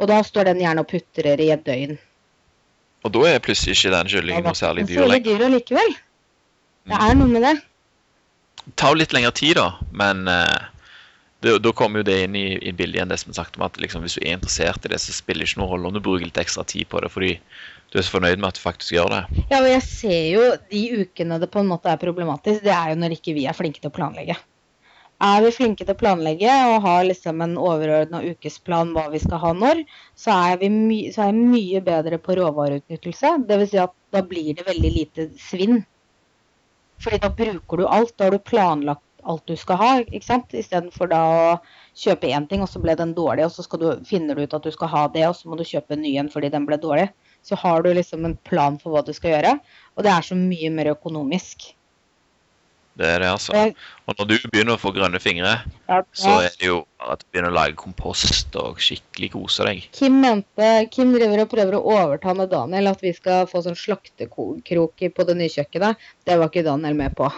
Og 0.00 0.08
da 0.08 0.22
står 0.24 0.48
den 0.48 0.62
gjerne 0.64 0.80
og 0.80 0.88
putrer 0.88 1.38
i 1.44 1.50
et 1.52 1.64
døgn. 1.68 1.98
Og 3.04 3.12
da 3.12 3.20
er 3.28 3.42
plutselig 3.44 3.76
ikke 3.76 3.92
den 3.92 4.08
kyllingen 4.08 4.44
noe 4.48 4.56
særlig 4.56 4.86
dyr 4.88 5.04
lenger. 5.06 5.36
dyr 5.38 5.44
allikevel. 5.50 5.92
Det 6.88 6.96
Mm. 6.96 7.10
er 7.10 7.14
noe 7.14 7.28
med 7.28 7.42
det. 7.42 7.54
Det 8.64 8.76
tar 8.76 8.88
jo 8.94 8.94
litt 9.04 9.12
lengre 9.12 9.34
tid, 9.34 9.54
da, 9.56 9.72
men 9.92 10.26
eh, 10.28 10.58
da 11.42 11.72
kommer 11.74 12.00
jo 12.00 12.06
det 12.06 12.18
inn 12.24 12.36
i, 12.38 12.46
i 12.62 12.72
bildet 12.72 13.00
igjen, 13.00 13.10
det 13.10 13.18
som 13.18 13.32
er 13.32 13.38
sagt 13.40 13.56
om 13.58 13.64
at 13.66 13.78
liksom, 13.82 14.04
hvis 14.06 14.14
du 14.18 14.22
er 14.22 14.36
interessert 14.36 14.84
i 14.86 14.92
det, 14.92 15.00
så 15.02 15.14
spiller 15.14 15.42
det 15.42 15.50
ikke 15.50 15.62
noen 15.62 15.72
rolle 15.74 15.90
om 15.90 15.96
du 15.96 16.02
bruker 16.04 16.28
litt 16.28 16.38
ekstra 16.38 16.64
tid 16.68 16.86
på 16.92 17.02
det, 17.02 17.10
fordi 17.10 17.32
du 17.90 17.98
er 17.98 18.06
så 18.06 18.14
fornøyd 18.14 18.38
med 18.38 18.52
at 18.52 18.60
du 18.60 18.62
faktisk 18.62 18.94
gjør 18.94 19.10
det. 19.12 19.42
Ja, 19.50 19.58
og 19.58 19.68
jeg 19.68 19.82
ser 19.88 20.22
jo 20.32 20.46
de 20.70 20.82
ukene 21.02 21.40
det 21.42 21.50
på 21.52 21.60
en 21.60 21.70
måte 21.72 21.90
er 21.90 22.00
problematisk, 22.00 22.62
det 22.64 22.72
er 22.72 22.92
jo 22.92 23.02
når 23.02 23.18
ikke 23.18 23.34
vi 23.36 23.48
er 23.50 23.58
flinke 23.58 23.82
til 23.82 23.90
å 23.90 23.96
planlegge. 23.98 24.38
Er 25.22 25.44
vi 25.44 25.52
flinke 25.54 25.84
til 25.84 25.94
å 25.94 25.98
planlegge 25.98 26.54
og 26.72 26.80
har 26.82 27.04
liksom 27.06 27.44
en 27.44 27.52
overordna 27.60 28.24
ukesplan 28.26 28.90
hva 28.94 29.04
vi 29.12 29.20
skal 29.22 29.38
ha 29.42 29.52
når, 29.54 29.84
så 30.18 30.34
er, 30.48 30.64
my 30.66 30.98
så 31.14 31.26
er 31.26 31.30
jeg 31.30 31.50
mye 31.52 31.82
bedre 31.86 32.18
på 32.18 32.34
råvareutnyttelse. 32.40 33.36
Dvs. 33.46 33.70
Si 33.70 33.78
at 33.82 33.94
da 34.14 34.24
blir 34.26 34.50
det 34.58 34.66
veldig 34.66 34.90
lite 34.96 35.28
svinn. 35.38 35.84
Fordi 37.02 37.20
da 37.22 37.30
bruker 37.38 37.82
du 37.82 37.86
alt. 37.86 38.16
Da 38.16 38.26
har 38.26 38.34
du 38.34 38.42
planlagt 38.42 39.04
alt 39.22 39.44
du 39.46 39.54
skal 39.58 39.78
ha, 39.80 39.90
ikke 40.04 40.26
sant. 40.26 40.54
Istedenfor 40.56 41.10
da 41.10 41.20
å 41.22 41.50
kjøpe 41.98 42.30
én 42.30 42.46
ting, 42.50 42.62
og 42.64 42.70
så 42.70 42.82
ble 42.82 42.96
den 42.98 43.14
dårlig, 43.16 43.46
og 43.46 43.54
så 43.54 43.80
du, 43.80 43.88
finner 44.08 44.38
du 44.38 44.46
ut 44.46 44.56
at 44.56 44.64
du 44.64 44.72
skal 44.74 44.90
ha 44.92 45.04
det, 45.12 45.26
og 45.28 45.36
så 45.38 45.50
må 45.50 45.58
du 45.58 45.66
kjøpe 45.66 45.96
en 45.96 46.02
ny 46.04 46.16
en 46.20 46.32
fordi 46.32 46.52
den 46.52 46.66
ble 46.68 46.80
dårlig. 46.82 47.10
Så 47.42 47.58
har 47.58 47.82
du 47.82 47.90
liksom 47.90 48.26
en 48.26 48.38
plan 48.46 48.78
for 48.78 48.94
hva 48.94 49.02
du 49.06 49.12
skal 49.16 49.36
gjøre, 49.36 49.56
og 49.96 50.04
det 50.06 50.12
er 50.14 50.26
så 50.26 50.38
mye 50.38 50.70
mer 50.74 50.92
økonomisk. 50.94 51.72
Det 52.92 53.08
er 53.08 53.22
det, 53.22 53.28
altså. 53.32 53.52
Og 54.04 54.18
når 54.18 54.26
du 54.28 54.34
begynner 54.52 54.76
å 54.76 54.80
få 54.80 54.92
grønne 54.92 55.20
fingre, 55.22 55.54
Ja, 55.88 56.00
så 56.12 56.34
er 56.44 56.52
det 56.60 56.68
jo 56.68 56.82
at 57.00 57.22
du 57.22 57.26
begynner 57.32 57.48
å 57.48 57.56
lage 57.56 57.76
kompost 57.80 58.52
og 58.60 58.82
skikkelig 58.84 59.30
kose 59.32 59.64
deg. 59.64 59.86
Kim 59.96 60.18
mente 60.20 60.68
Kim 60.92 61.14
driver 61.16 61.46
og 61.46 61.54
prøver 61.54 61.78
å 61.78 61.82
overta 61.94 62.34
med 62.36 62.52
Daniel 62.52 62.92
at 62.92 63.00
vi 63.04 63.14
skal 63.16 63.48
få 63.48 63.64
sånn 63.64 63.78
slaktekrok 63.80 65.06
på 65.16 65.26
det 65.28 65.38
nye 65.38 65.52
kjøkkenet. 65.52 66.04
Det 66.28 66.36
var 66.36 66.52
ikke 66.52 66.66
Daniel 66.68 66.98
med 67.00 67.16
på. 67.16 67.32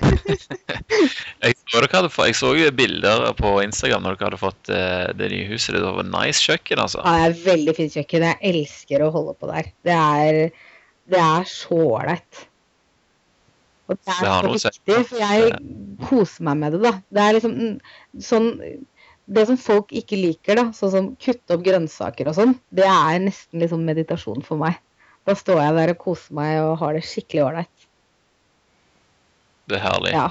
Jeg 1.40 1.56
så, 1.70 1.80
hadde, 1.80 2.10
jeg 2.26 2.36
så 2.36 2.50
jo 2.56 2.68
bilder 2.76 3.22
på 3.38 3.54
Instagram 3.64 4.04
når 4.04 4.18
dere 4.18 4.28
hadde 4.28 4.40
fått 4.40 4.70
eh, 4.74 5.08
det 5.16 5.30
nye 5.32 5.48
huset. 5.48 5.76
Det 5.76 5.82
var 5.84 6.06
nice 6.08 6.42
kjøkken, 6.44 6.82
altså. 6.82 7.00
Ja, 7.04 7.16
det 7.16 7.30
er 7.30 7.42
veldig 7.46 7.74
fint 7.78 7.96
kjøkken. 7.96 8.26
Jeg 8.28 8.38
elsker 8.50 9.04
å 9.04 9.10
holde 9.14 9.34
på 9.40 9.50
der. 9.50 9.70
Det 9.86 9.96
er, 9.96 10.40
det 11.10 11.22
er 11.22 11.48
så 11.48 11.78
ålreit. 11.86 12.44
Og 13.90 13.98
det 13.98 14.14
er 14.14 14.46
Det 14.46 14.60
så 14.62 14.70
viktig, 14.70 14.98
for 15.08 15.24
jeg 15.24 15.54
koser 16.06 16.46
meg 16.46 16.60
med 16.60 16.76
det, 16.76 16.82
da. 16.84 16.92
Det 17.10 17.24
er 17.24 17.36
liksom 17.38 17.56
mm, 17.56 17.74
sånn 18.22 18.52
Det 19.30 19.46
som 19.48 19.58
folk 19.62 19.92
ikke 19.94 20.18
liker, 20.18 20.58
da, 20.58 20.68
sånn 20.76 20.94
som 20.94 21.10
kutte 21.22 21.56
opp 21.56 21.66
grønnsaker 21.66 22.30
og 22.30 22.34
sånn, 22.38 22.56
det 22.74 22.86
er 22.90 23.20
nesten 23.22 23.62
liksom 23.62 23.84
meditasjon 23.86 24.42
for 24.46 24.58
meg. 24.58 24.78
Da 25.28 25.36
står 25.38 25.60
jeg 25.62 25.76
der 25.76 25.92
og 25.94 26.00
koser 26.02 26.34
meg 26.34 26.56
og 26.64 26.78
har 26.80 26.96
det 26.96 27.04
skikkelig 27.06 27.44
ålreit. 27.46 27.79
Det 29.70 29.78
er 29.78 29.86
herlig. 29.86 30.14
Ja. 30.14 30.28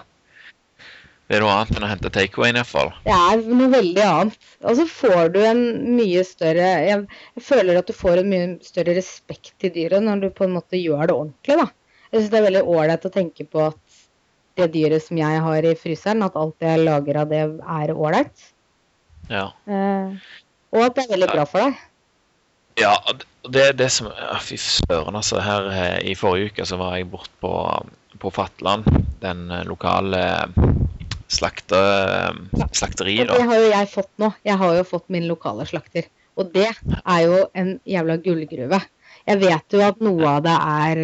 Det 1.30 1.38
er 1.38 1.44
noe 1.46 1.54
annet 1.54 1.78
enn 1.78 1.84
å 1.86 1.90
hente 1.92 2.10
takeawayen, 2.10 2.58
iallfall. 2.58 2.88
Det 3.06 3.14
er 3.14 3.42
noe 3.46 3.70
veldig 3.70 4.06
annet. 4.06 4.48
Og 4.66 4.80
så 4.80 4.86
får 4.90 5.28
du 5.36 5.44
en 5.46 5.60
mye 6.00 6.24
større 6.26 6.70
jeg, 6.88 7.04
føler 7.46 7.78
at 7.78 7.90
du 7.90 7.94
får 7.94 8.24
en 8.24 8.32
mye 8.32 8.48
større 8.66 8.96
respekt 8.98 9.52
til 9.62 9.76
dyret 9.76 10.02
når 10.08 10.24
du 10.24 10.30
på 10.34 10.48
en 10.48 10.56
måte 10.58 10.80
gjør 10.80 11.04
det 11.06 11.16
ordentlig, 11.16 11.60
da. 11.62 11.68
Jeg 12.10 12.24
syns 12.24 12.32
det 12.34 12.40
er 12.40 12.48
veldig 12.48 12.64
ålreit 12.74 13.06
å 13.06 13.14
tenke 13.14 13.46
på 13.46 13.68
at 13.68 14.00
det 14.58 14.72
dyret 14.74 15.06
som 15.06 15.20
jeg 15.22 15.44
har 15.46 15.68
i 15.70 15.76
fryseren, 15.78 16.26
at 16.26 16.40
alt 16.40 16.66
jeg 16.66 16.82
lager 16.82 17.22
av 17.22 17.30
det, 17.30 17.44
er 17.78 17.94
ålreit. 17.94 18.50
Ja. 19.30 19.52
Eh, 19.70 20.18
og 20.74 20.88
at 20.88 20.98
det 20.98 21.06
er 21.06 21.14
veldig 21.14 21.30
bra 21.30 21.46
for 21.52 21.68
deg. 21.68 21.86
Ja, 22.80 22.96
det 23.54 23.64
er 23.68 23.78
det 23.78 23.92
som 23.94 24.10
Fy 24.42 24.58
søren, 24.58 25.14
altså. 25.14 25.38
Her 25.46 25.70
eh, 25.70 25.98
i 26.10 26.18
forrige 26.18 26.50
uke 26.50 26.66
så 26.66 26.80
var 26.82 26.98
jeg 26.98 27.12
bort 27.14 27.30
på, 28.20 28.32
Fatland. 28.34 28.88
Den 29.24 29.50
eh, 29.52 29.66
lokale 29.68 30.22
slakte, 31.30 31.80
slakteriet, 32.74 33.30
Og 33.30 33.38
det 33.38 33.50
har 33.50 33.62
jo 33.62 33.70
jeg 33.70 33.92
fått 33.92 34.12
nå. 34.22 34.32
Jeg 34.48 34.58
har 34.62 34.78
jo 34.80 34.88
fått 34.88 35.08
min 35.14 35.28
lokale 35.30 35.68
slakter. 35.70 36.10
Og 36.40 36.52
det 36.56 36.70
er 36.70 37.22
jo 37.26 37.44
en 37.58 37.76
jævla 37.88 38.18
gullgruve. 38.24 38.80
Jeg 39.28 39.42
vet 39.44 39.76
jo 39.76 39.84
at 39.86 40.00
noe 40.02 40.36
av 40.38 40.44
det 40.46 40.56
er 40.56 41.02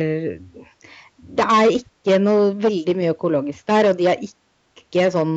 Det 1.36 1.46
er 1.58 1.74
ikke 1.74 2.20
noe 2.22 2.54
veldig 2.62 2.96
mye 2.98 3.14
økologisk 3.16 3.66
der, 3.68 3.90
og 3.90 4.00
de 4.00 4.08
er 4.12 4.22
ikke 4.24 5.10
sånn 5.14 5.34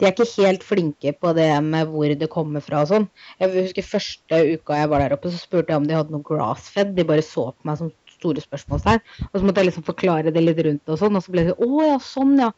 De 0.00 0.06
er 0.06 0.12
ikke 0.12 0.28
helt 0.42 0.64
flinke 0.66 1.12
på 1.16 1.32
det 1.36 1.48
med 1.64 1.88
hvor 1.92 2.12
det 2.20 2.28
kommer 2.32 2.64
fra 2.64 2.82
og 2.84 2.90
sånn. 2.90 3.06
Jeg 3.40 3.54
husker 3.54 3.86
første 3.94 4.40
uka 4.56 4.80
jeg 4.82 4.90
var 4.92 5.04
der 5.04 5.16
oppe, 5.16 5.32
så 5.32 5.40
spurte 5.40 5.72
jeg 5.72 5.80
om 5.80 5.86
de 5.88 5.96
hadde 5.96 6.12
noe 6.12 6.26
grassfed. 6.26 6.92
De 6.96 7.06
bare 7.08 7.24
så 7.24 7.48
på 7.52 7.68
meg 7.68 7.80
som 7.80 7.92
store 8.16 8.42
spørsmålstegn. 8.44 9.04
Og 9.28 9.36
så 9.36 9.44
måtte 9.44 9.62
jeg 9.62 9.70
liksom 9.70 9.86
forklare 9.86 10.32
det 10.34 10.42
litt 10.44 10.62
rundt 10.66 10.92
og 10.92 11.00
sånn, 11.00 11.18
og 11.18 11.24
så 11.24 11.34
ble 11.34 11.46
det 11.50 11.56
å 11.56 11.70
ja, 11.84 12.00
sånn 12.02 12.34
ja. 12.40 12.50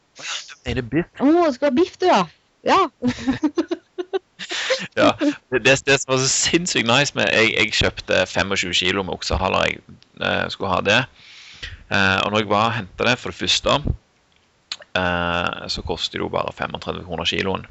Er 0.67 0.79
det 0.79 0.87
biff? 0.91 1.11
Å, 1.19 1.29
du 1.29 1.55
skal 1.55 1.71
ha 1.71 1.75
biff 1.75 1.99
du, 2.01 2.09
ja. 2.09 2.23
Ja. 2.67 2.81
Ja. 4.95 5.11
Det, 5.19 5.59
det, 5.59 5.73
det 5.85 5.97
som 5.99 6.13
var 6.13 6.21
så 6.21 6.29
sinnssykt 6.31 6.87
nice 6.87 7.15
med 7.17 7.27
Jeg, 7.35 7.51
jeg 7.53 7.73
kjøpte 7.75 8.21
25 8.25 8.73
kilo 8.79 9.03
med 9.05 9.17
oksehaler. 9.19 9.75
Jeg 9.75 9.81
eh, 10.25 10.45
skulle 10.53 10.71
ha 10.71 10.79
det. 10.85 10.99
Eh, 11.89 12.17
og 12.23 12.31
når 12.31 12.43
jeg 12.43 12.49
var 12.51 12.69
og 12.69 12.77
henta 12.77 13.07
det 13.09 13.15
for 13.19 13.33
det 13.33 13.39
første, 13.39 13.75
eh, 15.01 15.67
så 15.73 15.83
koster 15.85 16.19
det 16.19 16.25
jo 16.25 16.31
bare 16.33 16.55
35 16.55 17.03
kroner 17.05 17.29
kiloen. 17.29 17.67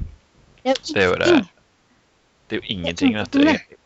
Det 0.63 0.95
er 0.95 1.09
jo 1.09 1.19
det. 1.21 1.33
Det 2.49 2.57
er 2.57 2.61
jo 2.61 2.73
ingenting, 2.77 3.17
vet 3.17 3.33
du. 3.33 3.43
Jeg, 3.47 3.79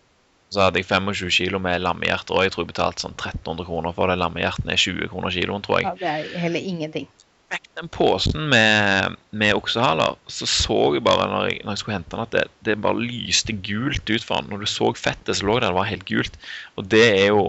så 0.53 0.67
hadde 0.67 0.79
jeg 0.81 0.87
25 0.89 1.33
kilo 1.33 1.59
med 1.63 1.81
lammehjerter, 1.81 2.35
og 2.37 2.45
jeg 2.45 2.53
tror 2.53 2.63
jeg 2.65 2.71
betalte 2.75 3.03
sånn 3.07 3.15
1300 3.17 3.65
kroner 3.67 3.95
for 3.97 4.11
det. 4.11 4.19
Lammehjertene 4.21 4.75
er 4.75 4.81
20 4.85 5.09
kroner 5.11 5.33
kiloen, 5.33 5.65
tror 5.65 5.81
jeg. 5.81 5.89
ja. 5.89 5.93
Det 5.99 6.11
er 6.13 6.39
heller 6.45 6.71
ingenting. 6.73 7.09
fikk 7.53 7.67
den 7.77 7.89
posen 7.93 8.47
med, 8.49 9.13
med 9.29 9.53
oksehaler, 9.53 10.15
så 10.25 10.47
så 10.49 10.77
jeg 10.95 11.03
bare 11.05 11.27
når 11.29 11.43
jeg, 11.51 11.59
når 11.63 11.75
jeg 11.75 11.81
skulle 11.83 11.97
hente 11.99 12.09
den, 12.15 12.23
at 12.23 12.31
det, 12.33 12.45
det 12.65 12.77
bare 12.81 12.97
lyste 13.03 13.53
gult 13.65 14.09
ut 14.09 14.23
for 14.25 14.41
den. 14.41 14.49
Når 14.49 14.63
du 14.63 14.69
så 14.71 14.89
fettet, 14.97 15.37
så 15.37 15.45
lå 15.45 15.59
det, 15.59 15.67
det 15.69 15.77
var 15.77 15.89
helt 15.91 16.07
gult. 16.09 16.39
Og 16.81 16.87
det 16.89 17.03
er 17.19 17.27
jo 17.29 17.43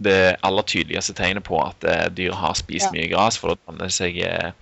det 0.00 0.36
aller 0.48 0.64
tydeligste 0.64 1.12
tegnet 1.12 1.44
på 1.44 1.58
at 1.60 1.84
eh, 1.84 2.06
dyr 2.16 2.32
har 2.40 2.54
spist 2.56 2.88
Ja. 2.88 2.94
mye 2.96 3.10
gras, 3.12 3.36
for 3.36 3.52
da 3.52 3.58
danner 3.68 3.90
det 3.90 3.92
seg 3.98 4.16
eh, 4.24 4.52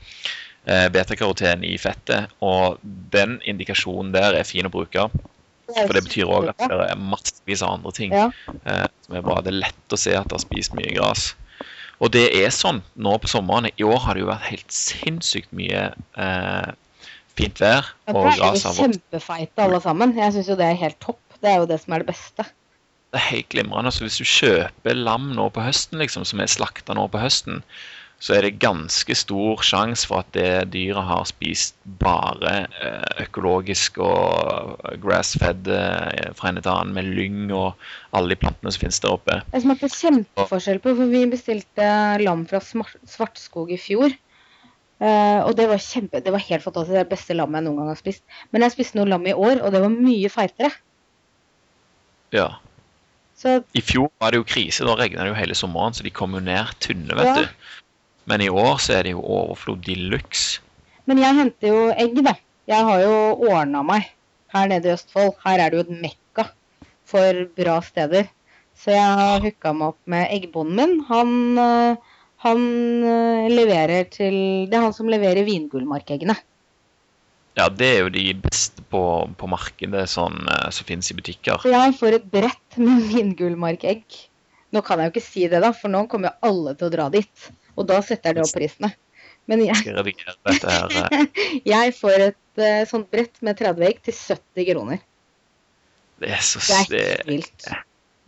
eh, 0.67 0.89
betakaroten 0.91 1.63
i 1.63 1.77
fettet. 1.79 2.35
Og 2.43 2.81
den 3.15 3.39
indikasjonen 3.47 4.11
der 4.17 4.35
er 4.35 4.49
fin 4.49 4.67
å 4.67 4.73
bruke, 4.75 5.07
for 5.75 5.93
det 5.97 6.05
betyr 6.07 6.31
òg 6.33 6.49
at 6.55 6.63
det 6.65 6.79
er 6.91 6.97
massevis 7.01 7.63
av 7.63 7.75
andre 7.79 7.93
ting 7.97 8.13
Ja. 8.17 8.31
eh, 8.65 8.87
som 9.07 9.17
er 9.19 9.23
bra. 9.27 9.41
Det 9.45 9.53
er 9.53 9.61
lett 9.61 9.95
å 9.95 9.99
se 10.01 10.15
at 10.17 10.29
det 10.31 10.39
har 10.39 10.45
spist 10.45 10.75
mye 10.79 10.95
gras. 10.97 11.35
Og 12.01 12.13
det 12.15 12.29
er 12.39 12.51
sånn 12.55 12.83
nå 12.97 13.17
på 13.21 13.29
sommeren. 13.31 13.71
I 13.77 13.83
år 13.87 13.99
har 14.05 14.15
det 14.15 14.23
jo 14.23 14.31
vært 14.31 14.47
helt 14.53 14.71
sinnssykt 14.73 15.51
mye 15.53 15.89
eh, 16.17 16.69
fint 17.39 17.59
vær. 17.61 17.89
Ja, 18.07 18.15
Og 18.15 18.29
gress 18.31 18.39
har 18.41 18.49
vokst. 18.49 18.65
Dere 18.65 18.71
er 18.71 18.77
jo 18.77 18.93
kjempefeite 18.93 19.65
alle 19.67 19.81
sammen. 19.85 20.15
Jeg 20.17 20.33
syns 20.37 20.49
jo 20.53 20.57
det 20.61 20.69
er 20.71 20.79
helt 20.85 21.01
topp. 21.05 21.21
Det 21.43 21.51
er 21.53 21.59
jo 21.63 21.67
det 21.71 21.81
som 21.83 21.93
er 21.95 22.05
det 22.05 22.11
beste. 22.15 22.47
Det 23.09 23.19
er 23.21 23.27
helt 23.31 23.49
glimrende. 23.51 23.91
Så 23.95 24.05
hvis 24.05 24.19
du 24.21 24.25
kjøper 24.29 24.95
lam 24.99 25.31
nå 25.37 25.49
på 25.55 25.63
høsten, 25.65 25.99
liksom, 26.03 26.25
som 26.29 26.41
er 26.45 26.51
slakta 26.51 26.95
nå 26.99 27.07
på 27.11 27.21
høsten, 27.23 27.63
så 28.19 28.35
er 28.35 28.43
det 28.43 28.59
ganske 28.59 29.15
stor 29.15 29.61
sjanse 29.63 30.09
for 30.11 30.25
at 30.25 30.31
det 30.35 30.73
dyret 30.75 31.07
har 31.07 31.27
spist 31.31 31.77
bare 32.03 32.55
eh, 32.83 33.23
økologisk 33.23 34.01
og 34.03 34.81
grass-fed 35.05 35.71
eh, 35.71 36.33
fra 36.35 36.51
en 36.51 36.59
til 36.59 36.73
annen 36.73 36.97
med 36.97 37.13
lyng 37.15 37.53
og 37.55 37.79
alle 38.11 38.35
de 38.35 38.41
plantene 38.43 38.73
som 38.75 38.83
finnes 38.83 38.99
der 39.05 39.15
oppe. 39.15 39.37
Jeg 39.55 39.63
smakte 39.63 39.93
kjempeforskjell 39.95 40.83
på, 40.83 40.97
for 40.99 41.15
vi 41.15 41.23
bestilte 41.31 41.93
lam 42.25 42.43
fra 42.51 42.59
Svartskog 42.65 43.71
i 43.71 43.79
fjor. 43.79 44.11
Eh, 44.99 45.41
og 45.47 45.55
det 45.55 45.69
var 45.71 45.79
kjempe, 45.79 46.19
det 46.19 46.35
var 46.35 46.43
helt 46.43 46.65
fantastisk. 46.67 46.91
Det 46.97 46.99
er 46.99 47.07
det 47.07 47.15
beste 47.15 47.39
lammet 47.39 47.61
jeg 47.61 47.69
noen 47.69 47.79
gang 47.85 47.93
har 47.95 48.03
spist. 48.03 48.25
Men 48.51 48.67
jeg 48.67 48.75
spiste 48.75 48.99
noe 48.99 49.07
lam 49.15 49.31
i 49.31 49.37
år, 49.37 49.63
og 49.63 49.71
det 49.77 49.85
var 49.87 49.95
mye 49.95 50.33
feitere. 50.33 50.75
Ja. 52.35 52.49
Så 53.39 53.61
I 53.79 53.83
fjor 53.87 54.11
var 54.19 54.35
det 54.35 54.41
jo 54.43 54.49
krise, 54.51 54.83
da 54.83 54.99
regna 54.99 55.23
det 55.23 55.31
jo 55.31 55.39
hele 55.39 55.55
sommeren, 55.55 55.95
så 55.95 56.03
de 56.03 56.11
kom 56.11 56.35
jo 56.35 56.43
ned 56.43 56.75
tynne, 56.83 57.15
vet 57.15 57.31
Ja. 57.31 57.45
du. 57.47 57.69
Men 58.29 58.45
i 58.45 58.51
år 58.53 58.77
så 58.85 58.99
er 58.99 59.07
det 59.07 59.15
jo 59.15 59.25
overflod 59.25 59.81
de 59.87 59.97
luxe. 60.13 60.61
Men 61.09 61.21
jeg 61.23 61.37
henter 61.39 61.73
jo 61.73 61.85
egg, 61.97 62.19
da. 62.27 62.35
Jeg 62.69 62.85
har 62.85 63.01
jo 63.01 63.15
ordna 63.49 63.81
meg 63.87 64.11
her 64.53 64.69
nede 64.69 64.91
i 64.91 64.97
Østfold. 64.97 65.39
Her 65.45 65.63
er 65.65 65.73
det 65.73 65.79
jo 65.79 65.85
et 65.87 66.03
mekka 66.03 66.45
for 67.09 67.47
bra 67.57 67.79
steder. 67.85 68.29
Så 68.79 68.93
jeg 68.93 69.17
har 69.21 69.41
hooka 69.43 69.73
meg 69.75 69.95
opp 69.95 70.13
med 70.13 70.35
eggbonden 70.37 70.77
min. 70.77 70.93
Han, 71.09 71.33
øh, 71.59 71.97
han 72.45 72.61
øh, 73.03 73.49
leverer 73.51 74.05
til 74.13 74.69
Det 74.69 74.77
er 74.77 74.85
han 74.85 74.95
som 74.95 75.09
leverer 75.11 75.49
vingullmarkeggene. 75.49 76.37
Ja, 77.59 77.67
det 77.75 77.89
er 77.91 78.05
jo 78.05 78.11
de 78.15 78.27
beste 78.39 78.85
på, 78.93 79.03
på 79.35 79.49
markedet 79.51 80.05
sånn, 80.13 80.45
eh, 80.47 80.69
som 80.71 80.87
finnes 80.87 81.09
i 81.11 81.17
butikker. 81.19 81.65
Så 81.65 81.73
jeg 81.73 81.97
får 81.99 82.21
et 82.21 82.29
brett 82.31 82.77
med 82.79 83.09
vingullmarkegg. 83.15 84.05
Nå 84.77 84.85
kan 84.85 85.01
jeg 85.01 85.09
jo 85.09 85.17
ikke 85.17 85.25
si 85.25 85.49
det, 85.49 85.65
da, 85.65 85.73
for 85.75 85.91
nå 85.91 86.05
kommer 86.13 86.31
jo 86.31 86.53
alle 86.53 86.77
til 86.77 86.91
å 86.91 86.93
dra 86.93 87.09
dit. 87.11 87.49
Og 87.79 87.87
da 87.89 88.01
setter 88.05 88.35
det 88.37 88.45
opp 88.45 88.55
prisene. 88.57 88.91
Men 89.49 89.63
jeg, 89.65 89.81
jeg 91.73 91.93
får 91.97 92.25
et 92.27 92.61
uh, 92.61 92.83
sånt 92.91 93.09
brett 93.13 93.39
med 93.47 93.57
30 93.57 93.87
egg 93.87 94.01
til 94.05 94.17
70 94.19 94.67
kroner. 94.73 94.99
Det 96.19 96.33
er 96.35 96.43
så 96.45 96.61
Det 96.91 96.99
er 97.01 97.23
helt 97.23 97.31
vilt. 97.31 97.69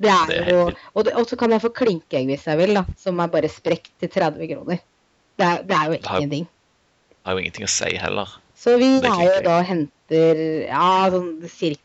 Det 0.01 0.09
er 0.09 0.47
jo, 0.49 0.61
og, 0.95 1.03
det, 1.05 1.13
og 1.19 1.27
så 1.29 1.37
kan 1.37 1.53
jeg 1.53 1.61
få 1.61 1.73
klinkeegg 1.77 2.31
hvis 2.31 2.47
jeg 2.49 2.57
vil, 2.63 2.73
da, 2.79 2.87
som 2.97 3.19
er 3.21 3.33
bare 3.33 3.51
sprekt 3.53 3.91
til 4.01 4.09
30 4.09 4.47
kroner. 4.55 4.81
Det 5.37 5.45
er, 5.49 5.67
det 5.67 5.77
er 5.77 5.91
jo 5.91 5.99
Det 5.99 6.07
har- 6.09 6.47
har 7.25 7.35
jo 7.37 7.43
ingenting 7.43 7.67
å 7.67 7.73
si 7.73 7.91
heller. 8.01 8.31
Så 8.57 8.79
vi 8.81 8.89
er 8.97 9.21
jo 9.25 9.43
da 9.45 9.59
og 9.59 9.67
henter 9.69 10.41
ja, 10.69 11.11
sånn 11.13 11.29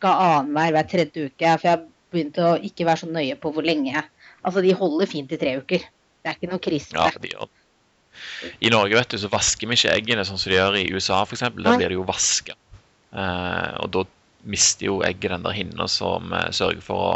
ca. 0.00 0.14
annenhver 0.40 0.72
hver 0.76 0.88
tredje 0.88 1.26
uke. 1.28 1.52
For 1.58 1.68
jeg 1.68 1.74
har 1.74 1.84
begynt 2.12 2.40
å 2.40 2.54
ikke 2.68 2.86
være 2.88 3.02
så 3.02 3.10
nøye 3.12 3.36
på 3.40 3.52
hvor 3.52 3.64
lenge. 3.64 4.02
Altså, 4.44 4.62
de 4.64 4.72
holder 4.76 5.06
fint 5.10 5.32
i 5.32 5.38
tre 5.40 5.56
uker. 5.60 5.84
Det 6.26 6.32
er 6.32 6.38
ikke 6.40 6.50
noe 6.50 6.62
krise. 6.64 6.90
Ja, 6.96 7.06
de 7.22 7.28
gjør 7.30 7.46
det. 7.46 7.62
I 8.66 8.70
Norge 8.72 8.96
vet 8.98 9.12
du, 9.12 9.18
så 9.22 9.28
vasker 9.30 9.68
vi 9.70 9.76
ikke 9.78 9.92
eggene 9.94 10.24
sånn 10.26 10.40
som 10.40 10.50
de 10.50 10.56
gjør 10.56 10.78
i 10.80 10.86
USA 10.96 11.20
f.eks. 11.22 11.44
Der 11.54 11.76
blir 11.78 11.92
de 11.92 11.94
jo 12.00 12.06
vaska. 12.08 12.56
Eh, 13.14 13.76
og 13.84 13.92
da 13.94 14.02
mister 14.46 14.88
jo 14.88 14.96
egget 15.06 15.30
den 15.36 15.44
der 15.46 15.54
hinna 15.54 15.86
som 15.90 16.32
eh, 16.34 16.48
sørger 16.56 16.82
for 16.82 17.04
å 17.04 17.12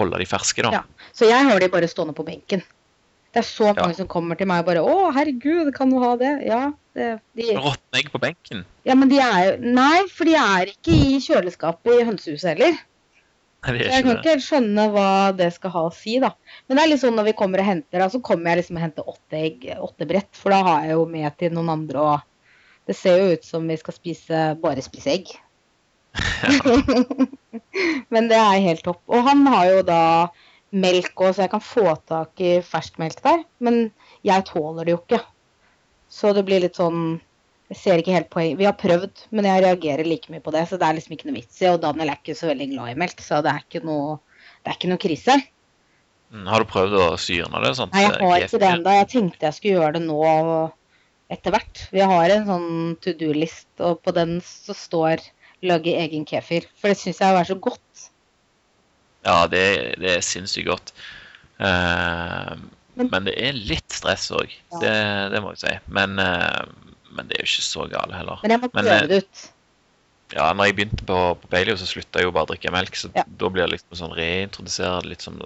holde 0.00 0.18
de 0.18 0.26
ferske. 0.26 0.64
da. 0.66 0.80
Ja. 0.80 1.06
Så 1.14 1.28
jeg 1.30 1.46
har 1.46 1.62
de 1.62 1.68
bare 1.70 1.86
stående 1.90 2.16
på 2.16 2.26
benken. 2.26 2.64
Det 3.30 3.44
er 3.44 3.46
så 3.46 3.68
Ja. 3.70 3.76
mange 3.84 3.94
som 3.94 4.08
kommer 4.10 4.34
til 4.34 4.48
meg 4.50 4.64
og 4.64 4.66
bare 4.66 4.82
'Å, 4.82 5.12
herregud, 5.14 5.72
kan 5.76 5.90
du 5.90 6.00
ha 6.02 6.16
det?' 6.16 6.46
Ja, 6.48 6.72
det, 6.94 7.20
de, 7.36 7.54
Råtne 7.54 8.00
egg 8.02 8.10
på 8.10 8.18
benken. 8.18 8.64
ja, 8.84 8.94
men 8.96 9.08
de 9.08 9.20
er 9.22 9.44
jo 9.52 9.56
Nei, 9.70 10.02
for 10.10 10.24
de 10.24 10.34
er 10.34 10.66
ikke 10.74 10.90
i 10.90 11.20
kjøleskapet 11.22 12.00
i 12.00 12.04
hønsehuset 12.10 12.58
heller. 12.58 12.74
Så 13.60 13.74
jeg 13.76 14.04
kan 14.06 14.14
ikke 14.14 14.32
helt 14.32 14.44
skjønne 14.44 14.86
hva 14.94 15.08
det 15.36 15.50
skal 15.52 15.72
ha 15.74 15.82
å 15.84 15.92
si, 15.92 16.16
da. 16.22 16.30
Men 16.66 16.78
det 16.78 16.82
er 16.82 16.90
litt 16.94 17.02
sånn 17.02 17.16
når 17.18 17.28
vi 17.28 17.36
kommer 17.36 17.60
og 17.60 17.68
henter, 17.68 18.00
da, 18.00 18.08
så 18.08 18.22
kommer 18.24 18.52
jeg 18.52 18.62
liksom 18.62 18.78
og 18.78 18.84
henter 18.86 19.10
åtte 19.12 19.36
egg, 19.36 19.66
åtte 19.76 20.08
brett. 20.08 20.30
For 20.36 20.54
da 20.54 20.62
har 20.64 20.86
jeg 20.86 20.96
jo 20.96 21.04
med 21.10 21.36
til 21.40 21.52
noen 21.56 21.72
andre, 21.74 22.04
og 22.14 22.88
det 22.88 22.96
ser 22.96 23.20
jo 23.20 23.36
ut 23.36 23.44
som 23.44 23.68
vi 23.68 23.76
skal 23.80 23.96
spise, 23.96 24.44
bare 24.62 24.84
spise 24.84 25.12
egg. 25.12 25.34
Men 28.14 28.30
det 28.32 28.40
er 28.40 28.64
helt 28.64 28.84
topp. 28.86 29.02
Og 29.12 29.28
han 29.28 29.44
har 29.52 29.68
jo 29.68 29.82
da 29.86 30.02
melk 30.70 31.20
òg, 31.20 31.34
så 31.34 31.44
jeg 31.44 31.52
kan 31.52 31.64
få 31.64 31.92
tak 32.08 32.40
i 32.40 32.56
fersk 32.64 32.96
melk 33.02 33.20
der. 33.26 33.44
Men 33.60 33.90
jeg 34.26 34.46
tåler 34.48 34.88
det 34.88 34.96
jo 34.96 35.02
ikke. 35.02 35.20
Så 36.10 36.32
det 36.34 36.46
blir 36.48 36.64
litt 36.64 36.80
sånn 36.80 37.20
Jeg 37.70 37.78
ser 37.78 38.00
ikke 38.02 38.14
helt 38.16 38.30
poeng. 38.32 38.56
Vi 38.58 38.66
har 38.66 38.74
prøvd, 38.74 39.26
men 39.30 39.46
jeg 39.46 39.62
reagerer 39.62 40.08
like 40.08 40.30
mye 40.32 40.42
på 40.42 40.50
det, 40.50 40.64
så 40.68 40.74
det 40.80 40.88
er 40.88 40.96
liksom 40.98 41.12
ikke 41.14 41.28
noe 41.28 41.36
vits 41.38 41.60
i. 41.62 41.68
Og 41.70 41.78
Daniel 41.84 42.10
er 42.10 42.18
ikke 42.18 42.34
så 42.34 42.48
veldig 42.50 42.66
glad 42.72 42.90
i 42.90 42.98
melk, 42.98 43.20
så 43.22 43.38
det 43.46 43.52
er 43.52 43.62
ikke 43.62 43.82
noe, 43.86 44.16
det 44.64 44.72
er 44.72 44.78
ikke 44.80 44.90
noe 44.90 45.02
krise. 45.04 45.36
Mm, 46.34 46.46
Har 46.50 46.62
du 46.64 46.66
prøvd 46.70 46.96
å 46.98 47.06
syrne 47.18 47.60
det? 47.62 47.70
sånt? 47.78 47.94
Nei, 47.94 48.02
jeg 48.08 48.18
har 48.18 48.44
ikke 48.46 48.58
det 48.62 48.70
ennå. 48.74 48.96
Jeg 48.98 49.08
tenkte 49.14 49.46
jeg 49.48 49.54
skulle 49.60 49.76
gjøre 49.78 49.92
det 49.98 50.02
nå 50.08 50.18
etter 51.30 51.54
hvert. 51.54 51.84
Vi 51.94 52.02
har 52.10 52.34
en 52.34 52.46
sånn 52.50 52.68
to 53.06 53.14
do-list, 53.22 53.68
og 53.78 54.02
på 54.02 54.14
den 54.18 54.40
så 54.42 54.74
står 54.74 55.22
'lage 55.62 55.94
egen 55.94 56.24
kefir'. 56.26 56.66
For 56.80 56.88
det 56.90 56.98
syns 56.98 57.18
jeg 57.22 57.38
er 57.38 57.44
så 57.44 57.54
godt. 57.54 58.10
Ja, 59.24 59.46
det, 59.46 59.94
det 60.00 60.16
er 60.16 60.20
sinnssykt 60.26 60.66
godt. 60.66 60.92
Uh, 61.60 62.56
Men- 62.96 63.10
men 63.12 63.24
det 63.24 63.34
er 63.38 63.52
litt 63.52 63.92
stress 63.92 64.30
òg. 64.34 64.50
Ja. 64.72 64.78
Det, 64.80 64.94
det 65.32 65.42
må 65.42 65.52
jeg 65.54 65.58
si. 65.62 65.74
Men, 65.88 66.18
eh, 66.18 66.64
men 67.10 67.28
det 67.28 67.38
er 67.38 67.44
jo 67.44 67.50
ikke 67.50 67.66
så 67.66 67.86
gale 67.90 68.16
heller. 68.16 68.40
Men 68.44 68.54
jeg 68.56 68.62
må 68.62 68.70
prøve 68.72 68.96
eh, 68.96 69.08
det 69.10 69.22
ut. 69.24 69.44
Ja, 70.30 70.52
når 70.54 70.70
jeg 70.70 70.76
begynte 70.78 71.06
på, 71.06 71.18
på 71.42 71.50
Paleo, 71.50 71.74
så 71.78 71.88
slutta 71.90 72.20
jeg 72.22 72.28
jo 72.28 72.34
bare 72.34 72.46
å 72.46 72.50
drikke 72.52 72.70
melk. 72.74 72.94
Så 72.98 73.10
Ja. 73.16 73.24
da 73.26 73.48
blir 73.50 73.66
det 73.66 73.74
liksom 73.74 73.98
sånn 73.98 74.14
reintrodusert 74.14 75.08
litt 75.10 75.24
som, 75.26 75.40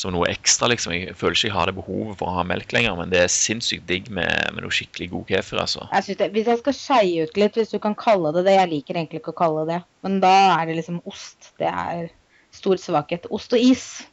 som 0.00 0.14
noe 0.14 0.30
ekstra, 0.32 0.70
liksom. 0.72 0.94
Jeg 0.96 1.16
føler 1.20 1.36
ikke 1.36 1.50
jeg 1.50 1.56
har 1.58 1.68
det 1.68 1.76
behovet 1.76 2.16
for 2.20 2.32
å 2.32 2.38
ha 2.38 2.46
melk 2.48 2.72
lenger, 2.72 2.96
men 2.96 3.12
det 3.12 3.20
er 3.20 3.32
sinnssykt 3.32 3.84
digg 3.90 4.08
med, 4.08 4.32
med 4.56 4.64
noe 4.64 4.72
skikkelig 4.72 5.10
god 5.12 5.28
kefir, 5.28 5.60
altså. 5.60 5.84
Jeg 5.92 6.16
det, 6.22 6.30
hvis 6.32 6.48
jeg 6.48 6.62
skal 6.62 6.78
skeie 6.78 7.28
ut 7.28 7.36
litt, 7.36 7.60
hvis 7.60 7.74
du 7.76 7.78
kan 7.84 7.96
kalle 7.98 8.32
det 8.32 8.46
det 8.48 8.56
Jeg 8.56 8.72
liker 8.72 8.96
egentlig 8.96 9.20
ikke 9.20 9.36
å 9.36 9.42
kalle 9.44 9.66
det 9.68 9.82
men 10.04 10.18
da 10.20 10.32
er 10.58 10.68
det 10.68 10.76
liksom 10.82 11.00
ost. 11.08 11.52
Det 11.60 11.68
er 11.70 12.10
stor 12.54 12.80
svakhet. 12.80 13.26
Ost 13.32 13.54
og 13.56 13.60
is. 13.60 14.04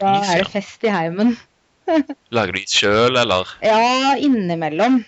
Da 0.00 0.20
Is, 0.20 0.30
er 0.30 0.44
det 0.44 0.52
fest 0.52 0.84
i 0.86 0.92
heimen. 0.92 1.34
Lager 2.36 2.54
du 2.54 2.60
is 2.60 2.74
sjøl, 2.74 3.18
eller? 3.18 3.50
Ja, 3.64 4.14
innimellom. 4.22 5.00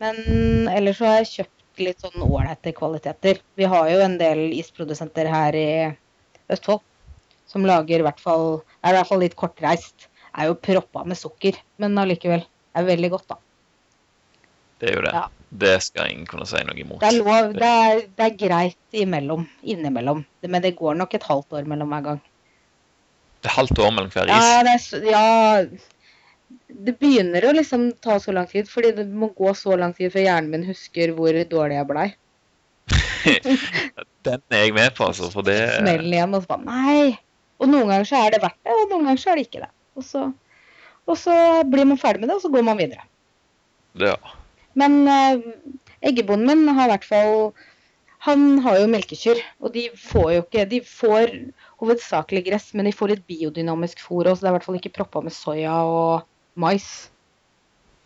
Men 0.00 0.68
ellers 0.72 0.98
så 0.98 1.08
har 1.08 1.18
jeg 1.20 1.32
kjøpt 1.34 1.82
litt 1.84 2.04
sånn 2.04 2.22
ålreite 2.24 2.72
kvaliteter. 2.76 3.40
Vi 3.56 3.68
har 3.68 3.90
jo 3.92 3.98
en 4.04 4.16
del 4.20 4.46
isprodusenter 4.56 5.28
her 5.30 5.56
i 5.56 5.68
Østfold 6.50 6.82
som 7.50 7.66
lager 7.66 8.00
i 8.00 8.06
hvert 8.06 8.20
fall 8.22 8.60
Er 8.80 8.94
i 8.94 8.98
hvert 8.98 9.10
fall 9.10 9.22
litt 9.24 9.36
kortreist. 9.38 10.08
Er 10.38 10.50
jo 10.50 10.56
proppa 10.56 11.02
med 11.04 11.18
sukker, 11.18 11.56
men 11.82 11.98
allikevel. 11.98 12.44
Er 12.78 12.86
veldig 12.86 13.10
godt, 13.12 13.32
da. 13.32 13.36
Det 14.80 14.92
er 14.92 14.96
jo 14.96 15.04
det. 15.04 15.14
Ja. 15.18 15.26
Det 15.60 15.72
skal 15.82 16.12
ingen 16.12 16.28
kunne 16.30 16.46
si 16.46 16.60
noe 16.62 16.78
imot. 16.78 17.00
Det 17.02 17.08
er 17.10 17.16
lov. 17.18 17.50
Det 17.56 17.70
er, 17.84 18.02
det 18.16 18.26
er 18.28 18.36
greit 18.38 19.00
imellom. 19.02 19.42
Innimellom. 19.66 20.22
Men 20.46 20.62
det 20.62 20.76
går 20.78 20.94
nok 21.00 21.16
et 21.18 21.26
halvt 21.26 21.58
år 21.58 21.66
mellom 21.72 21.90
hver 21.90 22.04
gang. 22.06 22.20
Det 23.42 23.50
er 23.50 23.56
halvt 23.56 23.82
år 23.82 23.90
mellom 23.96 24.12
hver 24.14 24.30
is. 24.30 24.46
Ja, 24.46 24.62
det 24.64 24.76
er, 24.76 25.10
ja 25.10 25.80
Det 26.80 26.94
begynner 26.98 27.44
å 27.44 27.52
liksom 27.54 27.90
ta 28.02 28.16
så 28.22 28.32
lang 28.32 28.46
tid, 28.48 28.68
fordi 28.70 28.92
det 28.96 29.06
må 29.12 29.28
gå 29.36 29.52
så 29.58 29.76
lang 29.78 29.92
tid 29.96 30.12
før 30.14 30.24
hjernen 30.24 30.52
min 30.54 30.68
husker 30.70 31.12
hvor 31.16 31.36
dårlig 31.50 31.76
jeg 31.76 31.88
blei. 31.90 32.06
Den 34.26 34.40
er 34.52 34.64
jeg 34.64 34.76
med 34.76 34.94
på, 34.96 35.08
altså. 35.10 35.28
For 35.32 35.46
det 35.46 35.58
Smellen 35.78 36.14
igjen, 36.14 36.36
og 36.36 36.44
så 36.44 36.54
bare 36.54 36.66
Nei! 36.66 37.18
Og 37.60 37.68
noen 37.68 37.90
ganger 37.92 38.08
så 38.08 38.22
er 38.22 38.34
det 38.34 38.40
verdt 38.42 38.60
det, 38.64 38.72
og 38.72 38.92
noen 38.92 39.10
ganger 39.10 39.20
så 39.20 39.32
er 39.32 39.38
det 39.38 39.46
ikke 39.48 39.64
det. 39.66 39.72
Og 40.00 40.06
så, 40.06 40.26
og 41.04 41.18
så 41.20 41.34
blir 41.68 41.88
man 41.88 42.00
ferdig 42.00 42.22
med 42.22 42.30
det, 42.30 42.38
og 42.38 42.44
så 42.46 42.52
går 42.52 42.64
man 42.64 42.80
videre. 42.80 43.04
Ja. 44.00 44.16
Men 44.78 45.02
eh, 45.10 45.42
eggebonden 46.08 46.64
min 46.64 46.76
har 46.76 46.88
i 46.88 46.94
hvert 46.94 47.08
fall 47.08 47.34
Han 48.26 48.60
har 48.62 48.76
jo 48.78 48.88
melkekyr, 48.92 49.40
og 49.64 49.72
de 49.74 49.88
får 49.96 50.28
jo 50.34 50.42
ikke 50.44 50.66
De 50.70 50.80
får 50.86 51.32
hovedsakelig 51.80 52.44
gress, 52.46 52.68
men 52.76 52.86
de 52.86 52.94
får 52.94 53.14
litt 53.14 53.24
biodynamisk 53.28 54.02
fôr 54.04 54.28
og 54.28 54.36
så 54.36 54.44
det 54.44 54.50
er 54.50 54.52
i 54.52 54.56
hvert 54.58 54.66
fall 54.68 54.78
ikke 54.78 54.92
proppa 54.98 55.22
med 55.24 55.34
soya 55.34 55.78
og 55.88 56.26
mais. 56.60 56.86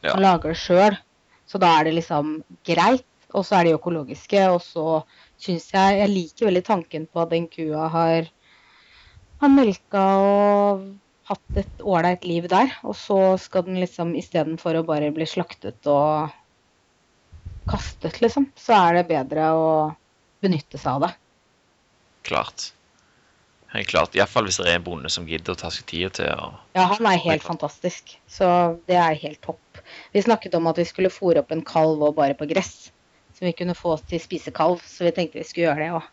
Ja. 0.04 0.14
Han 0.14 0.24
lager 0.24 0.52
det 0.52 0.60
sjøl, 0.60 0.98
så 1.48 1.60
da 1.62 1.72
er 1.78 1.88
det 1.88 1.98
liksom 1.98 2.38
greit. 2.66 3.06
Og 3.34 3.42
så 3.42 3.58
er 3.58 3.66
de 3.66 3.74
økologiske, 3.74 4.44
og 4.54 4.60
så 4.62 5.00
syns 5.42 5.72
jeg 5.74 5.96
Jeg 5.98 6.10
liker 6.12 6.46
veldig 6.46 6.62
tanken 6.66 7.06
på 7.10 7.24
at 7.24 7.32
den 7.32 7.48
kua 7.50 7.88
har, 7.90 8.28
har 9.40 9.50
melka 9.50 10.04
og 10.22 10.84
hatt 11.26 11.58
et 11.58 11.82
ålreit 11.82 12.24
liv 12.28 12.46
der. 12.52 12.70
Og 12.86 12.94
så 12.98 13.18
skal 13.42 13.66
den 13.66 13.80
liksom 13.82 14.14
istedenfor 14.14 14.78
å 14.78 14.86
bare 14.86 15.10
bli 15.14 15.26
slaktet 15.26 15.90
og 15.90 16.30
kastet, 17.70 18.20
liksom, 18.20 18.50
så 18.60 18.76
er 18.76 19.00
det 19.00 19.08
bedre 19.10 19.50
å 19.56 19.68
benytte 20.44 20.78
seg 20.78 20.98
av 20.98 21.06
det. 21.06 21.12
Klart. 22.28 22.70
Helt 23.74 23.90
klart. 23.90 24.14
Iallfall 24.14 24.46
hvis 24.46 24.60
det 24.60 24.68
er 24.70 24.78
en 24.78 24.84
bonde 24.86 25.10
som 25.10 25.26
gidder 25.26 25.56
å 25.56 25.58
ta 25.58 25.70
seg 25.74 25.86
tida 25.90 26.10
til 26.14 26.28
å 26.30 26.52
Ja, 26.76 26.84
han 26.92 27.08
er 27.10 27.18
helt 27.24 27.42
fantastisk. 27.42 28.14
Så 28.30 28.46
det 28.86 28.98
er 29.00 29.16
helt 29.18 29.40
topp. 29.42 29.80
Vi 30.14 30.22
snakket 30.22 30.54
om 30.54 30.68
at 30.70 30.78
vi 30.78 30.86
skulle 30.86 31.10
fôre 31.10 31.42
opp 31.42 31.50
en 31.54 31.64
kalv 31.66 32.02
og 32.06 32.14
bare 32.20 32.36
på 32.38 32.46
gress. 32.50 32.92
Som 33.34 33.48
vi 33.48 33.54
kunne 33.58 33.74
få 33.74 33.96
til 34.06 34.22
spisekalv, 34.22 34.78
så 34.86 35.08
vi 35.08 35.12
tenkte 35.16 35.40
vi 35.40 35.46
skulle 35.48 35.66
gjøre 35.66 35.82
det 35.82 35.90
òg. 35.98 36.06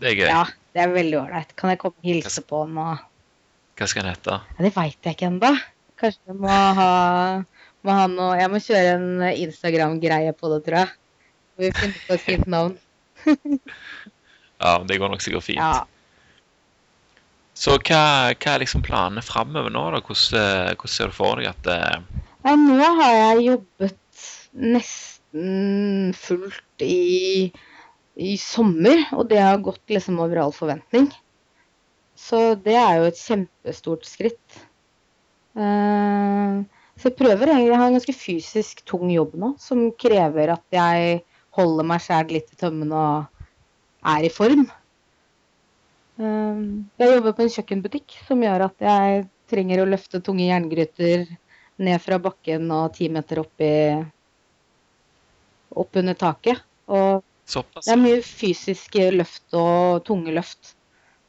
Det 0.00 0.12
er 0.12 0.16
gøy. 0.20 0.28
Ja, 0.30 0.44
det 0.76 0.84
er 0.84 0.94
veldig 0.94 1.18
ålreit. 1.24 1.54
Kan 1.58 1.74
jeg 1.74 1.82
komme 1.82 1.98
og 1.98 2.06
hilse 2.12 2.46
på 2.46 2.62
han 2.62 2.78
og 2.78 3.02
Hva 3.80 3.90
skal 3.90 4.06
han 4.06 4.14
hete? 4.14 4.38
ja, 4.38 4.62
Det 4.62 4.74
veit 4.76 5.08
jeg 5.08 5.18
ikke 5.18 5.28
ennå. 5.32 5.52
Kanskje 6.00 6.30
jeg 6.30 6.38
må 6.40 6.48
ha, 6.78 6.90
må 7.84 7.96
ha 7.98 8.06
noe 8.08 8.38
Jeg 8.38 8.52
må 8.54 8.62
kjøre 8.62 8.94
en 8.94 9.26
Instagram-greie 9.34 10.32
på 10.38 10.54
det, 10.54 10.62
tror 10.68 10.84
jeg. 10.84 10.94
Vi 11.60 11.74
finner 11.76 12.04
på 12.06 12.16
et 12.16 12.28
fint 12.30 12.46
navn. 12.54 12.78
Ja, 14.60 14.74
det 14.84 14.98
går 15.00 15.08
nok 15.08 15.22
sikkert 15.24 15.46
fint. 15.46 15.56
Ja. 15.56 15.86
Så 17.60 17.76
hva, 17.76 18.04
hva 18.32 18.52
er 18.54 18.62
liksom 18.62 18.84
planene 18.84 19.22
framover 19.24 19.72
nå, 19.72 19.82
da? 19.92 20.00
Hvordan, 20.00 20.36
eh, 20.40 20.70
hvordan 20.80 20.92
ser 20.94 21.10
du 21.10 21.16
for 21.16 21.40
deg 21.40 21.50
at 21.50 21.66
det... 21.66 21.80
Nei, 22.46 22.54
nå 22.56 22.92
har 23.02 23.16
jeg 23.18 23.48
jobbet 23.50 24.22
nesten 24.64 26.14
fullt 26.16 26.84
i, 26.86 27.50
i 28.16 28.32
sommer, 28.40 29.04
og 29.12 29.28
det 29.28 29.42
har 29.44 29.60
gått 29.60 29.92
liksom 29.92 30.22
over 30.24 30.40
all 30.40 30.56
forventning. 30.56 31.10
Så 32.16 32.54
det 32.64 32.78
er 32.80 32.96
jo 32.96 33.10
et 33.10 33.20
kjempestort 33.20 34.08
skritt. 34.08 34.64
Eh, 35.60 36.64
så 36.96 37.08
jeg 37.10 37.18
prøver 37.20 37.52
egentlig, 37.52 37.74
jeg 37.74 37.80
har 37.82 37.92
en 37.92 38.00
ganske 38.00 38.16
fysisk 38.16 38.84
tung 38.88 39.12
jobb 39.12 39.36
nå, 39.36 39.54
som 39.60 39.90
krever 40.00 40.56
at 40.56 40.64
jeg 40.72 41.22
holder 41.60 41.92
meg 41.92 42.08
sjæl 42.08 42.38
litt 42.38 42.52
i 42.54 42.60
tømmene 42.60 43.04
og 43.04 43.46
er 44.16 44.24
i 44.24 44.32
form. 44.32 44.64
Eh, 46.20 46.64
jeg 47.00 47.14
jobber 47.14 47.36
på 47.36 47.44
en 47.44 47.52
kjøkkenbutikk 47.54 48.16
som 48.26 48.42
gjør 48.44 48.66
at 48.66 48.84
jeg 48.84 49.22
trenger 49.50 49.82
å 49.82 49.88
løfte 49.88 50.20
tunge 50.24 50.48
jerngryter 50.50 51.24
ned 51.80 52.02
fra 52.04 52.18
bakken 52.20 52.68
og 52.76 52.92
ti 52.98 53.08
meter 53.12 53.40
opp, 53.42 53.64
i, 53.64 53.96
opp 55.80 56.00
under 56.02 56.18
taket. 56.18 56.60
Og 56.90 57.24
Såpass. 57.48 57.86
det 57.86 57.94
er 57.94 58.02
mye 58.02 58.20
fysiske 58.26 59.08
løft 59.14 59.56
og 59.56 60.04
tunge 60.06 60.34
løft 60.34 60.74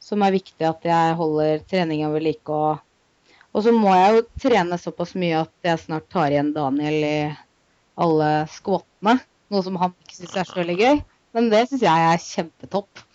som 0.02 0.22
er 0.26 0.34
viktig 0.34 0.66
at 0.66 0.84
jeg 0.86 1.16
holder 1.18 1.62
treninga 1.70 2.10
ved 2.12 2.26
like. 2.26 2.52
Og, 2.52 3.38
og 3.54 3.64
så 3.64 3.72
må 3.74 3.94
jeg 3.96 4.18
jo 4.18 4.26
trene 4.44 4.78
såpass 4.80 5.14
mye 5.18 5.44
at 5.44 5.70
jeg 5.70 5.84
snart 5.86 6.10
tar 6.12 6.34
igjen 6.34 6.52
Daniel 6.56 6.98
i 7.06 7.16
alle 8.02 8.30
skvottene. 8.50 9.20
Noe 9.52 9.64
som 9.64 9.78
han 9.80 9.94
ikke 10.02 10.18
syns 10.18 10.36
er 10.36 10.48
så 10.48 10.60
veldig 10.60 10.78
gøy. 10.80 11.02
Men 11.36 11.48
det 11.52 11.64
syns 11.70 11.86
jeg 11.86 12.10
er 12.10 12.22
kjempetopp. 12.26 13.06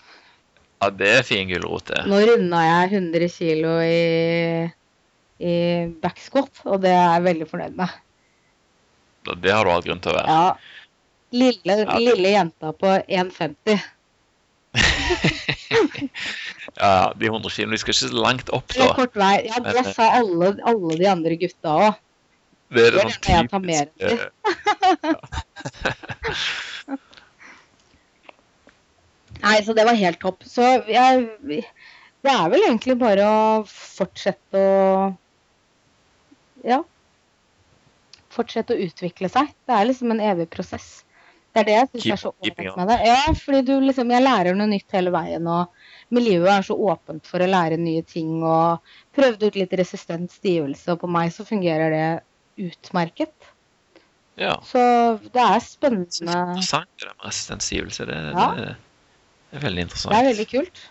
Ja, 0.78 0.90
det 0.94 1.08
er 1.10 1.24
fin 1.26 1.50
gulrot, 1.50 1.88
det. 1.90 2.04
Nå 2.10 2.20
runda 2.30 2.60
jeg 2.62 2.92
100 3.00 3.30
kg 3.34 3.64
i, 3.82 4.70
i 5.42 5.54
backsquat, 6.04 6.62
og 6.70 6.82
det 6.84 6.92
er 6.94 7.16
jeg 7.18 7.26
veldig 7.32 7.48
fornøyd 7.50 7.78
med. 7.80 7.96
Det 9.42 9.52
har 9.52 9.66
du 9.68 9.72
hatt 9.74 9.88
grunn 9.88 10.00
til 10.04 10.14
å 10.14 10.18
være. 10.20 10.36
Ja. 10.38 10.50
Lille, 11.36 11.74
Ja. 11.82 11.98
lille 12.00 12.30
jenta 12.38 12.72
på 12.78 12.94
1,50. 13.04 13.82
Ja, 16.78 17.14
de 17.18 17.26
100 17.26 17.50
kilo, 17.50 17.72
de 17.74 17.78
skal 17.82 17.94
ikke 17.96 18.06
så 18.06 18.14
langt 18.14 18.50
opp, 18.54 18.68
da. 18.70 18.76
Det 18.78 18.84
er 18.86 18.94
kort 19.00 19.16
vei. 19.18 19.36
Ja, 19.48 19.58
det 19.66 19.74
Men, 19.80 19.88
sa 19.96 20.12
alle, 20.20 20.52
alle 20.70 20.98
de 21.00 21.08
andre 21.10 21.38
gutta 21.42 21.74
òg. 21.74 21.96
Det 22.76 22.84
er 22.84 22.92
det 22.92 23.00
det 23.00 23.02
sånn 23.02 23.10
er 23.10 23.18
det 23.24 23.32
jeg 23.34 23.50
tar 23.50 23.64
mer 23.64 23.86
typisk 23.98 24.24
Nei, 29.44 29.58
så 29.64 29.74
det 29.78 29.86
var 29.88 29.98
helt 30.00 30.20
topp. 30.22 30.44
Så 30.48 30.66
jeg 30.90 31.28
Det 31.48 32.34
er 32.34 32.50
vel 32.50 32.64
egentlig 32.68 32.98
bare 33.00 33.24
å 33.24 33.66
fortsette 33.70 34.58
å 34.62 35.18
Ja. 36.66 36.82
Fortsette 38.34 38.76
å 38.76 38.82
utvikle 38.88 39.30
seg. 39.32 39.52
Det 39.68 39.76
er 39.76 39.86
liksom 39.90 40.12
en 40.12 40.24
evig 40.24 40.50
prosess. 40.54 41.04
Det 41.54 41.62
er 41.64 41.66
det 41.66 41.76
jeg 41.76 41.90
syns 41.90 42.08
er 42.14 42.20
så 42.22 42.32
ålreit 42.36 42.76
med 42.78 42.90
det. 42.92 42.98
Ja, 43.08 43.34
fordi 43.34 43.62
du 43.66 43.74
liksom 43.82 44.12
Jeg 44.14 44.22
lærer 44.26 44.58
noe 44.58 44.70
nytt 44.70 44.92
hele 44.94 45.14
veien, 45.14 45.48
og 45.50 45.72
miljøet 46.14 46.52
er 46.54 46.66
så 46.68 46.76
åpent 46.78 47.26
for 47.26 47.42
å 47.42 47.50
lære 47.50 47.80
nye 47.82 48.04
ting. 48.06 48.44
Og 48.46 48.82
prøvde 49.18 49.50
ut 49.50 49.58
litt 49.58 49.74
resistent 49.80 50.34
stivelse, 50.34 50.92
og 50.94 51.02
på 51.02 51.10
meg 51.10 51.32
så 51.34 51.46
fungerer 51.48 51.90
det 51.96 52.68
utmerket. 52.68 53.34
Ja. 54.38 54.60
Så 54.62 54.80
det 55.34 55.42
er 55.42 55.60
spennende. 55.66 56.12
interessant 56.22 56.90
det 57.00 57.08
der 57.08 57.16
med 57.16 57.26
resistent 57.32 57.66
stivelse. 57.66 58.06
Det, 58.06 58.20
Ja. 58.36 58.52
det, 58.54 58.76
det 59.58 59.66
er 59.66 59.70
veldig 59.72 59.84
interessant. 59.88 60.14
Det 60.14 60.20
er 60.20 60.30
veldig 60.32 60.48
kult. 60.52 60.84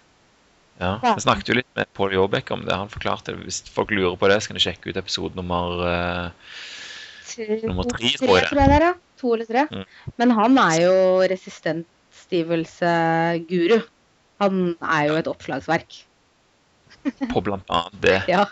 Ja, 0.77 0.91
jeg 1.01 1.17
Vi 1.17 1.25
snakket 1.25 1.49
jo 1.49 1.57
litt 1.57 1.69
med 1.79 1.89
Pål 1.97 2.15
Jåbekk 2.19 2.51
om 2.53 2.65
det. 2.67 2.77
Han 2.77 2.91
forklarte 2.93 3.33
det. 3.33 3.47
Hvis 3.47 3.63
folk 3.73 3.93
lurer 3.95 4.17
på 4.21 4.29
det, 4.29 4.41
så 4.43 4.51
kan 4.51 4.59
de 4.59 4.65
sjekke 4.65 4.91
ut 4.91 4.99
episode 5.01 5.39
nummer 5.39 5.81
uh, 5.87 6.57
Nummer 7.65 7.85
tre, 7.89 8.11
tror 8.17 8.39
jeg 8.39 8.49
det. 8.53 8.65
er, 8.65 8.85
ja. 8.91 8.93
To 9.21 9.33
eller 9.37 9.49
tre. 9.49 9.65
Mm. 9.71 9.87
Men 10.21 10.35
han 10.37 10.59
er 10.61 10.77
jo 10.83 10.99
resistent 11.33 11.89
stivelse-guru. 12.17 13.81
Han 14.43 14.63
er 14.81 15.03
jo 15.11 15.19
et 15.21 15.29
oppslagsverk. 15.31 15.99
på 17.33 17.43
blant 17.45 17.69
annet 17.71 18.01
det. 18.03 18.21
Ja. 18.37 18.47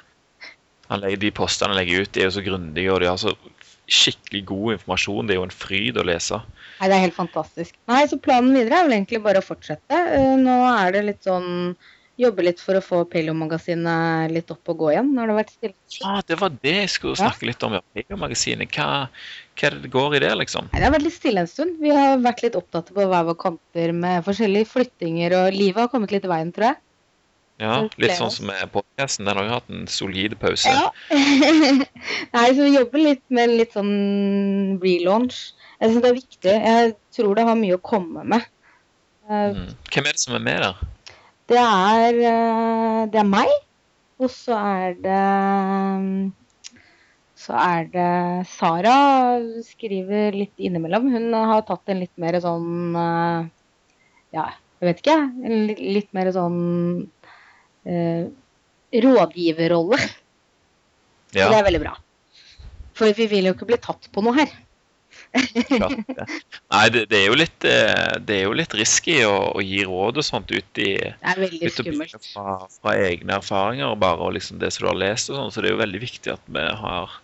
Han 0.90 1.00
legger, 1.00 1.16
de 1.22 1.30
postene 1.32 1.72
han 1.72 1.80
legger 1.80 2.04
ut, 2.04 2.10
de 2.12 2.20
er 2.20 2.28
jo 2.28 2.34
så 2.36 2.42
grundige, 2.44 2.92
og 2.92 3.00
de 3.00 3.08
har 3.08 3.16
så 3.20 3.32
skikkelig 3.88 4.44
god 4.46 4.72
informasjon. 4.78 5.26
Det 5.26 5.34
er 5.34 5.40
jo 5.40 5.48
en 5.48 5.50
fryd 5.54 5.98
å 6.00 6.04
lese. 6.06 6.38
Nei, 6.80 6.88
det 6.88 6.96
er 6.96 7.04
helt 7.06 7.16
fantastisk. 7.18 7.74
Nei, 7.90 8.04
så 8.10 8.16
planen 8.20 8.54
videre 8.56 8.80
er 8.80 8.88
vel 8.88 8.96
egentlig 8.98 9.22
bare 9.22 9.42
å 9.42 9.44
fortsette. 9.44 9.98
Eh, 10.14 10.36
Nå 10.40 10.56
er 10.76 10.92
det 10.92 11.04
litt 11.10 11.22
sånn 11.26 11.76
Jobbe 12.14 12.44
litt 12.46 12.60
for 12.62 12.78
å 12.78 12.80
få 12.80 13.00
Paleo-magasinet 13.10 14.30
litt 14.30 14.50
opp 14.54 14.68
og 14.70 14.76
gå 14.84 14.90
igjen. 14.92 15.08
Nå 15.10 15.18
har 15.24 15.32
det 15.32 15.34
vært 15.34 15.48
stille. 15.50 15.74
Ja, 15.98 16.20
det 16.22 16.36
var 16.38 16.52
det 16.62 16.74
jeg 16.76 16.90
skulle 16.92 17.16
Ja. 17.18 17.24
snakke 17.26 17.46
litt 17.48 17.62
om. 17.66 17.72
Ja. 17.74 18.16
magasinet 18.16 18.70
Hva, 18.70 19.08
hva 19.58 19.70
det 19.74 19.82
det 19.82 19.90
går 19.90 20.14
i 20.14 20.20
det, 20.20 20.30
liksom? 20.38 20.68
Nei, 20.72 20.78
det 20.78 20.84
har 20.86 20.94
vært 20.94 21.02
litt 21.08 21.16
stille 21.18 21.40
en 21.42 21.50
stund. 21.50 21.80
Vi 21.80 21.90
har 21.90 22.18
vært 22.22 22.42
litt 22.44 22.54
opptatt 22.54 22.86
på 22.94 23.02
hver 23.10 23.24
vår 23.26 23.34
kanter 23.34 23.92
med 23.92 24.22
forskjellige 24.24 24.68
flyttinger, 24.70 25.34
og 25.34 25.52
livet 25.58 25.76
har 25.82 25.88
kommet 25.88 26.12
litt 26.14 26.24
i 26.24 26.28
veien, 26.30 26.52
tror 26.54 26.68
jeg. 26.70 26.76
Ja, 27.62 27.74
Litt 28.02 28.16
sånn 28.18 28.32
som 28.34 28.48
podkasten. 28.72 29.28
Den 29.28 29.38
har 29.38 29.46
jo 29.46 29.52
hatt 29.54 29.68
en 29.70 29.84
solid 29.90 30.34
pause. 30.40 30.70
Ja. 30.70 30.88
Nei, 32.34 32.48
så 32.50 32.64
vi 32.64 32.72
jobber 32.74 32.98
litt 32.98 33.22
med 33.30 33.46
en 33.48 33.56
litt 33.60 33.76
sånn 33.76 33.92
relaunch. 34.82 35.52
Jeg 35.78 35.92
syns 35.92 36.02
det 36.02 36.10
er 36.10 36.18
viktig. 36.18 36.54
Jeg 36.66 36.94
tror 37.14 37.38
det 37.38 37.44
har 37.46 37.60
mye 37.60 37.78
å 37.78 37.84
komme 37.84 38.24
med. 38.26 38.48
Eh, 39.30 39.54
Mm. 39.54 39.70
Hvem 39.88 40.08
er 40.10 40.12
det 40.16 40.20
som 40.20 40.34
er 40.36 40.42
med 40.44 40.58
der? 40.60 40.74
Det 41.48 41.60
er, 41.60 42.18
eh, 42.32 42.98
det 43.12 43.20
er 43.22 43.28
meg, 43.28 43.52
og 44.18 44.28
så 44.32 44.56
er 44.58 44.98
det 45.04 46.32
Så 47.44 47.52
er 47.60 47.84
det 47.92 48.46
Sara 48.48 49.38
skriver 49.66 50.32
litt 50.32 50.54
innimellom. 50.58 51.10
Hun 51.12 51.32
har 51.34 51.62
tatt 51.68 51.88
en 51.92 52.00
litt 52.00 52.14
mer 52.16 52.38
sånn 52.40 52.94
eh, 52.96 53.48
Ja, 54.36 54.46
jeg 54.80 54.88
vet 54.90 55.02
ikke. 55.02 55.18
En 55.44 55.66
litt, 55.68 55.80
litt 55.80 56.12
mer 56.16 56.30
sånn 56.32 57.08
eh, 57.86 58.26
rådgiverrolle. 59.04 60.00
Ja, 61.34 61.48
Og 61.48 61.54
det 61.54 61.58
er 61.58 61.66
veldig 61.66 61.82
bra. 61.82 61.96
For 62.94 63.10
vi 63.16 63.26
vil 63.30 63.48
jo 63.48 63.54
ikke 63.56 63.66
bli 63.72 63.80
tatt 63.82 64.06
på 64.14 64.22
noe 64.22 64.36
her. 64.38 64.52
klart 65.34 65.98
det. 66.06 66.26
Nei, 66.70 66.84
det, 66.94 67.00
det, 67.10 67.18
er 67.18 67.24
jo 67.26 67.38
litt, 67.38 67.66
eh, 67.66 68.12
det 68.22 68.36
er 68.36 68.44
jo 68.46 68.54
litt 68.54 68.74
risky 68.78 69.16
å, 69.26 69.34
å 69.58 69.62
gi 69.64 69.82
råd 69.86 70.20
og 70.22 70.26
sånt 70.26 70.52
ut 70.54 70.80
i 70.82 70.92
Det 70.94 71.32
er 71.32 71.40
veldig 71.42 71.70
skummelt. 71.74 72.28
fra, 72.30 72.56
fra 72.78 72.94
egne 73.08 73.38
erfaringer 73.40 73.98
bare, 73.98 74.22
og 74.22 74.36
liksom 74.38 74.62
det 74.62 74.70
som 74.74 74.86
du 74.86 74.90
har 74.92 75.00
lest 75.02 75.32
og 75.32 75.40
sånn. 75.40 75.52
Så 75.54 75.62
det 75.64 75.70
er 75.70 75.76
jo 75.76 75.82
veldig 75.82 76.02
viktig 76.06 76.34
at 76.34 76.50
vi 76.54 76.66
har 76.84 77.18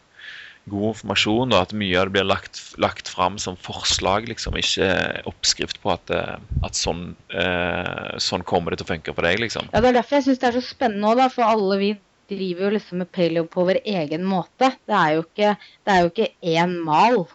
god 0.69 0.91
informasjon, 0.93 1.55
og 1.55 1.59
at 1.61 1.73
mye 1.77 1.97
av 1.99 2.09
det 2.09 2.15
blir 2.19 2.27
lagt, 2.29 2.61
lagt 2.83 3.09
fram 3.11 3.39
som 3.41 3.57
forslag, 3.61 4.29
liksom, 4.31 4.59
ikke 4.61 4.91
oppskrift 5.31 5.81
på 5.83 5.95
at, 5.95 6.13
eh, 6.15 6.37
at 6.67 6.79
sånn, 6.79 7.15
eh, 7.33 8.19
sånn 8.23 8.45
kommer 8.45 8.71
det 8.71 8.81
til 8.81 8.89
å 8.89 8.93
funke 8.93 9.15
for 9.15 9.27
deg, 9.27 9.41
liksom. 9.41 9.71
Ja, 9.73 9.81
Det 9.81 9.91
er 9.91 10.03
derfor 10.03 10.19
jeg 10.19 10.29
syns 10.29 10.39
det 10.39 10.49
er 10.51 10.61
så 10.61 10.67
spennende 10.69 11.11
òg. 11.11 11.33
For 11.33 11.45
alle 11.45 11.79
vi 11.79 11.91
driver 12.31 12.69
jo 12.69 12.77
liksom 12.77 12.99
med 13.03 13.13
paleo 13.13 13.45
på 13.51 13.67
vår 13.67 13.81
egen 13.85 14.25
måte. 14.25 14.71
Det 14.87 14.97
er 14.97 15.17
jo 15.17 15.25
ikke, 15.25 15.57
det 15.85 15.95
er 15.95 16.01
jo 16.05 16.11
ikke 16.13 16.31
én 16.43 16.77
mal, 16.85 17.27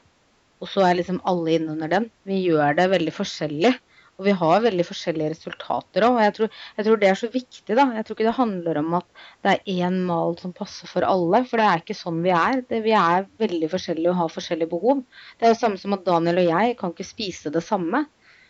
og 0.61 0.67
så 0.71 0.85
er 0.87 1.01
liksom 1.01 1.19
alle 1.25 1.57
innunder 1.57 1.91
den. 1.91 2.09
Vi 2.25 2.45
gjør 2.47 2.75
det 2.77 2.89
veldig 2.93 3.13
forskjellig. 3.13 3.75
Og 4.15 4.23
vi 4.29 4.33
har 4.39 4.63
veldig 4.63 4.85
forskjellige 4.87 5.33
resultater 5.33 6.05
òg. 6.07 6.15
Og 6.15 6.23
jeg 6.23 6.33
tror, 6.37 6.59
jeg 6.77 6.87
tror 6.87 6.99
det 7.01 7.09
er 7.09 7.17
så 7.19 7.29
viktig, 7.33 7.75
da. 7.75 7.85
Jeg 7.97 8.05
tror 8.05 8.15
ikke 8.15 8.27
det 8.29 8.37
handler 8.37 8.79
om 8.79 8.93
at 9.01 9.07
det 9.43 9.53
er 9.53 9.73
én 9.87 9.97
mal 10.07 10.37
som 10.39 10.53
passer 10.55 10.87
for 10.87 11.03
alle. 11.07 11.41
For 11.49 11.59
det 11.59 11.67
er 11.67 11.83
ikke 11.83 11.97
sånn 11.99 12.21
vi 12.23 12.31
er. 12.31 12.61
Det, 12.69 12.79
vi 12.85 12.95
er 12.95 13.27
veldig 13.43 13.69
forskjellige 13.73 14.13
og 14.13 14.19
har 14.21 14.31
forskjellige 14.31 14.71
behov. 14.71 15.03
Det 15.35 15.49
er 15.49 15.51
jo 15.51 15.59
samme 15.59 15.81
som 15.81 15.97
at 15.97 16.07
Daniel 16.07 16.39
og 16.45 16.51
jeg 16.53 16.77
kan 16.79 16.95
ikke 16.95 17.07
spise 17.11 17.51
det 17.51 17.63
samme. 17.65 18.05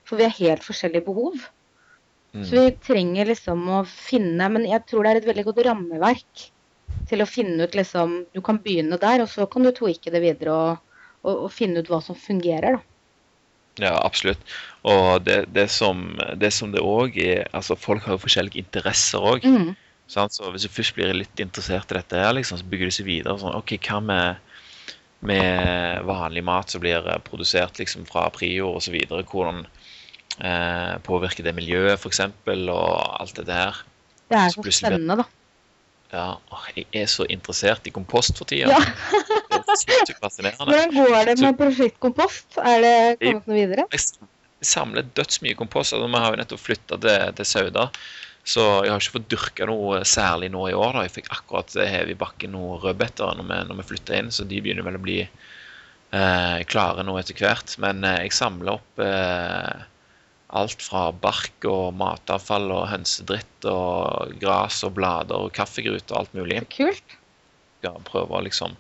For 0.06 0.22
vi 0.22 0.28
har 0.28 0.38
helt 0.38 0.66
forskjellige 0.68 1.08
behov. 1.08 1.48
Mm. 2.36 2.44
Så 2.46 2.60
vi 2.60 2.76
trenger 2.84 3.32
liksom 3.32 3.62
å 3.72 3.78
finne 3.88 4.50
Men 4.52 4.66
jeg 4.68 4.84
tror 4.90 5.06
det 5.06 5.12
er 5.14 5.20
et 5.22 5.28
veldig 5.30 5.46
godt 5.48 5.62
rammeverk 5.70 6.42
til 7.08 7.24
å 7.24 7.28
finne 7.30 7.64
ut 7.64 7.78
liksom 7.78 8.18
Du 8.36 8.42
kan 8.44 8.60
begynne 8.62 9.00
der, 9.02 9.24
og 9.24 9.30
så 9.32 9.48
kan 9.50 9.64
du 9.64 9.72
tweake 9.72 10.12
det 10.12 10.22
videre 10.22 10.52
og, 10.52 11.00
og, 11.24 11.46
og 11.48 11.54
finne 11.54 11.80
ut 11.80 11.90
hva 11.90 12.02
som 12.04 12.18
fungerer, 12.20 12.78
da. 12.78 12.95
Ja, 13.82 13.96
absolutt. 14.06 14.40
Og 14.88 15.26
det, 15.26 15.46
det 15.56 15.68
som 15.74 16.06
det 16.40 16.52
som 16.56 16.72
det 16.72 16.84
òg 16.86 17.18
er 17.20 17.48
Altså, 17.52 17.76
folk 17.76 18.06
har 18.06 18.16
jo 18.16 18.24
forskjellige 18.24 18.62
interesser 18.62 19.24
òg. 19.24 19.44
Mm. 19.44 19.74
Så 20.08 20.52
hvis 20.54 20.68
du 20.68 20.70
først 20.70 20.94
blir 20.96 21.16
litt 21.18 21.42
interessert 21.42 21.90
i 21.92 21.98
dette, 21.98 22.20
her, 22.22 22.36
liksom, 22.38 22.60
så 22.62 22.68
bygger 22.70 22.92
du 22.92 22.94
seg 22.94 23.08
videre. 23.10 23.40
Sånn, 23.42 23.56
ok, 23.58 23.74
Hva 23.88 24.02
med, 24.06 24.60
med 25.26 26.06
vanlig 26.06 26.44
mat 26.46 26.70
som 26.70 26.84
blir 26.84 27.08
eh, 27.10 27.22
produsert 27.26 27.82
liksom, 27.82 28.06
fra 28.06 28.28
prior 28.34 28.78
osv.? 28.78 29.00
Hvordan 29.10 29.64
eh, 29.66 30.94
påvirker 31.08 31.48
det 31.48 31.56
miljøet, 31.58 31.98
f.eks., 31.98 32.22
og 32.46 32.86
alt 33.18 33.42
dette 33.42 33.58
her? 33.58 33.82
Det 34.30 34.38
er 34.38 34.54
Så 34.54 34.62
så 34.62 34.78
spennende, 34.84 35.24
da. 35.24 35.28
Ja, 36.14 36.38
Jeg 36.78 36.86
er 36.94 37.10
så 37.10 37.26
interessert 37.30 37.90
i 37.90 37.94
kompost 37.94 38.38
for 38.38 38.48
tida. 38.48 38.78
Ja. 38.78 38.80
Hvordan 40.66 40.94
går 40.96 41.30
det 41.30 41.40
med 41.42 41.58
prosjektkompost? 41.60 42.60
Er 42.62 42.84
det 42.84 42.96
kommet 43.22 43.50
noe 43.50 43.58
videre? 43.58 43.88
Jeg 43.94 44.04
samler 44.66 45.08
dødsmye 45.18 45.58
kompost. 45.60 45.94
Altså, 45.94 46.08
vi 46.10 46.22
har 46.22 46.34
jo 46.34 46.42
nettopp 46.42 46.64
flytta 46.64 47.00
til, 47.02 47.34
til 47.40 47.50
Sauda. 47.50 47.90
Så 48.46 48.62
jeg 48.86 48.94
har 48.94 49.02
ikke 49.02 49.16
fått 49.18 49.32
dyrka 49.34 49.68
noe 49.70 50.04
særlig 50.06 50.52
nå 50.54 50.68
i 50.70 50.78
år. 50.78 50.94
da. 50.94 51.06
Jeg 51.08 51.16
fikk 51.18 51.32
akkurat 51.34 51.74
hevet 51.82 52.14
i 52.14 52.20
bakken 52.20 52.54
noen 52.54 52.82
rødbeter 52.84 53.40
når 53.40 53.50
vi, 53.50 53.60
når 53.72 53.80
vi 53.80 53.88
flytta 53.90 54.20
inn, 54.20 54.32
så 54.34 54.46
de 54.46 54.62
begynner 54.62 54.86
vel 54.86 55.00
å 55.00 55.02
bli 55.02 55.18
eh, 55.26 56.60
klare 56.70 57.06
nå 57.06 57.18
etter 57.18 57.38
hvert. 57.42 57.74
Men 57.82 58.06
eh, 58.06 58.22
jeg 58.28 58.38
samler 58.38 58.78
opp 58.78 59.02
eh, 59.02 59.86
alt 60.56 60.86
fra 60.86 61.08
bark 61.26 61.66
og 61.68 61.98
matavfall 61.98 62.70
og 62.70 62.88
hønsedritt 62.92 63.70
og 63.70 64.38
gras 64.42 64.84
og 64.86 64.94
blader 65.00 65.48
og 65.48 65.54
kaffegrut 65.58 66.06
og 66.14 66.22
alt 66.22 66.38
mulig. 66.38 66.62
Kult. 66.76 67.18
Skal 67.86 68.06
prøve 68.08 68.34
å 68.34 68.44
liksom 68.46 68.76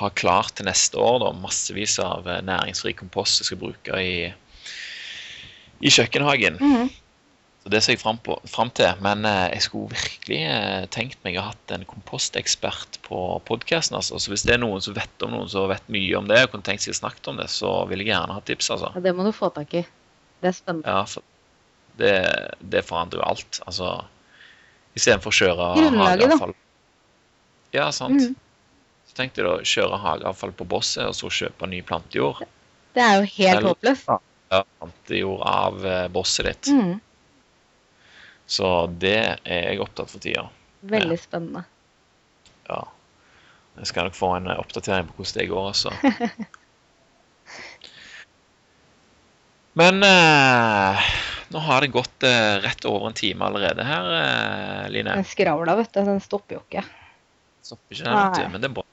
ha 0.00 0.10
klart 0.16 0.56
til 0.56 0.68
neste 0.68 1.00
år 1.00 1.20
da, 1.24 1.32
massevis 1.36 1.98
av 2.00 2.24
næringsfri 2.24 2.46
næringsrik 2.48 3.00
kompost 3.02 3.42
jeg 3.42 3.50
skal 3.50 3.60
bruke 3.60 3.98
i, 4.00 4.30
i 5.84 5.92
kjøkkenhagen. 5.92 6.56
Mhm. 6.60 6.94
Så 7.66 7.70
Det 7.74 7.80
ser 7.82 7.96
jeg 7.96 7.98
fram, 7.98 8.18
på, 8.22 8.36
fram 8.46 8.68
til. 8.70 8.92
Men 9.02 9.24
eh, 9.26 9.48
jeg 9.56 9.64
skulle 9.64 9.90
virkelig 9.90 10.38
eh, 10.46 10.84
tenkt 10.94 11.18
meg 11.26 11.34
å 11.34 11.42
ha 11.42 11.48
hatt 11.50 11.72
en 11.74 11.82
kompostekspert 11.90 13.00
på 13.02 13.18
podkasten. 13.48 13.96
Altså. 13.98 14.20
Så 14.22 14.30
hvis 14.30 14.44
det 14.46 14.54
er 14.54 14.60
noen 14.62 14.84
som 14.84 14.94
vet 14.94 15.24
om 15.26 15.34
noen 15.34 15.50
som 15.50 15.66
vet 15.72 15.88
mye 15.90 16.14
om 16.14 16.28
det, 16.30 16.44
og 16.44 16.52
kunne 16.52 16.62
tenkt 16.68 16.84
seg 16.86 16.94
å 16.94 17.00
snakke 17.00 17.26
om 17.32 17.40
det, 17.42 17.48
så 17.50 17.72
vil 17.90 18.04
jeg 18.04 18.12
gjerne 18.12 18.38
ha 18.38 18.44
tips. 18.46 18.70
altså. 18.70 18.92
Ja, 18.94 19.02
det 19.08 19.16
må 19.18 19.26
du 19.26 19.32
få 19.34 19.50
tak 19.50 19.74
i. 19.74 19.82
Det 20.44 20.52
er 20.52 20.54
spennende. 20.54 20.86
Ja, 20.86 21.02
for 21.10 21.26
det, 21.98 22.14
det 22.62 22.86
forandrer 22.86 23.24
jo 23.24 23.26
alt. 23.34 23.60
Altså 23.66 23.96
Istedenfor 24.96 25.34
å 25.34 25.36
kjøre 25.36 25.68
Grunnlaget, 25.76 26.38
da. 26.38 26.52
Ja, 27.74 27.90
sant. 27.92 28.22
Mhm. 28.22 28.45
Tenkte 29.16 29.42
jeg 29.42 29.48
da 29.48 29.54
kjøre 29.64 30.00
hageavfall 30.02 30.52
på 30.56 30.66
bosset, 30.68 31.06
og 31.08 31.16
så 31.16 31.30
kjøpe 31.32 31.68
ny 31.70 31.80
plantejord. 31.86 32.42
Det 32.96 33.04
er 33.04 33.20
jo 33.20 33.30
helt 33.38 33.68
håpløst. 33.70 34.10
Ja, 34.52 34.60
plantejord 34.78 35.42
av 35.48 35.86
eh, 35.86 36.08
bosset 36.12 36.50
ditt. 36.50 36.68
Mm. 36.72 36.98
Så 38.46 38.68
det 39.02 39.18
er 39.42 39.70
jeg 39.72 39.80
opptatt 39.82 40.12
for 40.12 40.22
tida. 40.22 40.44
Veldig 40.86 41.18
spennende. 41.18 41.64
Ja. 42.68 42.84
Jeg 43.76 43.90
skal 43.90 44.08
nok 44.08 44.16
få 44.16 44.30
en 44.36 44.52
eh, 44.52 44.60
oppdatering 44.60 45.08
på 45.08 45.18
hvordan 45.18 45.40
det 45.40 45.48
går, 45.50 45.64
altså. 45.72 45.90
Men 49.76 50.00
eh, 50.02 51.08
nå 51.52 51.58
har 51.66 51.84
det 51.84 51.92
gått 51.92 52.24
eh, 52.24 52.54
rett 52.64 52.84
over 52.88 53.10
en 53.10 53.16
time 53.16 53.44
allerede 53.44 53.84
her, 53.84 54.06
eh, 54.20 54.86
Line. 54.94 55.18
Den 55.20 55.28
skravla, 55.28 55.76
vet 55.76 55.92
du, 55.92 56.00
den 56.06 56.20
stopper 56.24 56.56
jo 56.56 56.62
ikke. 56.64 56.84
Stopper 57.66 57.98
ikke 57.98 58.04
den, 58.08 58.52
men 58.54 58.62
det 58.62 58.70
er 58.70 58.76
bra. 58.78 58.86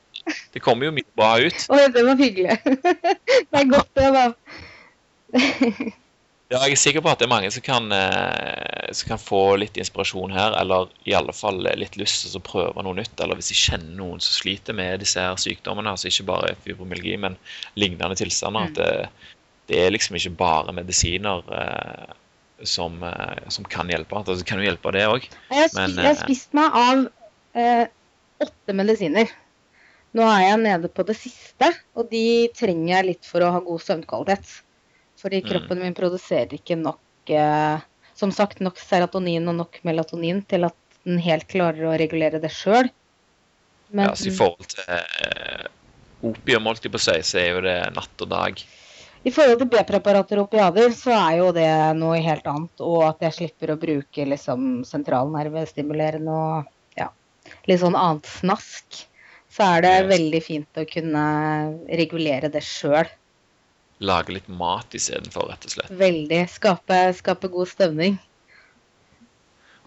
Det 0.53 0.61
kommer 0.63 0.87
jo 0.87 0.93
mye 0.95 1.09
bra 1.17 1.33
ut. 1.43 1.65
Oi, 1.73 1.81
det 1.93 2.05
var 2.05 2.19
hyggelig. 2.19 2.55
det 3.49 3.59
er 3.59 3.67
godt, 3.71 3.91
det, 3.97 4.07
var 4.15 4.33
Ja, 6.53 6.59
jeg 6.67 6.75
er 6.75 6.77
sikker 6.77 7.01
på 7.01 7.09
at 7.09 7.21
det 7.21 7.25
er 7.25 7.31
mange 7.31 7.49
som 7.49 7.63
kan, 7.65 7.87
eh, 7.95 8.89
som 8.93 9.09
kan 9.09 9.21
få 9.21 9.55
litt 9.57 9.77
inspirasjon 9.79 10.35
her, 10.35 10.53
eller 10.59 10.91
i 11.09 11.15
alle 11.17 11.33
fall 11.33 11.63
litt 11.65 11.95
lyst 11.97 12.27
til 12.27 12.37
å 12.37 12.43
prøve 12.45 12.83
noe 12.85 12.99
nytt. 12.99 13.15
Eller 13.23 13.39
hvis 13.39 13.49
de 13.49 13.57
kjenner 13.57 13.95
noen 13.97 14.21
som 14.21 14.35
sliter 14.37 14.77
med 14.77 15.01
disse 15.01 15.21
her 15.23 15.39
sykdommene, 15.41 15.95
altså 15.95 16.11
ikke 16.11 16.27
bare 16.29 16.53
fibromyalgi, 16.65 17.15
men 17.25 17.39
lignende 17.79 18.19
tilstander. 18.19 18.69
At 18.69 18.77
det, 18.77 19.31
det 19.71 19.79
er 19.81 19.95
liksom 19.95 20.19
ikke 20.19 20.35
bare 20.43 20.75
medisiner 20.77 21.41
eh, 21.57 22.13
som, 22.69 23.01
eh, 23.07 23.49
som 23.49 23.65
kan 23.65 23.89
hjelpe. 23.89 24.19
Altså, 24.21 24.45
kan 24.45 24.61
jo 24.61 24.67
hjelpe, 24.67 24.93
det 24.93 25.07
òg. 25.09 25.25
Jeg 25.49 25.57
har, 25.57 25.73
Men, 25.79 25.95
spist, 25.95 26.03
jeg 26.03 26.11
har 26.11 26.21
spist 26.21 26.59
meg 26.59 26.77
av 26.83 27.05
eh, 27.57 27.85
åtte 28.43 28.77
medisiner. 28.77 29.33
Nå 30.13 30.25
er 30.29 30.43
jeg 30.45 30.59
nede 30.61 30.89
på 30.93 31.05
det 31.07 31.15
siste, 31.17 31.71
og 31.97 32.09
de 32.11 32.49
trenger 32.53 32.91
jeg 32.97 33.07
litt 33.07 33.25
for 33.25 33.41
å 33.41 33.51
ha 33.55 33.61
god 33.65 33.81
søvnkvalitet. 33.81 34.59
Fordi 35.21 35.41
Mm. 35.41 35.47
kroppen 35.49 35.79
min 35.81 35.93
produserer 35.97 36.53
ikke 36.53 36.77
nok 36.77 36.99
eh, 37.29 37.79
Som 38.15 38.29
sagt, 38.31 38.59
nok 38.61 38.77
serotonin 38.77 39.47
og 39.49 39.55
nok 39.57 39.79
melatonin 39.83 40.43
til 40.45 40.65
at 40.67 40.75
den 41.03 41.17
helt 41.17 41.47
klarer 41.49 41.87
å 41.89 41.97
regulere 41.97 42.39
det 42.39 42.51
sjøl. 42.53 42.89
Men 43.89 44.05
Ja, 44.05 44.13
så 44.13 44.27
I 44.27 44.35
forhold 44.37 44.67
til 44.69 44.83
eh, 44.93 45.65
opium, 46.21 46.69
holdt 46.69 46.83
jeg 46.85 46.93
på 46.93 47.01
å 47.01 47.03
si, 47.03 47.15
så 47.25 47.39
er 47.41 47.47
jo 47.55 47.63
det 47.65 47.95
natt 47.95 48.21
og 48.21 48.29
dag. 48.29 48.61
i 49.25 49.31
forhold 49.31 49.57
til 49.63 49.69
B-preparater 49.71 50.37
og 50.37 50.45
opiader, 50.49 50.91
så 50.91 51.09
er 51.15 51.37
jo 51.39 51.51
det 51.55 51.95
noe 51.97 52.19
helt 52.21 52.45
annet. 52.45 52.83
Og 52.83 53.01
at 53.07 53.21
jeg 53.25 53.33
slipper 53.33 53.73
å 53.73 53.79
bruke 53.81 54.25
liksom 54.29 54.83
sentralnervestimulerende 54.85 56.31
og 56.31 56.69
ja, 56.99 57.09
litt 57.65 57.81
sånn 57.81 57.95
annet 57.97 58.27
snask. 58.29 59.07
Så 59.53 59.65
er 59.75 59.83
det 59.85 59.93
veldig 60.09 60.41
fint 60.41 60.81
å 60.81 60.85
kunne 60.89 61.23
regulere 62.01 62.49
det 62.53 62.63
sjøl. 62.65 63.09
Lage 64.03 64.33
litt 64.35 64.47
mat 64.49 64.95
istedenfor, 64.97 65.51
rett 65.51 65.67
og 65.67 65.75
slett. 65.75 65.91
Veldig. 65.99 66.39
Skape, 66.51 66.99
skape 67.19 67.49
god 67.53 67.69
stemning. 67.69 68.17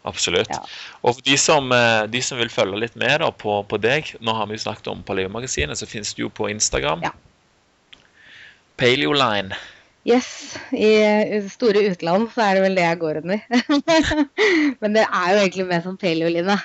Absolutt. 0.07 0.53
Ja. 0.55 0.63
Og 1.03 1.17
for 1.17 1.27
de 1.27 1.35
som, 1.41 1.73
eh, 1.75 2.07
de 2.07 2.21
som 2.23 2.39
vil 2.39 2.53
følge 2.53 2.79
litt 2.85 2.95
med 2.95 3.19
da, 3.25 3.33
på, 3.35 3.59
på 3.67 3.79
deg 3.83 4.13
Nå 4.23 4.37
har 4.39 4.47
vi 4.47 4.55
jo 4.55 4.63
snakket 4.63 4.93
om 4.93 5.03
Paleo-magasinet, 5.03 5.75
så 5.81 5.89
finnes 5.91 6.15
du 6.15 6.23
jo 6.23 6.31
på 6.31 6.47
Instagram. 6.53 7.03
Ja. 7.03 7.11
Paleoline. 8.79 9.57
Yes. 10.07 10.55
I 10.71 11.43
store 11.51 11.83
utland 11.91 12.31
så 12.31 12.45
er 12.45 12.55
det 12.55 12.65
vel 12.69 12.79
det 12.79 12.87
jeg 12.87 13.01
går 13.03 13.21
under. 13.25 13.43
Men 14.81 14.95
det 14.95 15.03
er 15.03 15.33
jo 15.33 15.43
egentlig 15.43 15.67
mer 15.67 15.83
som 15.83 15.99
paleoline. 15.99 16.61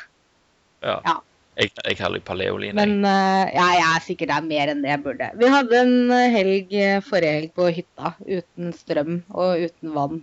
Ja. 0.85 0.99
Ja. 1.01 1.17
Jeg, 1.59 1.73
jeg 1.83 1.97
kaller 1.99 2.21
det 2.21 2.27
Paleoline. 2.27 2.75
Men 2.77 3.03
uh, 3.03 3.43
ja, 3.51 3.65
jeg 3.75 3.87
er 3.89 4.03
sikkert 4.05 4.31
det 4.31 4.37
er 4.37 4.47
mer 4.47 4.71
enn 4.71 4.83
det 4.85 4.93
jeg 4.93 5.03
burde. 5.03 5.27
Vi 5.41 5.49
hadde 5.51 5.81
en 5.81 6.13
eh, 6.15 6.29
helg 6.31 6.75
eh, 6.79 7.01
forrige 7.03 7.37
helg 7.37 7.51
på 7.57 7.67
hytta 7.75 8.13
uten 8.23 8.71
strøm 8.75 9.17
og 9.35 9.65
uten 9.67 9.91
vann. 9.97 10.21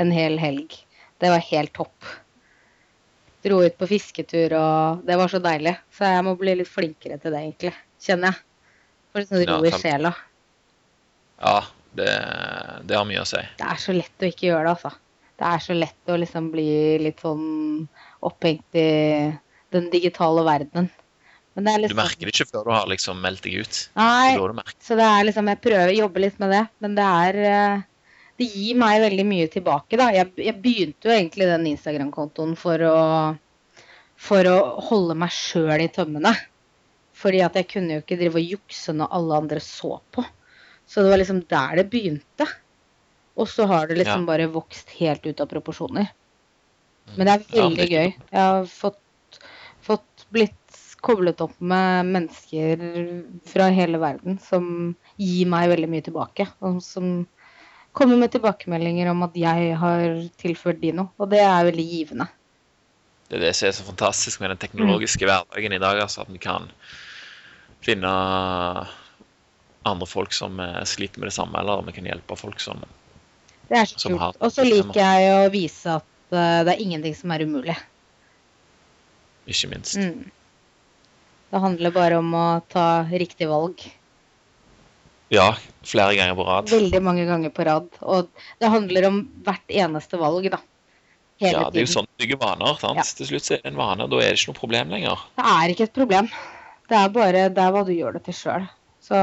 En 0.00 0.14
hel 0.14 0.38
helg. 0.40 0.78
Det 1.20 1.30
var 1.30 1.44
helt 1.50 1.74
topp. 1.76 2.08
Dro 3.44 3.60
ut 3.66 3.76
på 3.76 3.90
fisketur, 3.90 4.54
og 4.56 5.04
det 5.06 5.18
var 5.18 5.30
så 5.30 5.42
deilig. 5.42 5.74
Så 5.92 6.08
jeg 6.08 6.24
må 6.24 6.34
bli 6.40 6.56
litt 6.62 6.70
flinkere 6.70 7.20
til 7.20 7.34
det, 7.34 7.44
egentlig. 7.44 7.74
Kjenner 8.02 8.32
jeg. 8.32 8.42
Litt 9.18 9.28
sånn 9.28 9.46
ro 9.50 9.60
i 9.68 9.74
sjela. 9.76 10.14
Ja, 11.42 11.56
det, 11.98 12.10
det 12.88 12.96
har 12.96 13.06
mye 13.06 13.22
å 13.26 13.28
si. 13.28 13.42
Det 13.60 13.68
er 13.68 13.80
så 13.82 13.94
lett 13.98 14.24
å 14.24 14.30
ikke 14.30 14.48
gjøre 14.48 14.64
det, 14.70 14.74
altså. 14.78 14.94
Det 15.42 15.48
er 15.50 15.64
så 15.64 15.76
lett 15.76 16.12
å 16.12 16.18
liksom 16.22 16.52
bli 16.54 16.68
litt 17.02 17.20
sånn 17.20 17.46
opphengt 18.24 18.78
i 18.78 18.90
den 19.72 19.88
digitale 19.92 20.44
verdenen. 20.46 20.90
Men 21.52 21.66
det 21.66 21.72
er 21.72 21.80
Du 21.80 21.84
liksom 21.84 22.00
merker 22.00 22.28
det 22.28 22.32
ikke 22.32 22.48
før 22.48 22.64
du 22.64 22.72
har 22.72 22.86
liksom 22.88 23.18
meldt 23.20 23.44
deg 23.44 23.60
ut. 23.60 23.80
Nei, 24.00 24.36
Det. 24.40 24.76
Så 24.80 24.96
det 24.96 25.04
er 25.04 25.26
liksom, 25.28 25.50
jeg 25.52 25.60
prøver 25.64 25.92
å 25.92 25.98
jobbe 25.98 26.22
litt 26.24 26.38
med 26.40 26.54
det, 26.54 26.62
men 26.80 26.94
det 26.96 27.08
er 27.28 27.40
eh, 27.50 27.88
Det 28.40 28.48
gir 28.48 28.78
meg 28.80 29.02
veldig 29.02 29.24
mye 29.28 29.48
tilbake, 29.52 29.98
da. 30.00 30.08
Jeg, 30.16 30.32
jeg 30.40 30.56
begynte 30.64 31.08
jo 31.08 31.12
egentlig 31.12 31.46
den 31.50 31.66
Instagram-kontoen 31.74 32.54
for 32.58 32.86
å 32.88 32.96
for 34.22 34.46
å 34.46 34.56
holde 34.88 35.16
meg 35.18 35.34
sjøl 35.34 35.82
i 35.82 35.90
tømmene. 35.92 36.32
Fordi 37.18 37.42
at 37.44 37.56
jeg 37.58 37.68
kunne 37.70 37.96
jo 37.96 38.02
ikke 38.02 38.18
drive 38.20 38.40
og 38.40 38.54
jukse 38.56 38.94
når 38.96 39.14
alle 39.18 39.38
andre 39.44 39.62
så 39.62 39.96
på. 40.14 40.24
Så 40.88 41.02
det 41.02 41.12
var 41.12 41.20
liksom 41.22 41.42
der 41.50 41.78
det 41.80 41.88
begynte. 41.92 42.46
Og 43.38 43.48
så 43.48 43.66
har 43.70 43.88
det 43.88 43.98
liksom 44.00 44.26
bare 44.28 44.50
vokst 44.52 44.92
helt 44.98 45.26
ut 45.26 45.40
av 45.40 45.50
proporsjoner. 45.50 46.10
Men 47.16 47.26
det 47.26 47.32
er 47.34 47.44
Ja, 47.56 47.62
veldig 47.66 47.84
er 47.84 47.92
gøy. 47.92 48.10
Jeg 48.12 48.40
har 48.40 48.66
fått 48.70 48.98
blitt 50.32 50.78
koblet 51.02 51.40
opp 51.42 51.54
med 51.58 52.06
mennesker 52.14 52.82
fra 53.50 53.66
hele 53.74 53.98
verden 53.98 54.38
som 54.42 54.94
gir 55.18 55.48
meg 55.50 55.70
veldig 55.72 55.90
mye 55.90 56.04
tilbake. 56.06 56.46
Og 56.62 56.78
som 56.84 57.24
kommer 57.92 58.20
med 58.20 58.32
tilbakemeldinger 58.32 59.10
om 59.10 59.26
at 59.26 59.36
jeg 59.36 59.74
har 59.78 60.06
tilført 60.40 60.80
de 60.82 60.94
noe. 60.96 61.12
Og 61.18 61.30
det 61.32 61.42
er 61.42 61.68
veldig 61.68 61.88
givende. 61.90 62.28
Det 63.28 63.38
er 63.38 63.46
det 63.48 63.54
som 63.56 63.68
er 63.68 63.76
så 63.76 63.86
fantastisk 63.86 64.42
med 64.42 64.52
den 64.52 64.62
teknologiske 64.62 65.26
hverdagen 65.26 65.74
i 65.74 65.80
dag. 65.82 66.00
altså 66.04 66.24
At 66.24 66.32
vi 66.32 66.40
kan 66.42 66.70
finne 67.82 68.10
andre 69.82 70.06
folk 70.06 70.34
som 70.36 70.60
eh, 70.60 70.82
sliter 70.86 71.20
med 71.20 71.30
det 71.30 71.34
samme, 71.34 71.58
eller 71.58 71.82
vi 71.86 71.96
kan 71.96 72.06
hjelpe 72.06 72.36
folk 72.38 72.60
som 72.62 72.84
Det 73.68 73.78
er 73.78 73.88
så 73.88 74.12
kult. 74.12 74.36
Og 74.38 74.52
så 74.52 74.66
liker 74.66 75.00
jeg 75.00 75.32
å 75.34 75.50
vise 75.50 75.96
at 75.98 76.36
eh, 76.36 76.60
det 76.62 76.76
er 76.76 76.84
ingenting 76.84 77.16
som 77.18 77.34
er 77.34 77.42
umulig. 77.48 77.74
Ikke 79.50 79.70
minst. 79.72 79.98
Mm. 79.98 80.30
Det 81.52 81.60
handler 81.60 81.92
bare 81.92 82.20
om 82.22 82.30
å 82.32 82.46
ta 82.72 83.04
riktig 83.10 83.48
valg. 83.50 83.82
Ja, 85.32 85.54
flere 85.88 86.14
ganger 86.16 86.36
på 86.36 86.44
rad. 86.46 86.68
Veldig 86.72 87.00
mange 87.04 87.24
ganger 87.28 87.52
på 87.52 87.64
rad. 87.64 87.88
Og 88.04 88.28
det 88.60 88.70
handler 88.72 89.08
om 89.08 89.22
hvert 89.44 89.74
eneste 89.82 90.20
valg, 90.20 90.48
da. 90.52 90.60
Hele 91.42 91.58
Ja, 91.58 91.70
det 91.72 91.80
er 91.82 91.86
jo 91.86 91.92
sånn 91.94 92.06
du 92.06 92.22
bygger 92.22 92.38
vaner. 92.42 92.76
sant? 92.80 93.00
Ja. 93.00 93.06
Til 93.18 93.30
slutt 93.30 93.50
er 93.50 93.62
det 93.62 93.72
en 93.72 93.80
vane, 93.80 94.08
da 94.08 94.20
er 94.20 94.30
det 94.30 94.38
ikke 94.38 94.52
noe 94.52 94.60
problem 94.60 94.92
lenger. 94.94 95.24
Det 95.40 95.48
er 95.54 95.72
ikke 95.74 95.88
et 95.88 95.96
problem. 95.96 96.30
Det 96.88 96.98
er 96.98 97.08
bare 97.14 97.46
det 97.48 97.64
er 97.64 97.72
hva 97.74 97.84
du 97.88 97.92
gjør 97.94 98.18
det 98.18 98.24
til 98.28 98.36
sjøl. 98.36 98.68
Så 99.02 99.18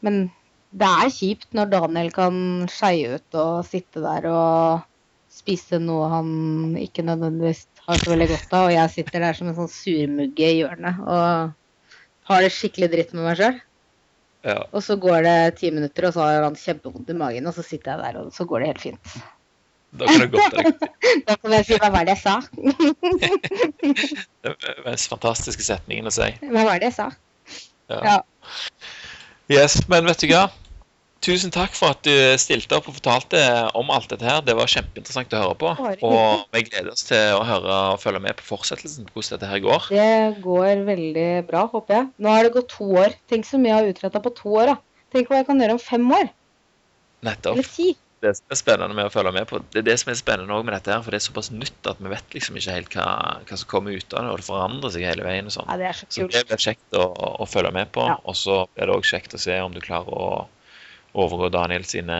Men 0.00 0.30
det 0.72 0.88
er 0.88 1.10
kjipt 1.10 1.54
når 1.56 1.70
Daniel 1.72 2.10
kan 2.14 2.68
skeie 2.70 3.16
ut 3.18 3.34
og 3.34 3.64
sitte 3.66 4.00
der 4.04 4.28
og 4.30 4.84
spise 5.32 5.80
noe 5.82 6.08
han 6.12 6.76
ikke 6.78 7.04
nødvendigvis 7.06 7.66
har 7.88 7.96
så 8.02 8.10
veldig 8.12 8.28
godt 8.30 8.52
av, 8.52 8.64
og 8.68 8.74
jeg 8.74 8.90
sitter 8.94 9.18
der 9.24 9.34
som 9.38 9.48
en 9.48 9.56
sånn 9.56 9.70
surmugge 9.72 10.50
i 10.50 10.58
hjørnet 10.60 10.96
og 11.06 11.24
har 12.28 12.38
det 12.44 12.52
skikkelig 12.52 12.88
dritt 12.92 13.12
med 13.16 13.24
meg 13.24 13.36
sjøl. 13.40 13.56
Ja, 14.46 14.58
Og 14.70 14.82
så 14.86 14.94
går 15.00 15.18
det 15.26 15.56
ti 15.58 15.70
minutter, 15.74 16.06
og 16.08 16.14
så 16.14 16.20
har 16.22 16.44
han 16.44 16.56
kjempevondt 16.56 17.10
i 17.10 17.16
magen, 17.18 17.46
og 17.50 17.54
så 17.56 17.62
sitter 17.66 17.90
jeg 17.96 18.02
der, 18.04 18.14
og 18.20 18.26
så 18.32 18.44
går 18.48 18.58
det 18.62 18.68
helt 18.70 18.84
fint. 18.84 19.04
Da 19.98 20.04
kan 20.06 20.20
det 20.20 20.30
godt. 20.36 20.54
Da 21.28 21.34
kan 21.40 21.52
jeg 21.56 21.64
si 21.64 21.74
hva 21.80 21.88
var 21.92 22.04
det 22.04 22.12
jeg 22.14 22.20
sa? 22.20 22.36
Det 24.44 24.52
den 24.60 24.84
mest 24.84 25.08
fantastiske 25.10 25.64
setningen 25.64 26.06
å 26.10 26.12
si. 26.12 26.28
Hva 26.44 26.62
var 26.68 26.76
det 26.80 26.86
jeg 26.90 26.96
sa? 26.98 27.08
Ja. 27.88 28.00
Ja. 28.04 28.18
Yes, 29.48 29.80
men 29.88 30.04
vet 30.08 30.20
du 30.20 30.26
hva? 30.28 30.50
Tusen 31.24 31.52
takk 31.54 31.74
for 31.76 31.94
at 31.94 32.02
du 32.06 32.14
stilte 32.40 32.78
opp 32.78 32.88
og 32.90 32.96
fortalte 32.98 33.42
om 33.78 33.90
alt 33.94 34.10
dette 34.12 34.26
her. 34.26 34.40
Det 34.46 34.56
var 34.58 34.70
kjempeinteressant 34.70 35.34
å 35.36 35.42
høre 35.44 35.58
på. 35.60 35.74
Og 36.08 36.48
vi 36.54 36.64
gleder 36.68 36.90
oss 36.94 37.06
til 37.08 37.36
å 37.36 37.44
høre 37.46 37.78
og 37.92 38.02
følge 38.02 38.22
med 38.24 38.38
på 38.38 38.48
fortsettelsen 38.52 39.08
på 39.08 39.18
hvordan 39.18 39.36
dette 39.36 39.52
her 39.52 39.62
går. 39.64 39.88
Det 39.92 40.42
går 40.44 40.84
veldig 40.88 41.28
bra, 41.50 41.66
håper 41.72 41.98
jeg. 41.98 42.10
Nå 42.24 42.34
har 42.34 42.46
det 42.46 42.56
gått 42.56 42.72
to 42.74 42.90
år. 43.04 43.16
Tenk 43.30 43.48
så 43.48 43.60
mye 43.60 43.74
jeg 43.74 43.80
har 43.80 43.94
utretta 43.94 44.24
på 44.24 44.34
to 44.38 44.58
år, 44.62 44.74
da. 44.74 44.76
Tenk 45.14 45.30
hva 45.30 45.40
jeg 45.40 45.48
kan 45.48 45.64
gjøre 45.64 45.78
om 45.78 45.82
fem 45.82 46.12
år. 46.18 46.28
Nettopp. 47.26 47.56
Eller 47.58 47.72
ti. 47.72 47.94
Det 48.18 48.32
som 48.34 48.50
er 48.50 48.58
spennende 48.58 48.96
med 48.98 49.06
å 49.06 49.12
følge 49.14 49.30
med 49.30 49.44
på, 49.46 49.60
det 49.70 49.78
er 49.78 49.84
det 49.86 49.94
som 50.02 50.10
er 50.10 50.16
spennende 50.18 50.50
også 50.50 50.66
med 50.66 50.74
dette 50.74 50.90
her, 50.90 51.02
for 51.06 51.14
det 51.14 51.20
er 51.20 51.22
såpass 51.22 51.52
nytt 51.54 51.86
at 51.86 52.00
vi 52.02 52.10
vet 52.10 52.34
liksom 52.34 52.56
ikke 52.58 52.74
helt 52.74 52.96
hva, 52.98 53.06
hva 53.46 53.58
som 53.60 53.70
kommer 53.70 53.94
ut 53.94 54.16
av 54.16 54.24
det, 54.24 54.32
og 54.32 54.40
det 54.40 54.46
forandrer 54.48 54.94
seg 54.94 55.04
hele 55.06 55.26
veien 55.26 55.46
og 55.46 55.54
sånn. 55.54 55.68
Ja, 55.70 55.76
det 55.78 55.86
er 55.86 55.98
så 56.00 56.08
Så 56.10 56.26
det 56.34 56.42
blir 56.48 56.62
kjekt 56.64 56.98
å, 56.98 57.04
å 57.14 57.46
følge 57.46 57.70
med 57.78 57.92
på. 57.94 58.08
Ja. 58.10 58.16
Og 58.26 58.34
så 58.38 58.64
blir 58.74 58.90
det 58.90 58.96
òg 58.96 59.06
kjekt 59.06 59.38
å 59.38 59.42
se 59.42 59.60
om 59.62 59.76
du 59.76 59.78
klarer 59.84 60.10
å 60.10 60.30
overgå 61.24 61.50
Daniel 61.54 61.84
sine 61.88 62.18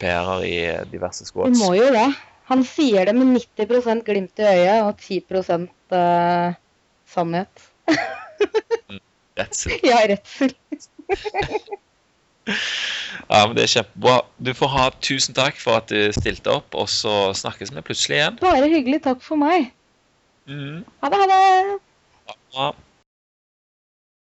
PR-er 0.00 0.44
i 0.46 0.56
diverse 0.90 1.26
squats. 1.28 1.58
Du 1.58 1.64
må 1.64 1.74
jo 1.76 1.90
det. 1.94 2.08
Han 2.50 2.64
sier 2.66 3.06
det 3.06 3.14
med 3.14 3.36
90 3.36 4.02
glimt 4.06 4.40
i 4.42 4.46
øyet 4.48 4.82
og 4.82 4.98
10 4.98 5.20
uh, 5.94 6.56
sannhet. 7.10 7.68
Redsel. 9.38 9.78
Ja, 9.90 10.02
redsel. 10.10 10.56
Ja, 13.30 13.44
men 13.46 13.54
det 13.54 13.62
er 13.62 13.70
kjempebra. 13.70 14.14
Du 14.42 14.50
får 14.56 14.70
ha 14.72 14.84
tusen 15.04 15.36
takk 15.36 15.58
for 15.60 15.78
at 15.78 15.90
du 15.92 16.10
stilte 16.16 16.50
opp, 16.50 16.74
og 16.74 16.88
så 16.90 17.30
snakkes 17.36 17.70
vi 17.70 17.84
plutselig 17.86 18.16
igjen. 18.16 18.38
Bare 18.42 18.66
hyggelig. 18.72 19.02
Takk 19.04 19.22
for 19.22 19.38
meg. 19.38 19.68
Mm. 20.50 20.80
Ha 21.02 21.10
det, 21.12 21.20
ha 21.20 21.28
det. 21.30 21.76
Ha 22.56 22.70
det. 22.72 22.89